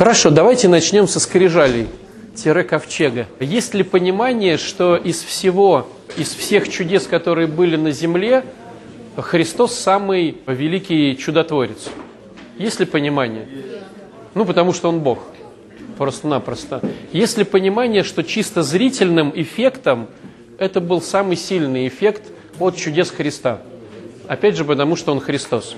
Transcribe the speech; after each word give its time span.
Хорошо, 0.00 0.30
давайте 0.30 0.66
начнем 0.66 1.06
со 1.06 1.20
скрижалей 1.20 1.86
ковчега. 2.66 3.26
Есть 3.38 3.74
ли 3.74 3.82
понимание, 3.82 4.56
что 4.56 4.96
из 4.96 5.22
всего, 5.22 5.88
из 6.16 6.34
всех 6.34 6.70
чудес, 6.70 7.06
которые 7.06 7.46
были 7.46 7.76
на 7.76 7.90
земле, 7.90 8.46
Христос 9.18 9.74
самый 9.74 10.38
великий 10.46 11.18
чудотворец? 11.18 11.90
Есть 12.56 12.80
ли 12.80 12.86
понимание? 12.86 13.46
Ну, 14.32 14.46
потому 14.46 14.72
что 14.72 14.88
Он 14.88 15.00
Бог. 15.00 15.18
Просто-напросто. 15.98 16.80
Есть 17.12 17.36
ли 17.36 17.44
понимание, 17.44 18.02
что 18.02 18.24
чисто 18.24 18.62
зрительным 18.62 19.30
эффектом 19.34 20.06
это 20.56 20.80
был 20.80 21.02
самый 21.02 21.36
сильный 21.36 21.86
эффект 21.86 22.22
от 22.58 22.74
чудес 22.74 23.10
Христа? 23.10 23.60
Опять 24.28 24.56
же, 24.56 24.64
потому 24.64 24.96
что 24.96 25.12
Он 25.12 25.20
Христос. 25.20 25.76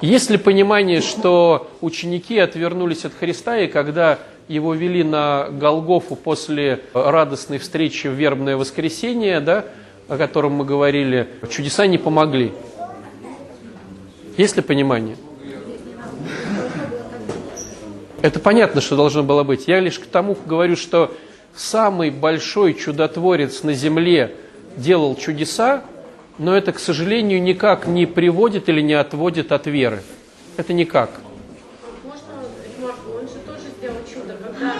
Есть 0.00 0.30
ли 0.30 0.38
понимание, 0.38 1.00
что 1.00 1.70
ученики 1.80 2.38
отвернулись 2.38 3.04
от 3.04 3.14
Христа, 3.14 3.58
и 3.58 3.66
когда 3.66 4.18
его 4.48 4.74
вели 4.74 5.02
на 5.02 5.48
Голгофу 5.50 6.16
после 6.16 6.80
радостной 6.92 7.58
встречи 7.58 8.08
в 8.08 8.12
вербное 8.12 8.56
воскресенье, 8.56 9.40
да, 9.40 9.64
о 10.08 10.16
котором 10.18 10.52
мы 10.52 10.64
говорили, 10.64 11.28
чудеса 11.48 11.86
не 11.86 11.98
помогли? 11.98 12.52
Есть 14.36 14.56
ли 14.56 14.62
понимание? 14.62 15.16
Это 18.20 18.40
понятно, 18.40 18.80
что 18.80 18.96
должно 18.96 19.22
было 19.22 19.42
быть. 19.44 19.68
Я 19.68 19.80
лишь 19.80 19.98
к 19.98 20.06
тому 20.06 20.36
говорю, 20.46 20.76
что 20.76 21.14
самый 21.54 22.10
большой 22.10 22.74
чудотворец 22.74 23.62
на 23.62 23.74
земле 23.74 24.34
делал 24.76 25.14
чудеса, 25.14 25.84
но 26.38 26.56
это, 26.56 26.72
к 26.72 26.78
сожалению, 26.78 27.42
никак 27.42 27.86
не 27.86 28.06
приводит 28.06 28.68
или 28.68 28.80
не 28.80 28.94
отводит 28.94 29.52
от 29.52 29.66
веры. 29.66 30.02
Это 30.56 30.72
никак. 30.72 31.10
Можно, 32.02 33.20
он 33.20 33.28
же 33.28 33.38
тоже 33.46 33.68
сделал 33.78 33.98
чудо, 34.12 34.36
когда 34.42 34.74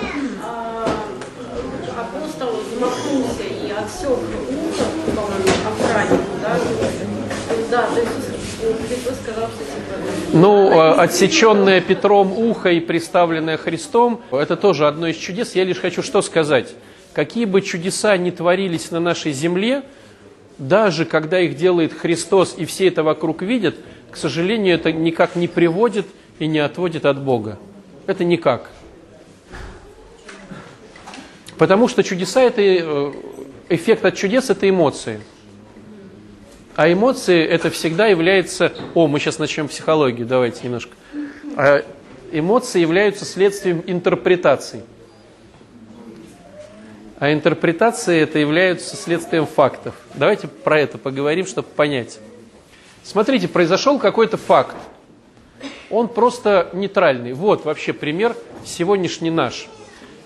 а, 0.44 0.88
апостол 1.98 2.50
замахнулся 2.72 3.42
и 3.42 3.70
отсек 3.70 4.10
ухо, 4.10 4.84
по-моему, 5.14 5.48
охраннику, 5.66 6.24
да, 6.42 6.58
да, 7.70 7.86
то 7.88 8.00
есть 8.00 8.88
Христос 8.88 9.14
сказал, 9.22 9.48
что 9.48 9.64
типа... 9.64 9.94
Ну, 10.32 10.78
а, 10.78 11.02
отсеченное 11.02 11.80
Петром 11.80 12.32
ухо 12.32 12.70
и 12.70 12.80
приставленное 12.80 13.56
Христом, 13.56 14.22
это 14.30 14.56
тоже 14.56 14.86
одно 14.86 15.08
из 15.08 15.16
чудес. 15.16 15.54
Я 15.54 15.64
лишь 15.64 15.78
хочу 15.78 16.02
что 16.02 16.22
сказать. 16.22 16.74
Какие 17.12 17.44
бы 17.44 17.62
чудеса 17.62 18.16
ни 18.16 18.30
творились 18.30 18.90
на 18.90 19.00
нашей 19.00 19.32
земле, 19.32 19.82
даже 20.58 21.04
когда 21.04 21.40
их 21.40 21.56
делает 21.56 21.92
Христос 21.92 22.54
и 22.56 22.64
все 22.64 22.88
это 22.88 23.02
вокруг 23.02 23.42
видят, 23.42 23.76
к 24.10 24.16
сожалению, 24.16 24.76
это 24.76 24.92
никак 24.92 25.36
не 25.36 25.48
приводит 25.48 26.06
и 26.38 26.46
не 26.46 26.58
отводит 26.58 27.04
от 27.04 27.20
Бога. 27.20 27.58
Это 28.06 28.24
никак. 28.24 28.70
Потому 31.58 31.88
что 31.88 32.02
чудеса 32.02 32.42
это 32.42 32.60
э, 32.60 33.12
эффект 33.68 34.04
от 34.04 34.16
чудес 34.16 34.50
это 34.50 34.68
эмоции. 34.68 35.20
А 36.76 36.92
эмоции 36.92 37.44
это 37.44 37.70
всегда 37.70 38.06
является... 38.06 38.72
О, 38.94 39.06
мы 39.06 39.20
сейчас 39.20 39.38
начнем 39.38 39.68
психологию, 39.68 40.26
давайте 40.26 40.64
немножко. 40.64 40.92
А 41.56 41.84
эмоции 42.32 42.80
являются 42.80 43.24
следствием 43.24 43.82
интерпретаций. 43.86 44.82
А 47.24 47.32
интерпретации 47.32 48.20
это 48.20 48.38
являются 48.38 48.96
следствием 48.96 49.46
фактов. 49.46 49.94
Давайте 50.12 50.46
про 50.46 50.78
это 50.78 50.98
поговорим, 50.98 51.46
чтобы 51.46 51.68
понять. 51.68 52.18
Смотрите, 53.02 53.48
произошел 53.48 53.98
какой-то 53.98 54.36
факт. 54.36 54.76
Он 55.88 56.06
просто 56.08 56.68
нейтральный. 56.74 57.32
Вот 57.32 57.64
вообще 57.64 57.94
пример 57.94 58.36
сегодняшний 58.66 59.30
наш. 59.30 59.68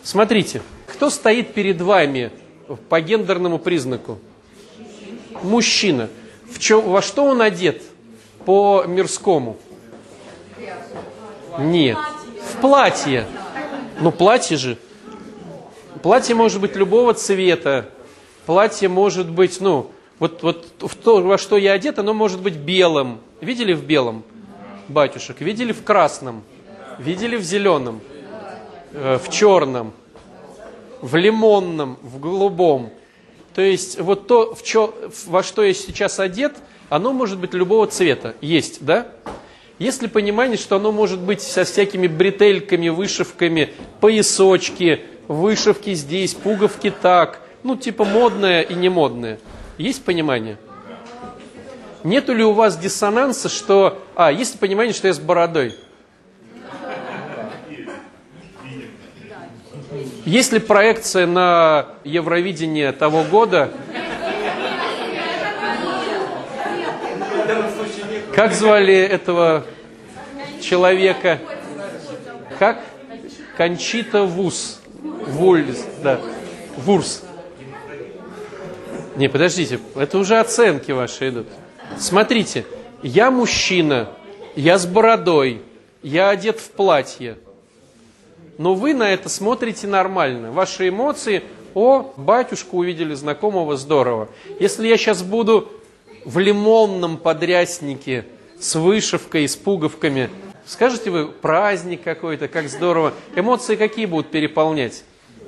Смотрите, 0.03 0.61
кто 0.89 1.09
стоит 1.09 1.55
перед 1.55 1.81
вами 1.81 2.33
по 2.89 3.01
гендерному 3.01 3.61
признаку? 3.61 4.19
Мужчина. 5.45 6.09
В 6.51 6.59
чё, 6.59 6.81
во 6.81 7.01
что 7.01 7.27
он 7.27 7.43
одет 7.43 7.81
по 8.45 8.83
мирскому? 8.89 9.57
Нет. 11.61 11.97
В 12.43 12.61
платье. 12.61 13.25
Ну, 14.01 14.11
платье 14.11 14.57
же. 14.57 14.79
Платье 16.03 16.35
может 16.35 16.61
быть 16.61 16.77
любого 16.77 17.15
цвета. 17.15 17.89
Платье 18.47 18.89
может 18.89 19.31
быть, 19.31 19.61
ну, 19.61 19.91
вот, 20.19 20.43
вот 20.43 20.67
в 20.81 20.95
то, 20.97 21.21
во 21.21 21.39
что 21.39 21.57
я 21.57 21.73
одет, 21.73 21.99
оно 21.99 22.15
может 22.15 22.41
быть 22.41 22.55
белым. 22.55 23.21
Видели 23.41 23.73
в 23.73 23.85
белом 23.85 24.25
батюшек? 24.89 25.41
Видели 25.41 25.73
в 25.73 25.83
красном? 25.85 26.43
Видели 26.99 27.37
в 27.37 27.43
зеленом? 27.43 28.01
Э, 28.93 29.19
в 29.23 29.31
черном? 29.31 29.93
В 31.01 31.17
лимонном? 31.17 31.99
В 32.03 32.19
голубом? 32.21 32.91
То 33.55 33.63
есть 33.63 34.01
вот 34.01 34.27
то, 34.27 34.55
в 34.55 34.63
чё, 34.63 34.95
во 35.27 35.43
что 35.43 35.65
я 35.65 35.75
сейчас 35.75 36.21
одет, 36.21 36.55
оно 36.89 37.13
может 37.13 37.39
быть 37.39 37.55
любого 37.55 37.87
цвета. 37.87 38.35
Есть, 38.41 38.85
да? 38.85 39.09
Есть 39.79 40.03
ли 40.03 40.09
понимание, 40.09 40.57
что 40.57 40.77
оно 40.77 40.91
может 40.91 41.21
быть 41.21 41.41
со 41.41 41.65
всякими 41.65 42.07
бретельками, 42.09 42.89
вышивками, 42.89 43.75
поясочки, 44.01 45.03
вышивки 45.29 45.95
здесь, 45.95 46.35
пуговки 46.35 46.91
так, 46.91 47.41
ну 47.63 47.77
типа 47.77 48.05
модное 48.05 48.63
и 48.63 48.75
не 48.75 48.89
модное. 48.89 49.39
Есть 49.77 50.05
понимание? 50.05 50.57
Нету 52.03 52.35
ли 52.35 52.43
у 52.43 52.53
вас 52.53 52.77
диссонанса, 52.77 53.49
что... 53.49 54.03
А, 54.15 54.33
есть 54.33 54.55
ли 54.55 54.59
понимание, 54.59 54.95
что 54.95 55.09
я 55.09 55.15
с 55.15 55.19
бородой? 55.19 55.75
Есть 60.25 60.53
ли 60.53 60.59
проекция 60.59 61.27
на 61.27 61.87
Евровидение 62.05 62.93
того 62.93 63.25
года? 63.25 63.71
Как 68.35 68.53
звали 68.53 68.95
этого 68.95 69.65
человека? 70.61 71.39
Как? 72.59 72.81
Кончита 73.57 74.23
Вуз. 74.23 74.81
Вульс, 74.99 75.85
да. 76.03 76.21
Вурс. 76.77 77.23
Не, 79.17 79.29
подождите, 79.29 79.81
это 79.97 80.19
уже 80.19 80.39
оценки 80.39 80.93
ваши 80.93 81.31
идут. 81.31 81.47
Смотрите, 81.99 82.65
я 83.03 83.31
мужчина, 83.31 84.11
я 84.55 84.79
с 84.79 84.87
бородой, 84.87 85.63
я 86.03 86.31
одет 86.31 86.61
в 86.61 86.71
платье. 86.71 87.39
Но 88.59 88.75
вы 88.75 88.95
на 88.95 89.11
это 89.11 89.29
смотрите 89.29 89.87
нормально. 89.87 90.53
Ваши 90.53 90.89
эмоции, 90.89 91.43
о, 91.75 92.13
батюшку 92.17 92.79
увидели 92.79 93.15
знакомого, 93.15 93.77
здорово. 93.77 94.29
Если 94.59 94.89
я 94.89 94.97
сейчас 94.97 95.23
буду 95.23 95.69
в 96.25 96.39
лимонном 96.39 97.17
подряснике 97.17 98.27
с 98.61 98.75
вышивкой, 98.75 99.49
с 99.49 99.57
пуговками, 99.57 100.29
скажете 100.69 101.11
вы, 101.11 101.27
праздник 101.27 102.03
какой-то, 102.03 102.47
как 102.47 102.69
здорово. 102.69 103.15
Эмоции 103.35 103.75
какие 103.75 104.07
будут 104.07 104.31
переполнять? 104.31 105.03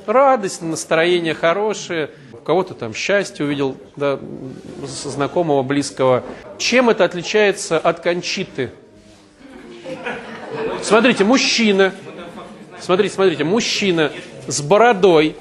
радость, 0.06 0.62
настроение 0.62 1.34
хорошее, 1.34 2.10
у 2.32 2.38
кого-то 2.38 2.74
там 2.74 2.94
счастье 2.94 3.44
увидел, 3.44 3.76
да, 3.96 4.18
знакомого, 4.84 5.62
близкого. 5.62 6.24
Чем 6.58 6.90
это 6.90 7.04
отличается 7.04 7.78
от 7.78 8.00
кончиты? 8.00 8.70
Смотрите, 10.82 11.24
мужчина, 11.24 11.92
смотрите, 12.78 13.14
смотрите, 13.14 13.44
мужчина 13.44 14.12
с 14.46 14.60
бородой. 14.62 15.36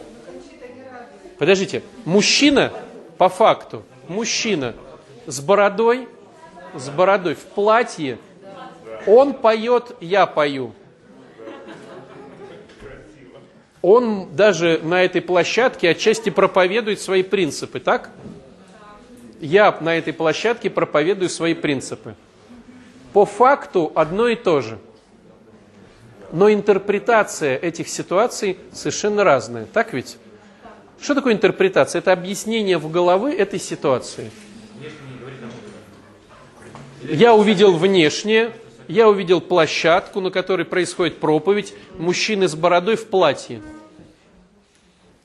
Подождите, 1.38 1.84
мужчина, 2.06 2.74
по 3.18 3.30
факту, 3.30 3.84
мужчина 4.08 4.76
с 5.26 5.40
бородой, 5.40 6.08
с 6.76 6.90
бородой 6.90 7.36
в 7.36 7.44
платье, 7.44 8.18
он 9.10 9.34
поет, 9.34 9.96
я 10.02 10.26
пою 10.26 10.74
он 13.82 14.36
даже 14.36 14.80
на 14.84 15.04
этой 15.04 15.22
площадке 15.22 15.90
отчасти 15.90 16.30
проповедует 16.30 17.00
свои 17.00 17.24
принципы, 17.24 17.80
так? 17.80 18.10
Я 19.40 19.78
на 19.80 19.98
этой 19.98 20.12
площадке 20.12 20.70
проповедую 20.70 21.30
свои 21.30 21.54
принципы. 21.54 22.16
По 23.14 23.26
факту 23.26 23.92
одно 23.96 24.28
и 24.28 24.36
то 24.36 24.62
же. 24.62 24.80
Но 26.32 26.52
интерпретация 26.52 27.58
этих 27.58 27.88
ситуаций 27.88 28.58
совершенно 28.74 29.24
разная. 29.24 29.66
Так 29.66 29.94
ведь? 29.94 30.18
Что 31.02 31.16
такое 31.16 31.34
интерпретация? 31.34 32.00
Это 32.00 32.12
объяснение 32.12 32.78
в 32.78 32.92
головы 32.92 33.34
этой 33.34 33.60
ситуации. 33.60 34.30
Я 37.02 37.34
увидел 37.34 37.78
внешнее, 37.78 38.52
я 38.90 39.08
увидел 39.08 39.40
площадку, 39.40 40.20
на 40.20 40.32
которой 40.32 40.66
происходит 40.66 41.20
проповедь, 41.20 41.74
мужчины 41.98 42.48
с 42.48 42.56
бородой 42.56 42.96
в 42.96 43.06
платье. 43.06 43.62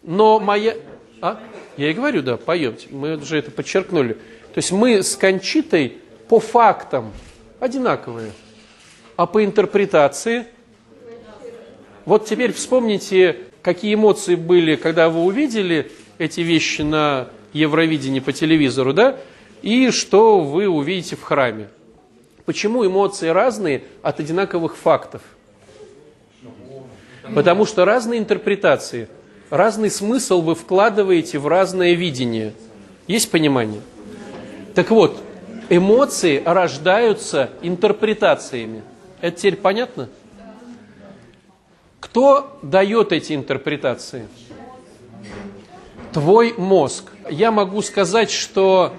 Но 0.02 0.38
моя... 0.38 0.76
А? 1.22 1.40
Я 1.78 1.90
и 1.90 1.94
говорю, 1.94 2.22
да, 2.22 2.36
поемте. 2.36 2.88
Мы 2.90 3.16
уже 3.16 3.38
это 3.38 3.50
подчеркнули. 3.50 4.12
То 4.12 4.58
есть 4.58 4.70
мы 4.70 5.02
с 5.02 5.16
Кончитой 5.16 5.96
по 6.28 6.40
фактам 6.40 7.10
одинаковые, 7.58 8.32
а 9.16 9.26
по 9.26 9.42
интерпретации 9.42 10.46
Вот 12.04 12.26
теперь 12.26 12.52
вспомните, 12.52 13.38
какие 13.62 13.94
эмоции 13.94 14.34
были, 14.34 14.76
когда 14.76 15.08
вы 15.08 15.22
увидели 15.22 15.90
эти 16.18 16.42
вещи 16.42 16.82
на 16.82 17.28
Евровидении 17.54 18.20
по 18.20 18.32
телевизору, 18.32 18.92
да, 18.92 19.16
и 19.62 19.90
что 19.90 20.40
вы 20.40 20.68
увидите 20.68 21.16
в 21.16 21.22
храме. 21.22 21.68
Почему 22.46 22.86
эмоции 22.86 23.28
разные 23.28 23.84
от 24.02 24.20
одинаковых 24.20 24.76
фактов? 24.76 25.22
Потому 27.34 27.64
что 27.64 27.84
разные 27.86 28.20
интерпретации, 28.20 29.08
разный 29.48 29.90
смысл 29.90 30.42
вы 30.42 30.54
вкладываете 30.54 31.38
в 31.38 31.48
разное 31.48 31.94
видение. 31.94 32.52
Есть 33.06 33.30
понимание? 33.30 33.80
Так 34.74 34.90
вот, 34.90 35.22
эмоции 35.70 36.42
рождаются 36.44 37.50
интерпретациями. 37.62 38.82
Это 39.22 39.38
теперь 39.38 39.56
понятно? 39.56 40.10
Кто 42.00 42.58
дает 42.60 43.12
эти 43.12 43.32
интерпретации? 43.32 44.28
Твой 46.12 46.54
мозг. 46.58 47.10
Я 47.30 47.50
могу 47.50 47.80
сказать, 47.80 48.30
что 48.30 48.92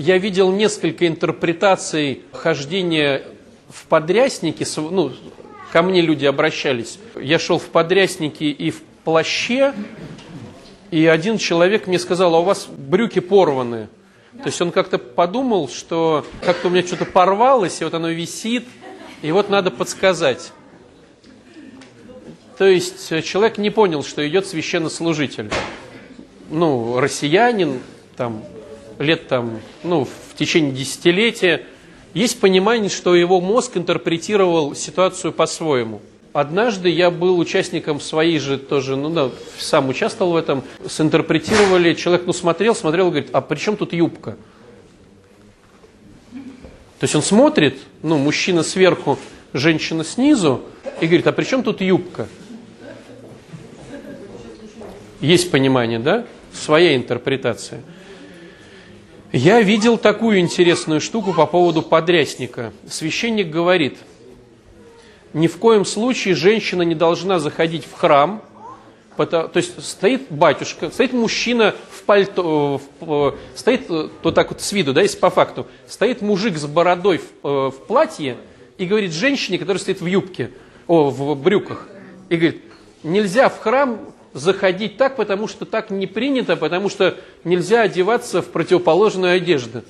я 0.00 0.16
видел 0.16 0.50
несколько 0.50 1.06
интерпретаций 1.06 2.22
хождения 2.32 3.22
в 3.68 3.84
подряснике, 3.86 4.66
ну, 4.76 5.12
ко 5.72 5.82
мне 5.82 6.00
люди 6.00 6.24
обращались. 6.24 6.98
Я 7.20 7.38
шел 7.38 7.58
в 7.58 7.66
подряснике 7.66 8.46
и 8.46 8.70
в 8.70 8.80
плаще, 9.04 9.74
и 10.90 11.04
один 11.04 11.36
человек 11.36 11.86
мне 11.86 11.98
сказал, 11.98 12.34
а 12.34 12.40
у 12.40 12.44
вас 12.44 12.66
брюки 12.66 13.18
порваны. 13.18 13.88
То 14.38 14.46
есть 14.46 14.60
он 14.62 14.72
как-то 14.72 14.96
подумал, 14.96 15.68
что 15.68 16.24
как-то 16.42 16.68
у 16.68 16.70
меня 16.70 16.82
что-то 16.86 17.04
порвалось, 17.04 17.82
и 17.82 17.84
вот 17.84 17.92
оно 17.92 18.08
висит, 18.08 18.64
и 19.20 19.30
вот 19.32 19.50
надо 19.50 19.70
подсказать. 19.70 20.52
То 22.56 22.64
есть 22.64 23.06
человек 23.24 23.58
не 23.58 23.68
понял, 23.68 24.02
что 24.02 24.26
идет 24.26 24.46
священнослужитель. 24.46 25.50
Ну, 26.48 26.98
россиянин, 26.98 27.80
там, 28.16 28.42
лет 29.00 29.26
там, 29.26 29.60
ну, 29.82 30.04
в 30.04 30.36
течение 30.36 30.72
десятилетия, 30.72 31.66
есть 32.14 32.38
понимание, 32.38 32.90
что 32.90 33.16
его 33.16 33.40
мозг 33.40 33.76
интерпретировал 33.76 34.74
ситуацию 34.74 35.32
по-своему. 35.32 36.02
Однажды 36.32 36.88
я 36.88 37.10
был 37.10 37.38
участником 37.38 37.98
своей 37.98 38.38
же 38.38 38.58
тоже, 38.58 38.94
ну 38.94 39.10
да, 39.10 39.30
сам 39.58 39.88
участвовал 39.88 40.32
в 40.32 40.36
этом, 40.36 40.62
синтерпретировали, 40.88 41.94
человек 41.94 42.24
ну 42.26 42.32
смотрел, 42.32 42.74
смотрел 42.74 43.08
и 43.08 43.10
говорит, 43.10 43.30
а 43.32 43.40
при 43.40 43.58
чем 43.58 43.76
тут 43.76 43.92
юбка? 43.92 44.36
То 46.32 47.04
есть 47.04 47.14
он 47.16 47.22
смотрит, 47.22 47.78
ну, 48.02 48.18
мужчина 48.18 48.62
сверху, 48.62 49.18
женщина 49.54 50.04
снизу, 50.04 50.62
и 51.00 51.06
говорит, 51.06 51.26
а 51.26 51.32
при 51.32 51.44
чем 51.44 51.62
тут 51.62 51.80
юбка? 51.80 52.28
Есть 55.20 55.50
понимание, 55.50 55.98
да? 55.98 56.26
Своя 56.52 56.94
интерпретация. 56.94 57.82
Я 59.32 59.62
видел 59.62 59.96
такую 59.96 60.40
интересную 60.40 61.00
штуку 61.00 61.32
по 61.32 61.46
поводу 61.46 61.82
подрясника. 61.82 62.72
Священник 62.88 63.48
говорит, 63.48 63.96
ни 65.34 65.46
в 65.46 65.56
коем 65.58 65.84
случае 65.84 66.34
женщина 66.34 66.82
не 66.82 66.96
должна 66.96 67.38
заходить 67.38 67.84
в 67.84 67.92
храм, 67.92 68.42
то 69.16 69.50
есть 69.54 69.80
стоит 69.84 70.32
батюшка, 70.32 70.90
стоит 70.90 71.12
мужчина 71.12 71.76
в 71.92 72.02
пальто, 72.02 72.80
в, 72.98 73.36
стоит, 73.54 73.88
э, 73.88 74.08
то 74.22 74.32
так 74.32 74.50
вот 74.50 74.62
с 74.62 74.72
виду, 74.72 74.94
да, 74.94 75.02
если 75.02 75.18
по 75.18 75.30
факту, 75.30 75.66
стоит 75.86 76.22
мужик 76.22 76.56
с 76.56 76.66
бородой 76.66 77.18
в, 77.18 77.46
э, 77.46 77.70
в 77.70 77.86
платье 77.86 78.38
и 78.78 78.86
говорит 78.86 79.12
женщине, 79.12 79.58
которая 79.58 79.78
стоит 79.78 80.00
в 80.00 80.06
юбке, 80.06 80.50
о, 80.86 81.10
в 81.10 81.40
брюках, 81.40 81.86
и 82.30 82.36
говорит, 82.36 82.62
нельзя 83.02 83.48
в 83.50 83.58
храм 83.58 84.00
заходить 84.32 84.96
так, 84.96 85.16
потому 85.16 85.48
что 85.48 85.64
так 85.64 85.90
не 85.90 86.06
принято, 86.06 86.56
потому 86.56 86.88
что 86.88 87.16
нельзя 87.44 87.82
одеваться 87.82 88.42
в 88.42 88.46
противоположную 88.46 89.34
одежду. 89.36 89.82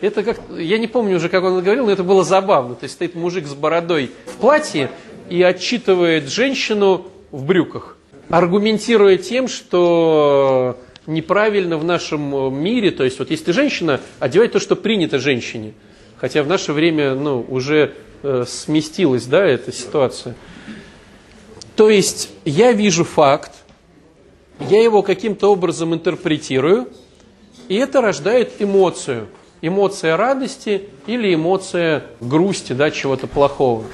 Это 0.00 0.22
как, 0.22 0.40
я 0.56 0.78
не 0.78 0.86
помню 0.86 1.16
уже, 1.16 1.28
как 1.28 1.42
он 1.44 1.62
говорил, 1.62 1.86
но 1.86 1.92
это 1.92 2.04
было 2.04 2.22
забавно. 2.22 2.74
То 2.74 2.84
есть 2.84 2.94
стоит 2.94 3.14
мужик 3.14 3.46
с 3.46 3.54
бородой 3.54 4.10
в 4.26 4.36
платье 4.36 4.90
и 5.30 5.42
отчитывает 5.42 6.28
женщину 6.28 7.06
в 7.30 7.44
брюках, 7.44 7.96
аргументируя 8.28 9.16
тем, 9.16 9.48
что 9.48 10.78
неправильно 11.06 11.78
в 11.78 11.84
нашем 11.84 12.54
мире, 12.54 12.90
то 12.90 13.04
есть 13.04 13.18
вот 13.18 13.30
если 13.30 13.52
женщина, 13.52 14.00
одевай 14.18 14.48
то, 14.48 14.60
что 14.60 14.76
принято 14.76 15.18
женщине. 15.18 15.72
Хотя 16.16 16.42
в 16.42 16.48
наше 16.48 16.72
время 16.72 17.14
ну, 17.14 17.44
уже 17.48 17.94
э, 18.22 18.44
сместилась 18.46 19.26
да, 19.26 19.44
эта 19.44 19.72
ситуация. 19.72 20.34
То 21.76 21.90
есть 21.90 22.30
я 22.44 22.72
вижу 22.72 23.04
факт, 23.04 23.52
я 24.60 24.82
его 24.82 25.02
каким-то 25.02 25.52
образом 25.52 25.94
интерпретирую, 25.94 26.88
и 27.68 27.76
это 27.76 28.00
рождает 28.00 28.54
эмоцию. 28.60 29.28
Эмоция 29.62 30.16
радости 30.16 30.88
или 31.06 31.34
эмоция 31.34 32.04
грусти, 32.20 32.72
да, 32.72 32.90
чего-то 32.90 33.26
плохого. 33.26 33.84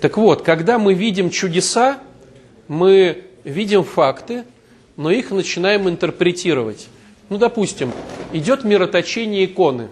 Так 0.00 0.16
вот, 0.16 0.42
когда 0.42 0.78
мы 0.78 0.94
видим 0.94 1.30
чудеса, 1.30 1.98
мы 2.68 3.24
видим 3.44 3.84
факты, 3.84 4.44
но 4.96 5.10
их 5.10 5.30
начинаем 5.30 5.88
интерпретировать. 5.88 6.88
Ну, 7.28 7.38
допустим, 7.38 7.92
идет 8.32 8.64
мироточение 8.64 9.44
иконы. 9.44 9.88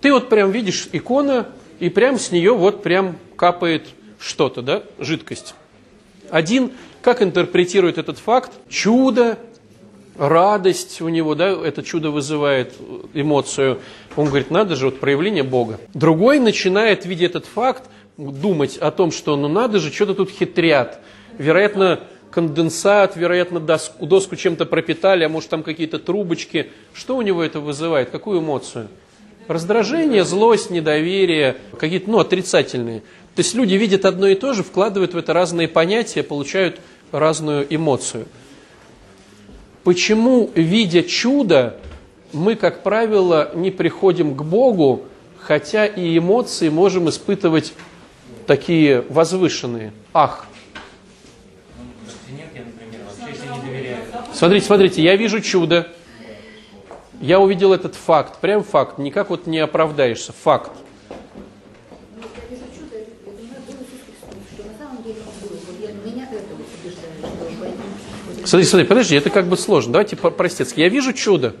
Ты 0.00 0.12
вот 0.12 0.28
прям 0.28 0.50
видишь 0.50 0.88
икона, 0.92 1.46
и 1.78 1.88
прям 1.88 2.18
с 2.18 2.30
нее 2.30 2.54
вот 2.54 2.82
прям 2.82 3.16
капает 3.36 3.88
что-то, 4.18 4.62
да, 4.62 4.82
жидкость. 4.98 5.54
Один 6.30 6.72
как 7.02 7.22
интерпретирует 7.22 7.98
этот 7.98 8.18
факт? 8.18 8.52
Чудо, 8.68 9.38
радость 10.16 11.00
у 11.00 11.08
него, 11.08 11.34
да, 11.34 11.48
это 11.50 11.82
чудо 11.82 12.10
вызывает 12.10 12.74
эмоцию. 13.12 13.80
Он 14.16 14.26
говорит, 14.26 14.50
надо 14.50 14.76
же, 14.76 14.86
вот 14.86 15.00
проявление 15.00 15.42
Бога. 15.42 15.80
Другой 15.94 16.38
начинает, 16.38 17.04
видя 17.04 17.26
этот 17.26 17.46
факт, 17.46 17.84
думать 18.16 18.76
о 18.76 18.90
том, 18.90 19.10
что 19.10 19.36
ну 19.36 19.48
надо 19.48 19.78
же, 19.78 19.92
что-то 19.92 20.14
тут 20.14 20.30
хитрят. 20.30 21.00
Вероятно, 21.38 22.00
конденсат, 22.30 23.16
вероятно, 23.16 23.58
доску, 23.58 24.06
доску 24.06 24.36
чем-то 24.36 24.66
пропитали, 24.66 25.24
а 25.24 25.28
может 25.28 25.50
там 25.50 25.62
какие-то 25.62 25.98
трубочки. 25.98 26.70
Что 26.92 27.16
у 27.16 27.22
него 27.22 27.42
это 27.42 27.60
вызывает? 27.60 28.10
Какую 28.10 28.40
эмоцию? 28.40 28.88
Раздражение, 29.48 30.24
злость, 30.24 30.70
недоверие, 30.70 31.56
какие-то, 31.78 32.08
ну, 32.08 32.20
отрицательные. 32.20 33.02
То 33.34 33.40
есть 33.40 33.54
люди 33.54 33.74
видят 33.74 34.04
одно 34.04 34.26
и 34.28 34.34
то 34.34 34.52
же, 34.52 34.62
вкладывают 34.62 35.14
в 35.14 35.16
это 35.16 35.32
разные 35.32 35.68
понятия, 35.68 36.22
получают 36.22 36.80
разную 37.12 37.66
эмоцию. 37.74 38.26
Почему, 39.84 40.50
видя 40.54 41.02
чудо, 41.02 41.78
мы, 42.32 42.56
как 42.56 42.82
правило, 42.82 43.50
не 43.54 43.70
приходим 43.70 44.34
к 44.34 44.42
Богу, 44.42 45.04
хотя 45.38 45.86
и 45.86 46.18
эмоции 46.18 46.68
можем 46.68 47.08
испытывать 47.08 47.72
такие 48.46 49.04
возвышенные. 49.08 49.92
Ах! 50.12 50.46
Смотрите, 54.32 54.66
смотрите, 54.66 55.02
я 55.02 55.16
вижу 55.16 55.40
чудо. 55.40 55.88
Я 57.20 57.38
увидел 57.38 57.72
этот 57.72 57.94
факт, 57.94 58.40
прям 58.40 58.64
факт, 58.64 58.98
никак 58.98 59.30
вот 59.30 59.46
не 59.46 59.60
оправдаешься, 59.60 60.32
факт. 60.32 60.72
Смотри, 68.44 68.66
смотри, 68.66 68.86
подожди, 68.86 69.16
это 69.16 69.30
как 69.30 69.46
бы 69.46 69.56
сложно. 69.56 69.92
Давайте 69.92 70.16
простецки. 70.16 70.80
Я 70.80 70.88
вижу 70.88 71.12
чудо. 71.12 71.54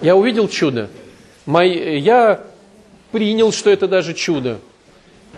Я 0.00 0.16
увидел 0.16 0.48
чудо. 0.48 0.90
Мой, 1.46 2.00
я 2.00 2.44
принял, 3.12 3.52
что 3.52 3.70
это 3.70 3.88
даже 3.88 4.14
чудо. 4.14 4.58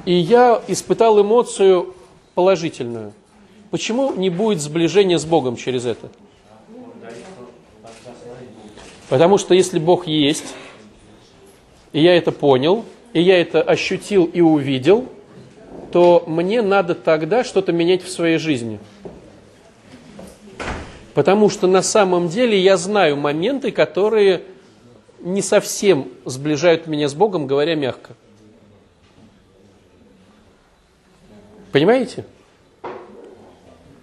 И 0.04 0.12
я 0.14 0.62
испытал 0.68 1.20
эмоцию 1.20 1.94
положительную. 2.34 3.12
Почему 3.70 4.12
не 4.14 4.30
будет 4.30 4.60
сближения 4.60 5.18
с 5.18 5.24
Богом 5.24 5.56
через 5.56 5.86
это? 5.86 6.10
Потому 9.08 9.38
что 9.38 9.54
если 9.54 9.78
Бог 9.78 10.06
есть, 10.06 10.54
и 11.92 12.00
я 12.00 12.16
это 12.16 12.32
понял, 12.32 12.84
и 13.12 13.20
я 13.20 13.40
это 13.40 13.62
ощутил 13.62 14.24
и 14.24 14.40
увидел, 14.40 15.06
то 15.92 16.24
мне 16.26 16.62
надо 16.62 16.94
тогда 16.94 17.44
что-то 17.44 17.72
менять 17.72 18.02
в 18.02 18.10
своей 18.10 18.38
жизни. 18.38 18.80
Потому 21.14 21.49
что 21.49 21.66
на 21.68 21.80
самом 21.83 22.28
деле 22.28 22.59
я 22.59 22.76
знаю 22.76 23.16
моменты, 23.16 23.71
которые 23.71 24.42
не 25.21 25.42
совсем 25.42 26.09
сближают 26.25 26.87
меня 26.87 27.09
с 27.09 27.14
Богом, 27.14 27.47
говоря 27.47 27.76
мягко. 27.76 28.14
Понимаете? 31.71 32.25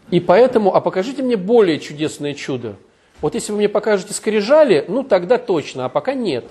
И 0.10 0.20
поэтому, 0.20 0.74
а 0.76 0.82
покажите 0.82 1.22
мне 1.22 1.38
более 1.38 1.80
чудесное 1.80 2.34
чудо. 2.34 2.76
Вот 3.22 3.36
если 3.36 3.52
вы 3.52 3.60
мне 3.60 3.70
покажете 3.70 4.14
скрижали, 4.14 4.84
ну 4.88 5.04
тогда 5.04 5.38
точно, 5.38 5.86
а 5.86 5.90
пока 5.90 6.14
нет. 6.14 6.46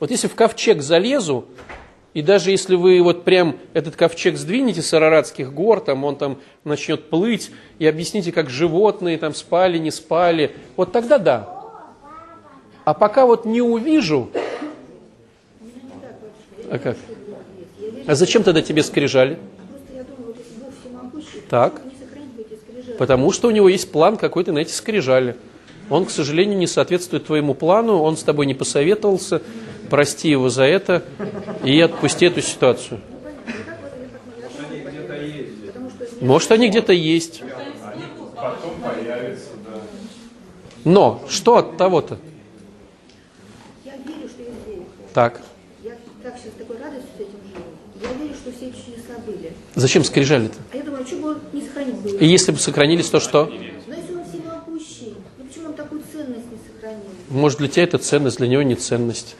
Вот 0.00 0.10
если 0.10 0.26
в 0.26 0.34
ковчег 0.34 0.82
залезу, 0.82 1.46
И 2.16 2.22
даже 2.22 2.50
если 2.50 2.76
вы 2.76 3.02
вот 3.02 3.24
прям 3.24 3.58
этот 3.74 3.94
ковчег 3.94 4.38
сдвинете 4.38 4.80
с 4.80 4.94
Араратских 4.94 5.52
гор, 5.52 5.80
там 5.80 6.02
он 6.02 6.16
там 6.16 6.38
начнет 6.64 7.10
плыть, 7.10 7.50
и 7.78 7.86
объясните, 7.86 8.32
как 8.32 8.48
животные 8.48 9.18
там 9.18 9.34
спали, 9.34 9.76
не 9.76 9.90
спали, 9.90 10.52
вот 10.76 10.92
тогда 10.92 11.18
да. 11.18 11.46
А 12.86 12.94
пока 12.94 13.26
вот 13.26 13.44
не 13.44 13.60
увижу, 13.60 14.30
а 16.70 16.78
как? 16.78 16.96
А 18.06 18.14
зачем 18.14 18.44
тогда 18.44 18.62
тебе 18.62 18.82
скрижали? 18.82 19.38
Так. 21.50 21.82
Потому 22.98 23.30
что 23.30 23.48
у 23.48 23.50
него 23.50 23.68
есть 23.68 23.92
план 23.92 24.16
какой-то 24.16 24.52
на 24.52 24.60
эти 24.60 24.72
скрижали. 24.72 25.36
Он, 25.90 26.06
к 26.06 26.10
сожалению, 26.10 26.56
не 26.56 26.66
соответствует 26.66 27.26
твоему 27.26 27.52
плану, 27.52 27.98
он 27.98 28.16
с 28.16 28.22
тобой 28.22 28.46
не 28.46 28.54
посоветовался, 28.54 29.42
прости 29.88 30.28
его 30.28 30.48
за 30.48 30.64
это 30.64 31.02
и 31.64 31.80
отпусти 31.80 32.26
эту 32.26 32.42
ситуацию. 32.42 33.00
Может, 36.20 36.52
они 36.52 36.68
где-то 36.68 36.92
есть. 36.92 37.42
Но 40.84 41.24
что 41.28 41.56
от 41.56 41.76
того-то? 41.76 42.18
Так. 45.12 45.40
Я 45.82 45.92
так 46.22 46.34
сейчас 46.38 46.52
такой 46.58 46.76
радостью 46.76 47.08
с 47.16 47.20
этим 47.20 47.38
живу. 47.50 47.64
Я 48.02 48.12
верю, 48.22 48.34
что 48.34 48.52
все 48.52 48.66
чудеса 48.66 49.18
были. 49.24 49.52
Зачем 49.74 50.04
скрижали-то? 50.04 50.54
А 50.72 50.76
я 50.76 50.82
думаю, 50.82 51.06
что 51.06 51.16
бы 51.16 51.40
не 51.54 51.62
сохранить 51.62 51.94
было? 51.96 52.18
И 52.18 52.26
если 52.26 52.52
бы 52.52 52.58
сохранились, 52.58 53.08
то 53.08 53.18
что? 53.18 53.46
Но 53.46 53.94
если 53.94 54.14
он 54.14 54.24
всемогущий, 54.24 55.14
ну 55.38 55.44
почему 55.46 55.68
он 55.68 55.74
такую 55.74 56.02
ценность 56.12 56.50
не 56.50 56.58
сохранил? 56.58 57.00
Может, 57.30 57.58
для 57.58 57.68
тебя 57.68 57.84
это 57.84 57.96
ценность, 57.98 58.36
для 58.36 58.46
него 58.46 58.62
не 58.62 58.74
ценность. 58.74 59.36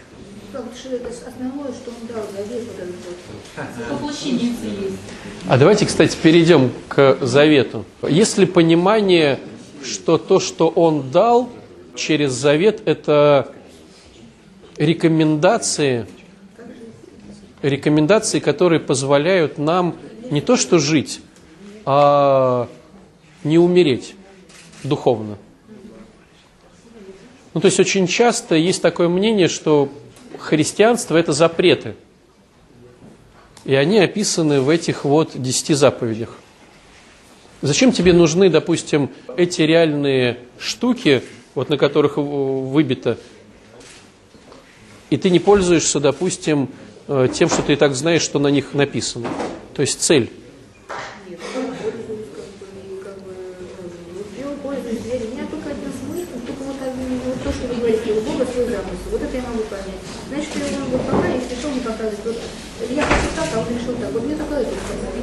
Как 0.83 0.93
бы, 0.93 0.99
что 0.99 1.09
это 1.09 1.11
ж 1.11 1.29
основное, 1.29 1.73
что 1.73 1.91
он 1.91 2.07
дал 2.09 2.25
завет 2.33 2.65
вот 2.67 2.79
этот 2.79 2.97
вот. 3.07 3.93
Воплощеница 3.93 4.67
есть. 4.67 4.99
А 5.49 5.59
давайте, 5.59 5.87
кстати, 5.87 6.17
перейдем 6.21 6.71
к 6.89 7.19
завету. 7.21 7.85
Есть 8.09 8.39
ли 8.39 8.47
понимание, 8.47 9.39
что 9.85 10.19
то, 10.19 10.41
что 10.41 10.69
он 10.69 11.11
дал 11.11 11.49
через 11.95 12.33
завет, 12.33 12.83
это 12.85 13.53
рекомендации, 14.77 16.07
рекомендации, 17.63 18.41
которые 18.41 18.81
позволяют 18.81 19.59
нам 19.59 19.97
не 20.31 20.41
то 20.41 20.57
что 20.57 20.79
жить, 20.79 21.21
а 21.85 22.69
не 23.45 23.59
умереть 23.59 24.15
духовно. 24.83 25.39
Ну, 27.55 27.61
то 27.61 27.67
есть 27.67 27.81
очень 27.81 28.07
часто 28.07 28.55
есть 28.55 28.83
такое 28.83 29.09
мнение, 29.09 29.49
что 29.49 29.91
христианство– 30.39 31.17
это 31.19 31.33
запреты. 31.33 31.95
И 33.65 33.75
они 33.75 33.99
описаны 33.99 34.61
в 34.61 34.69
этих 34.69 35.05
вот 35.05 35.31
десяти 35.35 35.75
заповедях. 35.75 36.37
Зачем 37.63 37.91
тебе 37.91 38.13
нужны, 38.13 38.49
допустим, 38.49 39.11
эти 39.37 39.63
реальные 39.63 40.39
штуки, 40.59 41.23
вот 41.55 41.69
на 41.69 41.77
которых 41.77 42.17
выбито, 42.17 43.19
и 45.09 45.17
ты 45.17 45.31
не 45.31 45.39
пользуешься, 45.39 46.01
допустим, 46.01 46.69
э, 47.07 47.29
тем, 47.33 47.49
что 47.49 47.63
ты 47.63 47.75
и 47.75 47.77
так 47.77 47.95
знаешь, 47.95 48.23
что 48.23 48.39
на 48.39 48.49
них 48.49 48.75
написано. 48.75 49.29
То 49.75 49.83
есть 49.83 50.01
цель. 50.01 50.31
Нет, 51.29 51.39
я 51.41 51.61
пользуюсь, 51.63 52.27
как 52.35 52.45
бы, 52.59 52.67
и 52.75 52.99
как 53.03 53.19
бы, 53.23 53.33
ну, 54.13 54.51
я 54.51 54.57
пользуюсь 54.63 55.05
верой. 55.05 55.29
У 55.29 55.35
меня 55.35 55.47
только 55.49 55.71
один 55.71 55.93
смысл, 55.93 56.45
только 56.45 56.63
вот, 56.65 56.77
один, 56.83 57.21
вот 57.25 57.43
то, 57.43 57.53
что 57.53 57.67
вы 57.69 57.75
говорите, 57.77 58.13
у 58.13 58.16
Бога 58.27 58.45
свой 58.53 58.65
замысел. 58.65 59.09
Вот 59.11 59.23
это 59.23 59.37
я 59.37 59.43
могу 59.43 59.63
понять. 59.71 60.03
Значит, 60.29 60.51
я 60.57 60.79
могу 60.81 60.99
понять, 60.99 61.43
если 61.43 61.55
что 61.57 61.69
мне 61.71 61.81
показывать. 61.81 62.25
Вот, 62.25 62.37
я 62.91 63.03
хочу 63.03 63.29
так, 63.37 63.49
а 63.55 63.59
он 63.61 63.67
решил 63.71 63.95
так. 63.95 64.11
Вот 64.13 64.25
мне 64.25 64.35
только 64.35 64.55
это 64.55 64.71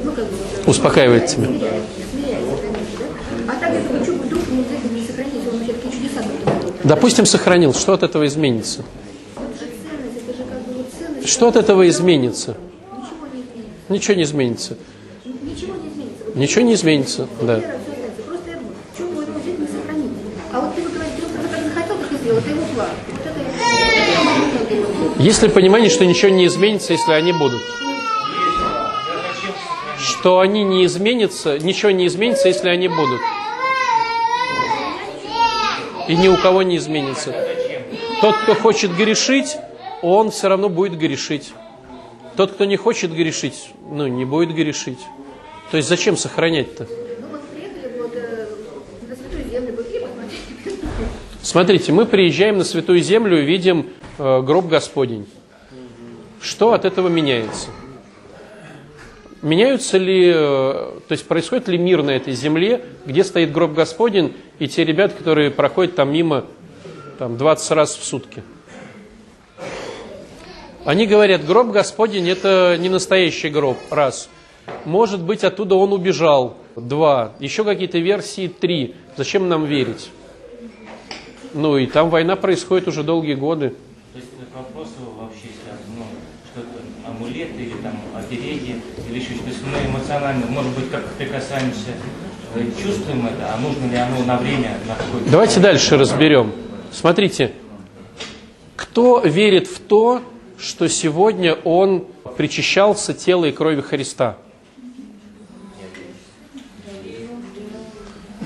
ну, 0.04 0.12
как 0.12 0.24
бы, 0.24 0.36
вот, 0.36 0.68
Успокаивает 0.68 1.26
тебя. 1.26 1.46
Да? 1.46 1.68
А 3.46 3.60
так, 3.60 3.70
если 3.74 3.88
вы 3.92 4.04
что, 4.04 4.12
вдруг 4.12 4.48
мне 4.48 4.64
это 4.64 4.88
не 4.94 5.06
сохранить, 5.06 5.46
он 5.46 5.58
вообще 5.58 5.72
такие 5.74 5.92
чудеса. 5.92 6.22
Допустим, 6.82 7.26
сохранил. 7.26 7.74
Что 7.74 7.92
от 7.92 8.02
этого 8.02 8.26
изменится? 8.26 8.84
Что 11.24 11.48
от 11.48 11.56
этого 11.56 11.88
изменится? 11.88 12.56
Ничего 13.88 14.14
не 14.14 14.22
изменится. 14.24 14.76
Ничего 15.24 15.74
не 15.74 15.88
изменится. 15.88 16.34
Ничего 16.34 16.64
не 16.64 16.74
изменится, 16.74 17.28
да. 17.40 17.56
Вера, 17.56 17.78
всё 17.84 17.92
остается. 17.92 18.22
Просто 18.22 18.50
я 18.50 18.56
думаю, 18.56 18.74
что 18.94 19.04
вы 19.06 19.22
его 19.22 19.38
взять 19.40 19.58
не 19.58 19.66
сохранить. 19.66 20.10
А 20.52 20.60
вот 20.60 20.74
ты 20.74 20.82
вот 20.82 20.92
говоришь, 20.92 21.12
ты 21.16 21.22
вот 21.22 21.50
как 21.50 21.64
захотел, 21.64 21.96
так 21.96 22.12
и 22.12 22.16
сделал, 22.16 22.38
это 22.38 22.50
его 22.50 22.62
план. 22.74 22.88
Вот 23.10 23.20
это 23.24 23.40
я 23.40 23.44
я 24.12 24.24
могу 24.24 24.58
так 24.58 24.68
делать. 24.68 25.13
Есть 25.24 25.42
ли 25.42 25.48
понимание, 25.48 25.88
что 25.88 26.04
ничего 26.04 26.30
не 26.30 26.44
изменится, 26.44 26.92
если 26.92 27.12
они 27.12 27.32
будут? 27.32 27.62
Что 29.98 30.40
они 30.40 30.62
не 30.64 30.84
изменятся, 30.84 31.58
ничего 31.58 31.92
не 31.92 32.08
изменится, 32.08 32.48
если 32.48 32.68
они 32.68 32.88
будут. 32.88 33.22
И 36.08 36.14
ни 36.14 36.28
у 36.28 36.36
кого 36.36 36.62
не 36.62 36.76
изменится. 36.76 37.34
Тот, 38.20 38.36
кто 38.36 38.54
хочет 38.54 38.94
грешить, 38.94 39.56
он 40.02 40.30
все 40.30 40.48
равно 40.48 40.68
будет 40.68 40.98
грешить. 40.98 41.54
Тот, 42.36 42.52
кто 42.52 42.66
не 42.66 42.76
хочет 42.76 43.10
грешить, 43.10 43.70
ну, 43.90 44.06
не 44.06 44.26
будет 44.26 44.54
грешить. 44.54 45.00
То 45.70 45.78
есть 45.78 45.88
зачем 45.88 46.18
сохранять-то? 46.18 46.86
Ну 47.20 47.38
э. 48.12 48.46
Смотрите, 51.40 51.92
мы 51.92 52.04
приезжаем 52.04 52.58
на 52.58 52.64
Святую 52.64 53.00
Землю 53.00 53.42
и 53.42 53.46
видим 53.46 53.86
э, 54.18 54.42
гроб 54.42 54.66
Господень. 54.66 55.26
Что 56.40 56.72
от 56.72 56.84
этого 56.84 57.08
меняется? 57.08 57.68
Меняются 59.42 59.98
ли, 59.98 60.28
э, 60.28 60.32
то 60.34 61.12
есть 61.12 61.26
происходит 61.26 61.68
ли 61.68 61.78
мир 61.78 62.02
на 62.02 62.10
этой 62.10 62.32
земле, 62.34 62.84
где 63.04 63.24
стоит 63.24 63.52
гроб 63.52 63.72
Господень, 63.72 64.34
и 64.58 64.68
те 64.68 64.84
ребята, 64.84 65.14
которые 65.16 65.50
проходят 65.50 65.94
там 65.94 66.12
мимо 66.12 66.44
там, 67.18 67.36
20 67.36 67.70
раз 67.72 67.96
в 67.96 68.04
сутки? 68.04 68.42
Они 70.84 71.06
говорят, 71.06 71.46
гроб 71.46 71.68
Господень 71.68 72.28
это 72.28 72.76
не 72.78 72.88
настоящий 72.90 73.48
гроб, 73.48 73.78
раз. 73.90 74.28
Может 74.84 75.22
быть, 75.22 75.44
оттуда 75.44 75.76
он 75.76 75.92
убежал, 75.92 76.56
два. 76.76 77.32
Еще 77.38 77.64
какие-то 77.64 77.98
версии, 77.98 78.48
три. 78.48 78.94
Зачем 79.16 79.48
нам 79.48 79.64
верить? 79.64 80.10
Ну 81.54 81.78
и 81.78 81.86
там 81.86 82.10
война 82.10 82.36
происходит 82.36 82.88
уже 82.88 83.02
долгие 83.02 83.34
годы. 83.34 83.74
То 84.14 84.20
есть 84.20 84.30
к 84.30 84.56
вопросу 84.56 84.92
вообще 85.18 85.48
связан, 85.60 85.82
ну, 85.98 86.04
что-то 86.52 86.78
амулет 87.04 87.50
или 87.58 87.74
там 87.82 87.98
обереги, 88.14 88.76
или 89.08 89.18
еще 89.18 89.34
что-то, 89.34 89.50
мы 89.66 89.90
эмоционально, 89.90 90.46
может 90.46 90.70
быть, 90.78 90.88
как 90.88 91.04
прикасаемся, 91.14 91.90
э, 92.54 92.64
чувствуем 92.80 93.26
это, 93.26 93.52
а 93.52 93.58
нужно 93.58 93.90
ли 93.90 93.96
оно 93.96 94.22
на 94.22 94.36
время, 94.36 94.78
на 94.86 94.94
какое-то... 94.94 95.28
Давайте 95.28 95.58
дальше 95.58 95.96
разберем. 95.96 96.52
Смотрите, 96.92 97.54
кто 98.76 99.18
верит 99.18 99.66
в 99.66 99.80
то, 99.80 100.22
что 100.58 100.88
сегодня 100.88 101.54
он 101.64 102.06
причащался 102.36 103.14
тела 103.14 103.46
и 103.46 103.50
крови 103.50 103.80
Христа? 103.80 104.36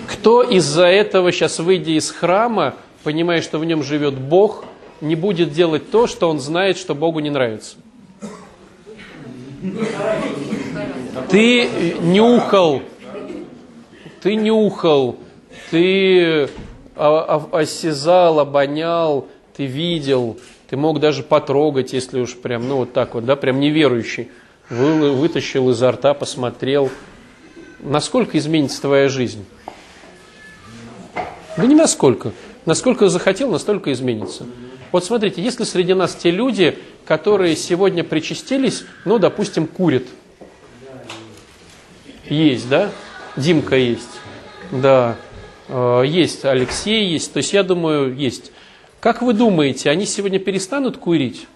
Кто 0.06 0.42
из-за 0.42 0.86
этого, 0.86 1.30
сейчас 1.30 1.58
выйдя 1.58 1.90
из 1.90 2.10
храма, 2.10 2.74
понимая, 3.04 3.42
что 3.42 3.58
в 3.58 3.66
нем 3.66 3.82
живет 3.82 4.14
Бог, 4.14 4.64
не 5.00 5.14
будет 5.14 5.52
делать 5.52 5.90
то, 5.90 6.06
что 6.06 6.28
он 6.28 6.40
знает, 6.40 6.76
что 6.76 6.94
Богу 6.94 7.20
не 7.20 7.30
нравится? 7.30 7.76
Ты 11.30 11.68
нюхал, 12.00 12.82
ты 14.22 14.34
нюхал, 14.34 15.16
ты 15.70 16.48
а- 16.96 17.46
а- 17.52 17.58
осязал, 17.58 18.40
обонял, 18.40 19.26
ты 19.56 19.66
видел, 19.66 20.38
ты 20.68 20.76
мог 20.76 21.00
даже 21.00 21.22
потрогать, 21.22 21.92
если 21.92 22.20
уж 22.20 22.36
прям, 22.36 22.68
ну 22.68 22.76
вот 22.78 22.92
так 22.92 23.14
вот, 23.14 23.24
да, 23.24 23.36
прям 23.36 23.60
неверующий. 23.60 24.30
Вы- 24.70 25.12
Вытащил 25.12 25.70
изо 25.70 25.90
рта, 25.92 26.14
посмотрел. 26.14 26.90
Насколько 27.80 28.38
изменится 28.38 28.82
твоя 28.82 29.08
жизнь? 29.08 29.44
Да 31.56 31.66
не 31.66 31.74
насколько. 31.74 32.32
Насколько 32.66 33.08
захотел, 33.08 33.50
настолько 33.50 33.92
изменится. 33.92 34.44
Вот 34.92 35.04
смотрите, 35.04 35.42
если 35.42 35.64
среди 35.64 35.94
нас 35.94 36.14
те 36.14 36.30
люди, 36.30 36.78
которые 37.04 37.56
сегодня 37.56 38.04
причастились, 38.04 38.84
ну, 39.04 39.18
допустим, 39.18 39.66
курят. 39.66 40.04
Есть, 42.28 42.68
да? 42.68 42.90
Димка 43.36 43.76
есть. 43.76 44.08
Да. 44.70 45.16
Э, 45.68 46.02
Есть 46.06 46.44
Алексей 46.44 47.06
есть. 47.06 47.32
То 47.32 47.38
есть, 47.38 47.52
я 47.52 47.62
думаю, 47.62 48.14
есть. 48.14 48.52
Как 49.00 49.22
вы 49.22 49.32
думаете, 49.32 49.90
они 49.90 50.06
сегодня 50.06 50.38
перестанут 50.38 50.96
курить? 50.96 51.46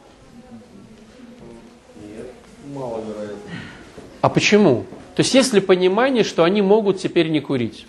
А 4.20 4.28
почему? 4.28 4.86
То 5.16 5.20
есть, 5.20 5.34
есть 5.34 5.52
ли 5.52 5.60
понимание, 5.60 6.24
что 6.24 6.44
они 6.44 6.62
могут 6.62 6.98
теперь 6.98 7.28
не 7.28 7.40
курить? 7.40 7.86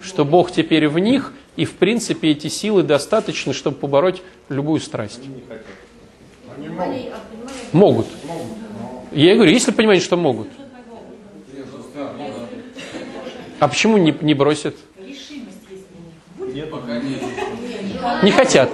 Что 0.00 0.24
Бог 0.24 0.52
теперь 0.52 0.88
в 0.88 0.98
них, 0.98 1.32
и 1.58 1.64
в 1.64 1.74
принципе 1.74 2.30
эти 2.30 2.46
силы 2.46 2.84
достаточны, 2.84 3.52
чтобы 3.52 3.78
побороть 3.78 4.22
любую 4.48 4.78
страсть? 4.78 5.22
Они 6.56 6.68
могут. 6.68 7.16
Могут. 7.72 8.06
Я 9.10 9.34
говорю, 9.34 9.50
есть 9.50 9.66
ли 9.66 9.74
понимание, 9.74 10.00
что 10.00 10.16
могут? 10.16 10.46
А 13.58 13.66
почему 13.66 13.96
не, 13.96 14.16
не 14.20 14.34
бросят? 14.34 14.76
Не 18.22 18.30
хотят. 18.30 18.70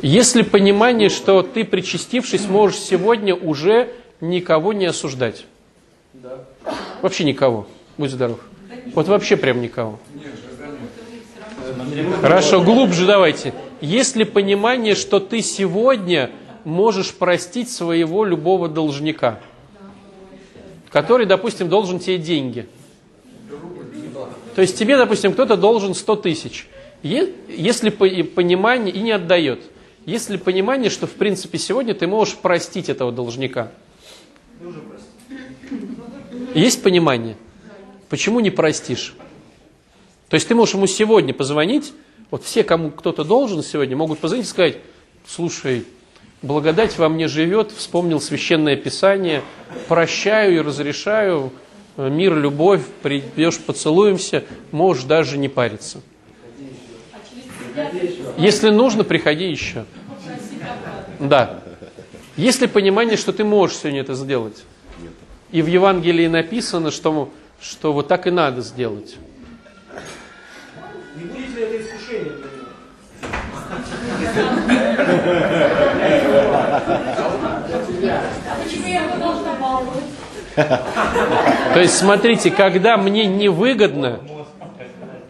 Если 0.00 0.40
понимание, 0.40 1.10
что 1.10 1.42
ты, 1.42 1.62
причастившись, 1.62 2.48
можешь 2.48 2.78
сегодня 2.78 3.34
уже 3.34 3.92
никого 4.22 4.72
не 4.72 4.86
осуждать. 4.86 5.44
Вообще 7.02 7.24
никого. 7.24 7.66
Будь 7.98 8.10
здоров. 8.10 8.40
Вот 8.94 9.08
вообще 9.08 9.36
прям 9.36 9.60
никого. 9.60 9.98
Хорошо, 12.20 12.62
глубже 12.62 13.06
давайте. 13.06 13.54
Есть 13.80 14.16
ли 14.16 14.24
понимание, 14.24 14.94
что 14.94 15.20
ты 15.20 15.42
сегодня 15.42 16.30
можешь 16.64 17.14
простить 17.14 17.70
своего 17.70 18.24
любого 18.24 18.68
должника, 18.68 19.40
который, 20.90 21.26
допустим, 21.26 21.68
должен 21.68 21.98
тебе 21.98 22.18
деньги? 22.18 22.66
То 24.54 24.62
есть 24.62 24.78
тебе, 24.78 24.96
допустим, 24.96 25.32
кто-то 25.32 25.56
должен 25.56 25.94
100 25.94 26.16
тысяч. 26.16 26.68
Если 27.02 27.90
понимание 27.90 28.94
и 28.94 29.00
не 29.00 29.12
отдает. 29.12 29.60
Если 30.06 30.36
понимание, 30.36 30.90
что 30.90 31.06
в 31.06 31.12
принципе 31.12 31.58
сегодня 31.58 31.94
ты 31.94 32.06
можешь 32.06 32.36
простить 32.36 32.88
этого 32.88 33.10
должника. 33.10 33.72
Есть 36.54 36.82
понимание? 36.82 37.36
Почему 38.14 38.38
не 38.38 38.52
простишь? 38.52 39.12
То 40.28 40.34
есть 40.34 40.46
ты 40.46 40.54
можешь 40.54 40.76
ему 40.76 40.86
сегодня 40.86 41.34
позвонить, 41.34 41.92
вот 42.30 42.44
все, 42.44 42.62
кому 42.62 42.92
кто-то 42.92 43.24
должен 43.24 43.64
сегодня, 43.64 43.96
могут 43.96 44.20
позвонить 44.20 44.46
и 44.46 44.48
сказать, 44.48 44.76
слушай, 45.26 45.84
благодать 46.40 46.96
во 46.96 47.08
мне 47.08 47.26
живет, 47.26 47.72
вспомнил 47.72 48.20
священное 48.20 48.76
писание, 48.76 49.42
прощаю 49.88 50.54
и 50.54 50.60
разрешаю, 50.60 51.52
мир, 51.96 52.36
любовь, 52.36 52.82
придешь, 53.02 53.58
поцелуемся, 53.58 54.44
можешь 54.70 55.02
даже 55.02 55.36
не 55.36 55.48
париться. 55.48 56.00
Если 58.38 58.70
нужно, 58.70 59.02
приходи 59.02 59.50
еще. 59.50 59.86
Да. 61.18 61.64
Есть 62.36 62.60
ли 62.60 62.68
понимание, 62.68 63.16
что 63.16 63.32
ты 63.32 63.42
можешь 63.42 63.78
сегодня 63.78 64.02
это 64.02 64.14
сделать? 64.14 64.62
И 65.50 65.62
в 65.62 65.66
Евангелии 65.66 66.28
написано, 66.28 66.92
что, 66.92 67.28
что 67.64 67.92
вот 67.92 68.08
так 68.08 68.26
и 68.26 68.30
надо 68.30 68.60
сделать. 68.60 69.16
Не 71.16 71.24
будет 71.24 71.56
ли 71.56 71.62
это 71.62 71.82
искушение 71.82 72.32
То 81.72 81.80
есть, 81.80 81.94
смотрите, 81.96 82.50
когда 82.50 82.96
мне 82.96 83.26
невыгодно, 83.26 84.20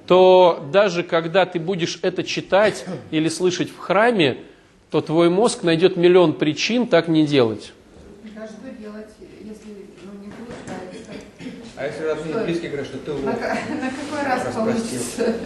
то 0.06 0.68
даже 0.72 1.02
когда 1.02 1.46
ты 1.46 1.58
будешь 1.58 1.98
это 2.02 2.24
читать 2.24 2.84
или 3.10 3.28
слышать 3.28 3.70
в 3.70 3.78
храме, 3.78 4.38
то 4.90 5.00
твой 5.00 5.30
мозг 5.30 5.62
найдет 5.62 5.96
миллион 5.96 6.34
причин 6.34 6.86
так 6.86 7.08
не 7.08 7.26
делать. 7.26 7.72
Что 8.24 8.70
делать, 8.78 9.08
если 9.40 9.86
ну, 10.02 10.12
не 10.20 10.30
получается? 10.30 11.12
А 11.76 11.86
если 11.86 12.04
родные 12.04 12.44
близкие 12.44 12.70
говорят, 12.70 12.86
что 12.86 12.98
ты 12.98 13.12
На, 13.12 13.32
на 13.32 13.34
какой 13.34 14.22
раз 14.24 14.54
получится? 14.54 15.36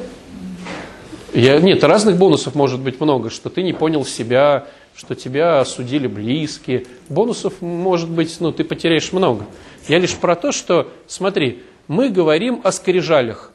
Я, 1.33 1.59
нет, 1.59 1.83
разных 1.85 2.19
бонусов 2.19 2.55
может 2.55 2.81
быть 2.81 3.01
много, 3.01 3.31
что 3.31 3.49
ты 3.49 3.63
не 3.63 3.73
понял 3.73 4.05
себя, 4.05 4.67
что 4.95 5.15
тебя 5.15 5.61
осудили 5.61 6.07
близкие. 6.07 6.85
Бонусов 7.09 7.63
может 7.63 8.11
быть, 8.11 8.37
ну, 8.41 8.53
ты 8.53 8.65
потеряешь 8.65 9.13
много. 9.13 9.47
Я 9.89 9.99
лишь 9.99 10.15
про 10.15 10.37
то, 10.37 10.53
что, 10.53 10.93
смотри, 11.07 11.63
мы 11.87 12.11
говорим 12.11 12.61
о 12.63 12.73
скрижалях. 12.73 13.53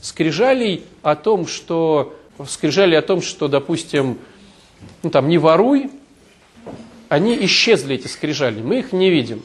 Скрижалей 0.00 0.82
о 1.02 1.14
том, 1.14 1.46
что, 1.46 2.16
скрижали 2.48 2.96
о 2.96 3.02
том, 3.02 3.22
что, 3.22 3.46
допустим, 3.46 4.18
ну, 5.04 5.10
там, 5.10 5.28
не 5.28 5.38
воруй, 5.38 5.90
они 7.08 7.36
исчезли, 7.44 7.94
эти 7.94 8.08
скрижали, 8.08 8.60
мы 8.60 8.80
их 8.80 8.92
не 8.92 9.10
видим. 9.10 9.42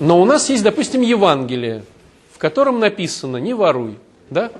Но 0.00 0.20
у 0.20 0.24
нас 0.24 0.48
есть, 0.48 0.62
допустим, 0.62 1.02
Евангелие, 1.02 1.84
в 2.32 2.38
котором 2.38 2.80
написано 2.80 3.36
«не 3.36 3.52
воруй». 3.52 3.98
Да? 4.30 4.50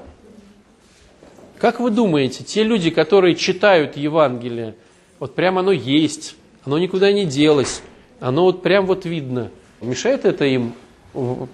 Как 1.59 1.81
вы 1.81 1.91
думаете, 1.91 2.45
те 2.45 2.63
люди, 2.63 2.91
которые 2.91 3.35
читают 3.35 3.97
Евангелие, 3.97 4.75
вот 5.19 5.35
прям 5.35 5.59
оно 5.59 5.73
есть, 5.73 6.37
оно 6.65 6.79
никуда 6.79 7.11
не 7.13 7.25
делось, 7.25 7.83
оно 8.21 8.45
вот 8.45 8.63
прям 8.63 8.87
вот 8.87 9.07
видно. 9.07 9.51
Мешает 9.81 10.27
это 10.27 10.45
им 10.45 10.75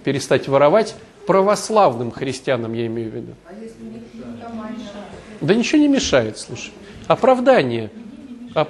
перестать 0.03 0.47
воровать? 0.47 0.95
Православным 1.25 2.11
христианам, 2.11 2.73
я 2.73 2.87
имею 2.87 3.11
в 3.11 3.15
виду. 3.15 3.33
А 3.45 3.53
если 3.53 3.83
не 3.83 4.01
наркомания? 4.23 4.87
Да 5.41 5.53
ничего 5.53 5.81
не 5.81 5.87
мешает, 5.87 6.37
слушай. 6.37 6.71
Оправдание. 7.07 7.89
Оп... 8.55 8.69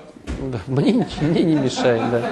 Да, 0.51 0.59
мне, 0.67 1.07
мне 1.21 1.43
не 1.43 1.55
мешает, 1.55 2.01
да. 2.11 2.31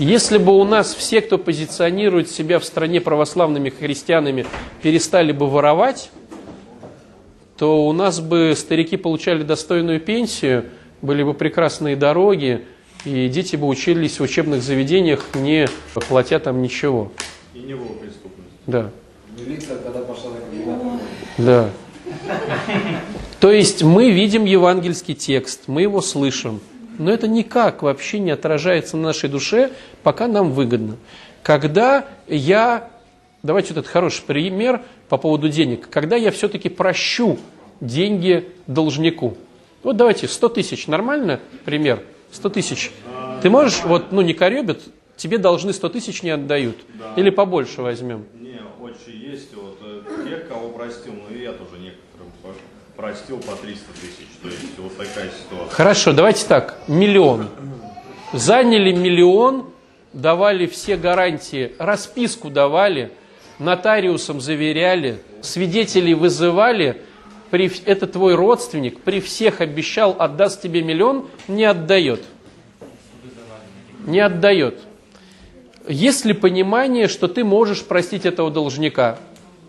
Если 0.00 0.38
бы 0.38 0.58
у 0.58 0.64
нас 0.64 0.94
все, 0.94 1.20
кто 1.20 1.36
позиционирует 1.36 2.30
себя 2.30 2.58
в 2.58 2.64
стране 2.64 3.02
православными 3.02 3.68
христианами, 3.68 4.46
перестали 4.80 5.30
бы 5.30 5.46
воровать, 5.46 6.10
то 7.58 7.86
у 7.86 7.92
нас 7.92 8.18
бы 8.18 8.54
старики 8.56 8.96
получали 8.96 9.42
достойную 9.42 10.00
пенсию, 10.00 10.64
были 11.02 11.22
бы 11.22 11.34
прекрасные 11.34 11.96
дороги, 11.96 12.64
и 13.04 13.28
дети 13.28 13.56
бы 13.56 13.66
учились 13.66 14.18
в 14.18 14.22
учебных 14.22 14.62
заведениях, 14.62 15.26
не 15.34 15.68
платя 16.08 16.38
там 16.38 16.62
ничего. 16.62 17.12
И 17.52 17.58
не 17.58 17.74
было 17.74 17.88
преступности. 17.88 18.54
Да. 18.66 18.90
Милиция, 19.38 19.76
когда 19.76 20.00
пошла 20.00 20.30
на 20.30 21.00
Да. 21.36 21.70
То 23.38 23.52
есть 23.52 23.82
мы 23.82 24.12
видим 24.12 24.46
евангельский 24.46 25.14
текст, 25.14 25.64
мы 25.66 25.82
его 25.82 26.00
слышим, 26.00 26.60
но 27.00 27.10
это 27.10 27.26
никак 27.26 27.82
вообще 27.82 28.18
не 28.18 28.30
отражается 28.30 28.98
на 28.98 29.04
нашей 29.04 29.30
душе, 29.30 29.70
пока 30.02 30.28
нам 30.28 30.52
выгодно. 30.52 30.98
Когда 31.42 32.04
я, 32.28 32.90
давайте 33.42 33.72
вот 33.72 33.80
этот 33.80 33.90
хороший 33.90 34.22
пример, 34.22 34.82
по 35.08 35.16
поводу 35.16 35.48
денег, 35.48 35.88
когда 35.88 36.16
я 36.16 36.30
все-таки 36.30 36.68
прощу 36.68 37.38
деньги 37.80 38.52
должнику. 38.66 39.38
Вот 39.82 39.96
давайте, 39.96 40.28
100 40.28 40.48
тысяч, 40.50 40.86
нормально 40.88 41.40
пример? 41.64 42.02
100 42.32 42.50
тысяч. 42.50 42.92
Ты 43.40 43.48
можешь, 43.48 43.82
вот, 43.84 44.12
ну 44.12 44.20
не 44.20 44.34
коребят, 44.34 44.80
тебе 45.16 45.38
должны 45.38 45.72
100 45.72 45.88
тысяч 45.88 46.22
не 46.22 46.30
отдают. 46.30 46.76
Да. 46.98 47.14
Или 47.16 47.30
побольше 47.30 47.80
возьмем. 47.80 48.26
Не, 48.34 48.60
очень 48.78 49.18
есть. 49.18 49.54
Вот 49.54 49.78
э, 49.82 50.28
тех, 50.28 50.48
кого 50.48 50.68
простил, 50.68 51.14
ну 51.14 51.34
и 51.34 51.44
я 51.44 51.52
тоже 51.52 51.78
некоторым 51.78 51.96
по- 51.96 51.99
простил 53.00 53.38
по 53.38 53.56
300 53.56 53.84
тысяч. 53.94 54.28
То 54.42 54.48
есть 54.48 54.78
вот 54.78 54.96
такая 54.96 55.30
ситуация. 55.30 55.74
Хорошо, 55.74 56.12
давайте 56.12 56.46
так, 56.46 56.78
миллион. 56.86 57.48
Заняли 58.34 58.92
миллион, 58.92 59.70
давали 60.12 60.66
все 60.66 60.96
гарантии, 60.96 61.72
расписку 61.78 62.50
давали, 62.50 63.10
нотариусом 63.58 64.40
заверяли, 64.40 65.22
свидетелей 65.40 66.12
вызывали, 66.14 67.02
при, 67.50 67.72
это 67.86 68.06
твой 68.06 68.34
родственник, 68.34 69.00
при 69.00 69.20
всех 69.20 69.62
обещал, 69.62 70.14
отдаст 70.18 70.60
тебе 70.62 70.82
миллион, 70.82 71.28
не 71.48 71.64
отдает. 71.64 72.20
Не 74.06 74.20
отдает. 74.20 74.78
Есть 75.88 76.26
ли 76.26 76.34
понимание, 76.34 77.08
что 77.08 77.28
ты 77.28 77.44
можешь 77.44 77.82
простить 77.82 78.26
этого 78.26 78.50
должника 78.50 79.18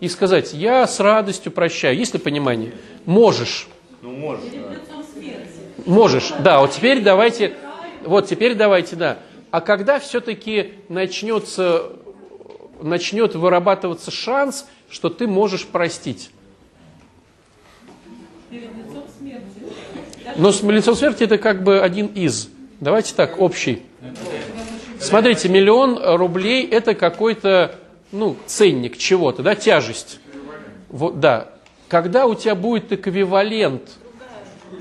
и 0.02 0.08
сказать, 0.08 0.52
я 0.52 0.84
с 0.84 0.98
радостью 0.98 1.52
прощаю? 1.52 1.96
Есть 1.96 2.12
ли 2.14 2.18
понимание? 2.18 2.72
Можешь. 3.06 3.68
Ну, 4.02 4.10
может, 4.10 4.50
да. 4.50 5.04
Можешь, 5.86 6.32
да. 6.40 6.60
Вот 6.60 6.72
теперь 6.72 7.02
давайте, 7.02 7.54
вот 8.04 8.26
теперь 8.26 8.56
давайте, 8.56 8.96
да. 8.96 9.18
А 9.52 9.60
когда 9.60 10.00
все-таки 10.00 10.72
начнется, 10.88 11.92
начнет 12.82 13.36
вырабатываться 13.36 14.10
шанс, 14.10 14.66
что 14.90 15.08
ты 15.08 15.28
можешь 15.28 15.66
простить? 15.66 16.30
Но 20.34 20.50
с 20.50 20.64
лицом 20.64 20.96
смерти 20.96 21.22
это 21.22 21.38
как 21.38 21.62
бы 21.62 21.80
один 21.80 22.06
из. 22.08 22.48
Давайте 22.80 23.14
так, 23.14 23.40
общий. 23.40 23.84
Смотрите, 24.98 25.48
миллион 25.48 25.96
рублей 26.16 26.66
это 26.66 26.96
какой-то, 26.96 27.76
ну, 28.12 28.36
ценник 28.46 28.98
чего-то, 28.98 29.42
да, 29.42 29.54
тяжесть. 29.54 30.20
Вот, 30.88 31.18
да. 31.18 31.48
Когда 31.88 32.26
у 32.26 32.34
тебя 32.34 32.54
будет 32.54 32.92
эквивалент 32.92 33.82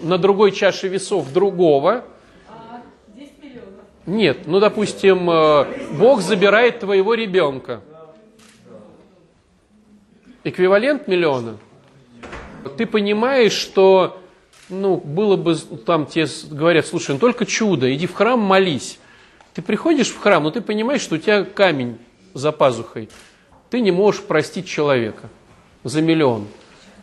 на 0.02 0.18
другой 0.18 0.52
чаше 0.52 0.88
весов 0.88 1.32
другого, 1.34 2.06
нет, 4.06 4.40
ну, 4.46 4.60
допустим, 4.60 5.30
э, 5.30 5.66
Бог 5.94 6.22
забирает 6.22 6.80
твоего 6.80 7.14
ребенка. 7.14 7.82
Эквивалент 10.44 11.08
миллиона. 11.08 11.58
Ты 12.78 12.88
понимаешь, 12.88 13.54
что 13.54 14.20
ну, 14.70 14.98
было 14.98 15.36
бы, 15.36 15.56
там 15.56 16.08
тебе 16.08 16.28
говорят, 16.50 16.88
слушай, 16.88 17.12
ну 17.12 17.20
только 17.20 17.46
чудо, 17.46 17.94
иди 17.94 18.08
в 18.08 18.14
храм, 18.14 18.40
молись. 18.40 19.00
Ты 19.54 19.62
приходишь 19.62 20.10
в 20.10 20.20
храм, 20.20 20.44
но 20.44 20.52
ты 20.52 20.62
понимаешь, 20.62 21.02
что 21.02 21.16
у 21.16 21.18
тебя 21.20 21.44
камень 21.44 22.00
за 22.34 22.52
пазухой. 22.52 23.10
Ты 23.70 23.82
не 23.82 23.92
можешь 23.92 24.22
простить 24.22 24.68
человека 24.68 25.30
за 25.84 26.02
миллион. 26.02 26.48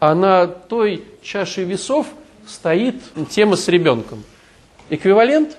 А 0.00 0.14
на 0.14 0.46
той 0.46 1.04
чаше 1.22 1.64
весов 1.64 2.06
стоит 2.46 2.96
тема 3.30 3.56
с 3.56 3.68
ребенком. 3.68 4.22
Эквивалент? 4.90 5.56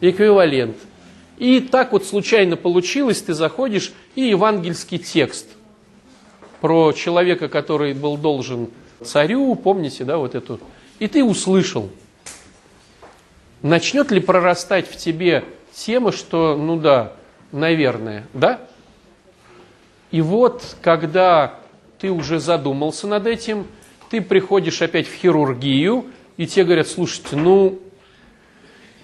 Эквивалент. 0.00 0.76
И 1.38 1.60
так 1.60 1.92
вот 1.92 2.04
случайно 2.04 2.56
получилось, 2.56 3.22
ты 3.22 3.34
заходишь, 3.34 3.92
и 4.14 4.22
евангельский 4.22 4.98
текст 4.98 5.46
про 6.60 6.92
человека, 6.92 7.48
который 7.48 7.94
был 7.94 8.16
должен 8.16 8.70
царю, 9.04 9.54
помните, 9.56 10.04
да, 10.04 10.18
вот 10.18 10.34
эту, 10.34 10.60
и 10.98 11.08
ты 11.08 11.24
услышал. 11.24 11.90
Начнет 13.62 14.10
ли 14.12 14.20
прорастать 14.20 14.88
в 14.88 14.96
тебе 14.96 15.44
тема, 15.74 16.12
что, 16.12 16.56
ну 16.56 16.76
да, 16.76 17.14
наверное, 17.50 18.26
да? 18.32 18.60
И 20.12 20.20
вот, 20.20 20.76
когда 20.82 21.54
ты 21.98 22.10
уже 22.10 22.38
задумался 22.38 23.06
над 23.08 23.26
этим, 23.26 23.66
ты 24.10 24.20
приходишь 24.20 24.82
опять 24.82 25.08
в 25.08 25.14
хирургию, 25.14 26.06
и 26.36 26.46
тебе 26.46 26.66
говорят, 26.66 26.86
слушайте, 26.86 27.34
ну, 27.34 27.80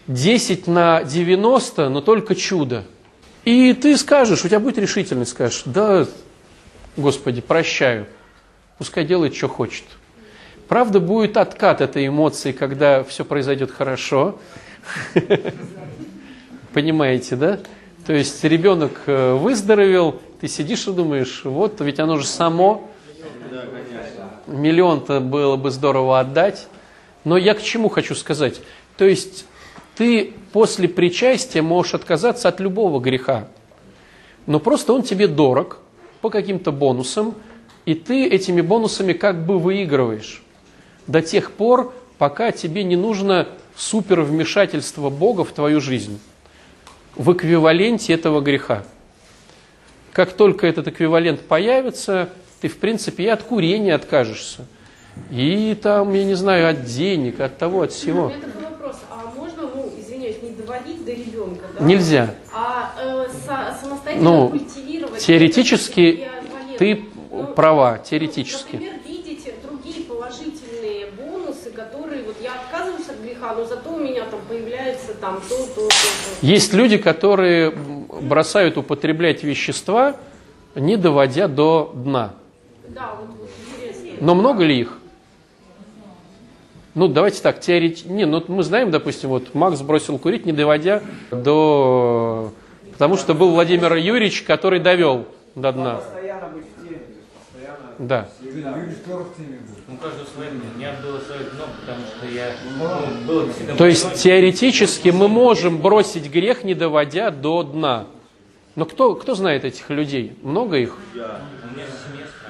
10 0.06 0.66
на 0.66 1.02
90, 1.02 1.88
но 1.88 2.00
только 2.02 2.34
чудо. 2.34 2.84
И 3.44 3.72
ты 3.72 3.96
скажешь, 3.96 4.44
у 4.44 4.48
тебя 4.48 4.60
будет 4.60 4.78
решительность, 4.78 5.30
скажешь, 5.30 5.62
да, 5.64 6.06
Господи, 6.96 7.40
прощаю, 7.40 8.06
пускай 8.76 9.04
делает, 9.04 9.34
что 9.34 9.48
хочет. 9.48 9.84
Правда, 10.68 11.00
будет 11.00 11.38
откат 11.38 11.80
этой 11.80 12.06
эмоции, 12.06 12.52
когда 12.52 13.02
все 13.04 13.24
произойдет 13.24 13.70
хорошо. 13.70 14.38
Понимаете, 16.74 17.36
да? 17.36 17.60
То 18.06 18.12
есть 18.12 18.44
ребенок 18.44 18.92
э, 19.06 19.34
выздоровел, 19.34 20.20
ты 20.40 20.48
сидишь 20.48 20.86
и 20.86 20.92
думаешь, 20.92 21.42
вот, 21.44 21.80
ведь 21.80 21.98
оно 21.98 22.16
же 22.18 22.26
само, 22.26 22.88
миллион-то 24.46 25.20
было 25.20 25.56
бы 25.56 25.70
здорово 25.70 26.20
отдать. 26.20 26.66
Но 27.24 27.36
я 27.36 27.54
к 27.54 27.62
чему 27.62 27.88
хочу 27.88 28.14
сказать? 28.14 28.60
То 28.96 29.04
есть 29.04 29.44
ты 29.96 30.32
после 30.52 30.88
причастия 30.88 31.62
можешь 31.62 31.94
отказаться 31.94 32.48
от 32.48 32.60
любого 32.60 33.00
греха, 33.00 33.48
но 34.46 34.60
просто 34.60 34.92
он 34.92 35.02
тебе 35.02 35.28
дорог 35.28 35.78
по 36.20 36.30
каким-то 36.30 36.72
бонусам, 36.72 37.34
и 37.84 37.94
ты 37.94 38.26
этими 38.26 38.60
бонусами 38.60 39.12
как 39.12 39.44
бы 39.44 39.58
выигрываешь 39.58 40.42
до 41.06 41.22
тех 41.22 41.52
пор, 41.52 41.92
пока 42.18 42.52
тебе 42.52 42.84
не 42.84 42.96
нужно 42.96 43.48
супер 43.76 44.22
вмешательство 44.22 45.10
Бога 45.10 45.44
в 45.44 45.52
твою 45.52 45.80
жизнь 45.80 46.20
в 47.14 47.32
эквиваленте 47.32 48.12
этого 48.12 48.40
греха. 48.40 48.84
Как 50.18 50.32
только 50.32 50.66
этот 50.66 50.88
эквивалент 50.88 51.42
появится, 51.42 52.28
ты, 52.60 52.66
в 52.66 52.78
принципе, 52.78 53.22
и 53.22 53.26
от 53.28 53.44
курения 53.44 53.94
откажешься. 53.94 54.64
И 55.30 55.78
там, 55.80 56.12
я 56.12 56.24
не 56.24 56.34
знаю, 56.34 56.68
от 56.68 56.86
денег, 56.86 57.38
от 57.38 57.56
того, 57.56 57.82
от 57.82 57.92
всего. 57.92 58.32
вопрос. 58.68 58.96
А 59.12 59.32
можно, 59.38 59.62
ну, 59.72 59.92
извиняюсь, 59.96 60.42
не 60.42 60.50
доводить 60.50 61.04
до 61.04 61.12
ребенка, 61.12 61.66
да? 61.78 61.84
Нельзя. 61.84 62.34
А 62.52 62.94
э, 63.00 63.26
со- 63.46 63.78
самостоятельно 63.80 64.28
Ну, 64.28 64.48
культивировать... 64.48 65.24
теоретически 65.24 66.28
ты 66.78 67.04
Ну, 67.30 67.44
права, 67.54 67.98
ну, 67.98 68.04
теоретически. 68.04 68.72
Например, 68.72 68.94
видите 69.06 69.54
другие 69.62 70.02
положительные 70.02 71.06
бонусы, 71.16 71.70
которые 71.70 72.24
вот 72.24 72.34
я 72.42 72.54
отказываюсь 72.54 73.08
от 73.08 73.20
греха, 73.24 73.54
но 73.54 73.64
зато 73.64 73.88
у 73.88 73.98
меня 74.00 74.24
там 74.24 74.40
появляется 74.48 75.14
там 75.14 75.40
то, 75.48 75.56
то, 75.58 75.74
то, 75.74 75.88
то. 75.88 76.44
Есть 76.44 76.72
люди, 76.72 76.96
которые 76.96 77.72
бросают 78.20 78.76
употреблять 78.76 79.42
вещества, 79.42 80.16
не 80.74 80.96
доводя 80.96 81.48
до 81.48 81.92
дна. 81.94 82.34
Да, 82.88 83.14
вот, 83.20 83.48
интересно. 83.76 84.18
Но 84.20 84.34
много 84.34 84.64
ли 84.64 84.80
их? 84.80 84.98
Ну, 86.94 87.06
давайте 87.06 87.40
так, 87.42 87.60
теорет... 87.60 88.06
Не, 88.06 88.24
ну 88.24 88.42
мы 88.48 88.62
знаем, 88.62 88.90
допустим, 88.90 89.28
вот 89.30 89.54
Макс 89.54 89.80
бросил 89.82 90.18
курить, 90.18 90.46
не 90.46 90.52
доводя 90.52 91.02
до... 91.30 92.52
Потому 92.92 93.16
что 93.16 93.34
был 93.34 93.50
Владимир 93.50 93.94
Юрьевич, 93.94 94.42
который 94.42 94.80
довел 94.80 95.26
до 95.54 95.72
дна. 95.72 95.94
Постоянно 95.96 96.48
быть 96.48 96.64
в 96.64 96.82
теме, 96.82 96.98
то 96.98 97.12
есть 97.12 97.28
постоянно... 97.52 97.87
Да. 97.98 98.28
Ну, 98.40 99.96
каждого 99.96 100.26
свое 100.32 100.50
мнение. 100.50 100.70
У 100.74 100.78
меня 100.78 100.94
было 101.02 101.18
свое 101.18 101.40
дно, 101.50 101.64
потому 101.80 102.06
что 102.06 102.26
я 102.28 102.54
ну. 103.66 103.76
То 103.76 103.86
есть 103.86 104.14
теоретически 104.22 105.08
мы 105.08 105.26
можем 105.26 105.78
бросить 105.78 106.30
грех, 106.30 106.62
не 106.62 106.74
доводя 106.74 107.30
до 107.30 107.64
дна. 107.64 108.06
Но 108.76 108.84
кто, 108.84 109.16
кто 109.16 109.34
знает 109.34 109.64
этих 109.64 109.90
людей? 109.90 110.36
Много 110.42 110.76
их? 110.76 110.96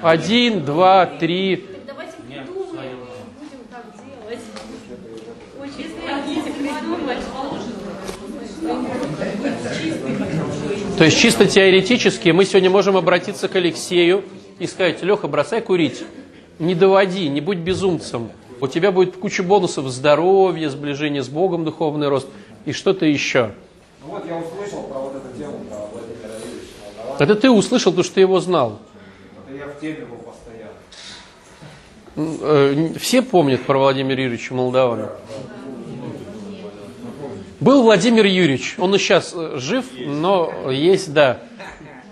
Один, 0.01 0.63
два, 0.63 1.07
три. 1.07 1.65
То 10.97 11.05
есть 11.05 11.17
чисто 11.17 11.47
теоретически 11.47 12.29
мы 12.29 12.45
сегодня 12.45 12.69
можем 12.69 12.97
обратиться 12.97 13.47
к 13.47 13.55
Алексею 13.55 14.23
и 14.59 14.67
сказать, 14.67 15.01
Леха, 15.01 15.27
бросай 15.27 15.61
курить, 15.61 16.03
не 16.59 16.75
доводи, 16.75 17.29
не 17.29 17.41
будь 17.41 17.57
безумцем. 17.59 18.29
У 18.61 18.67
тебя 18.67 18.91
будет 18.91 19.15
куча 19.17 19.41
бонусов 19.41 19.87
здоровье, 19.87 20.69
сближение 20.69 21.23
с 21.23 21.29
Богом, 21.29 21.63
духовный 21.63 22.09
рост 22.09 22.27
и 22.65 22.73
что-то 22.73 23.05
еще. 23.05 23.51
Ну 24.01 24.11
вот 24.11 24.27
я 24.27 24.37
услышал 24.37 24.83
про 24.83 24.99
вот 24.99 25.15
эту 25.15 25.37
тему, 25.37 25.59
про 25.69 25.77
Владимира 25.77 26.29
Молдавана. 26.97 27.23
Это 27.23 27.35
ты 27.35 27.49
услышал, 27.49 27.91
потому 27.91 28.03
что 28.03 28.15
ты 28.15 28.21
его 28.21 28.39
знал. 28.41 28.79
Это 29.47 29.57
я 29.57 29.67
в 29.67 29.79
теме 29.79 30.05
был 30.05 30.17
постоянно. 30.17 30.73
Э, 32.41 32.99
Все 32.99 33.21
помнят 33.21 33.61
про 33.63 33.77
Владимира 33.77 34.21
Юрьевича 34.21 34.53
Молдавана. 34.53 35.09
Был 37.61 37.83
Владимир 37.83 38.25
Юрьевич, 38.25 38.75
он 38.77 38.95
и 38.95 38.97
сейчас 38.97 39.33
э, 39.35 39.57
жив, 39.57 39.85
но 39.97 40.71
есть, 40.71 41.13
да. 41.13 41.41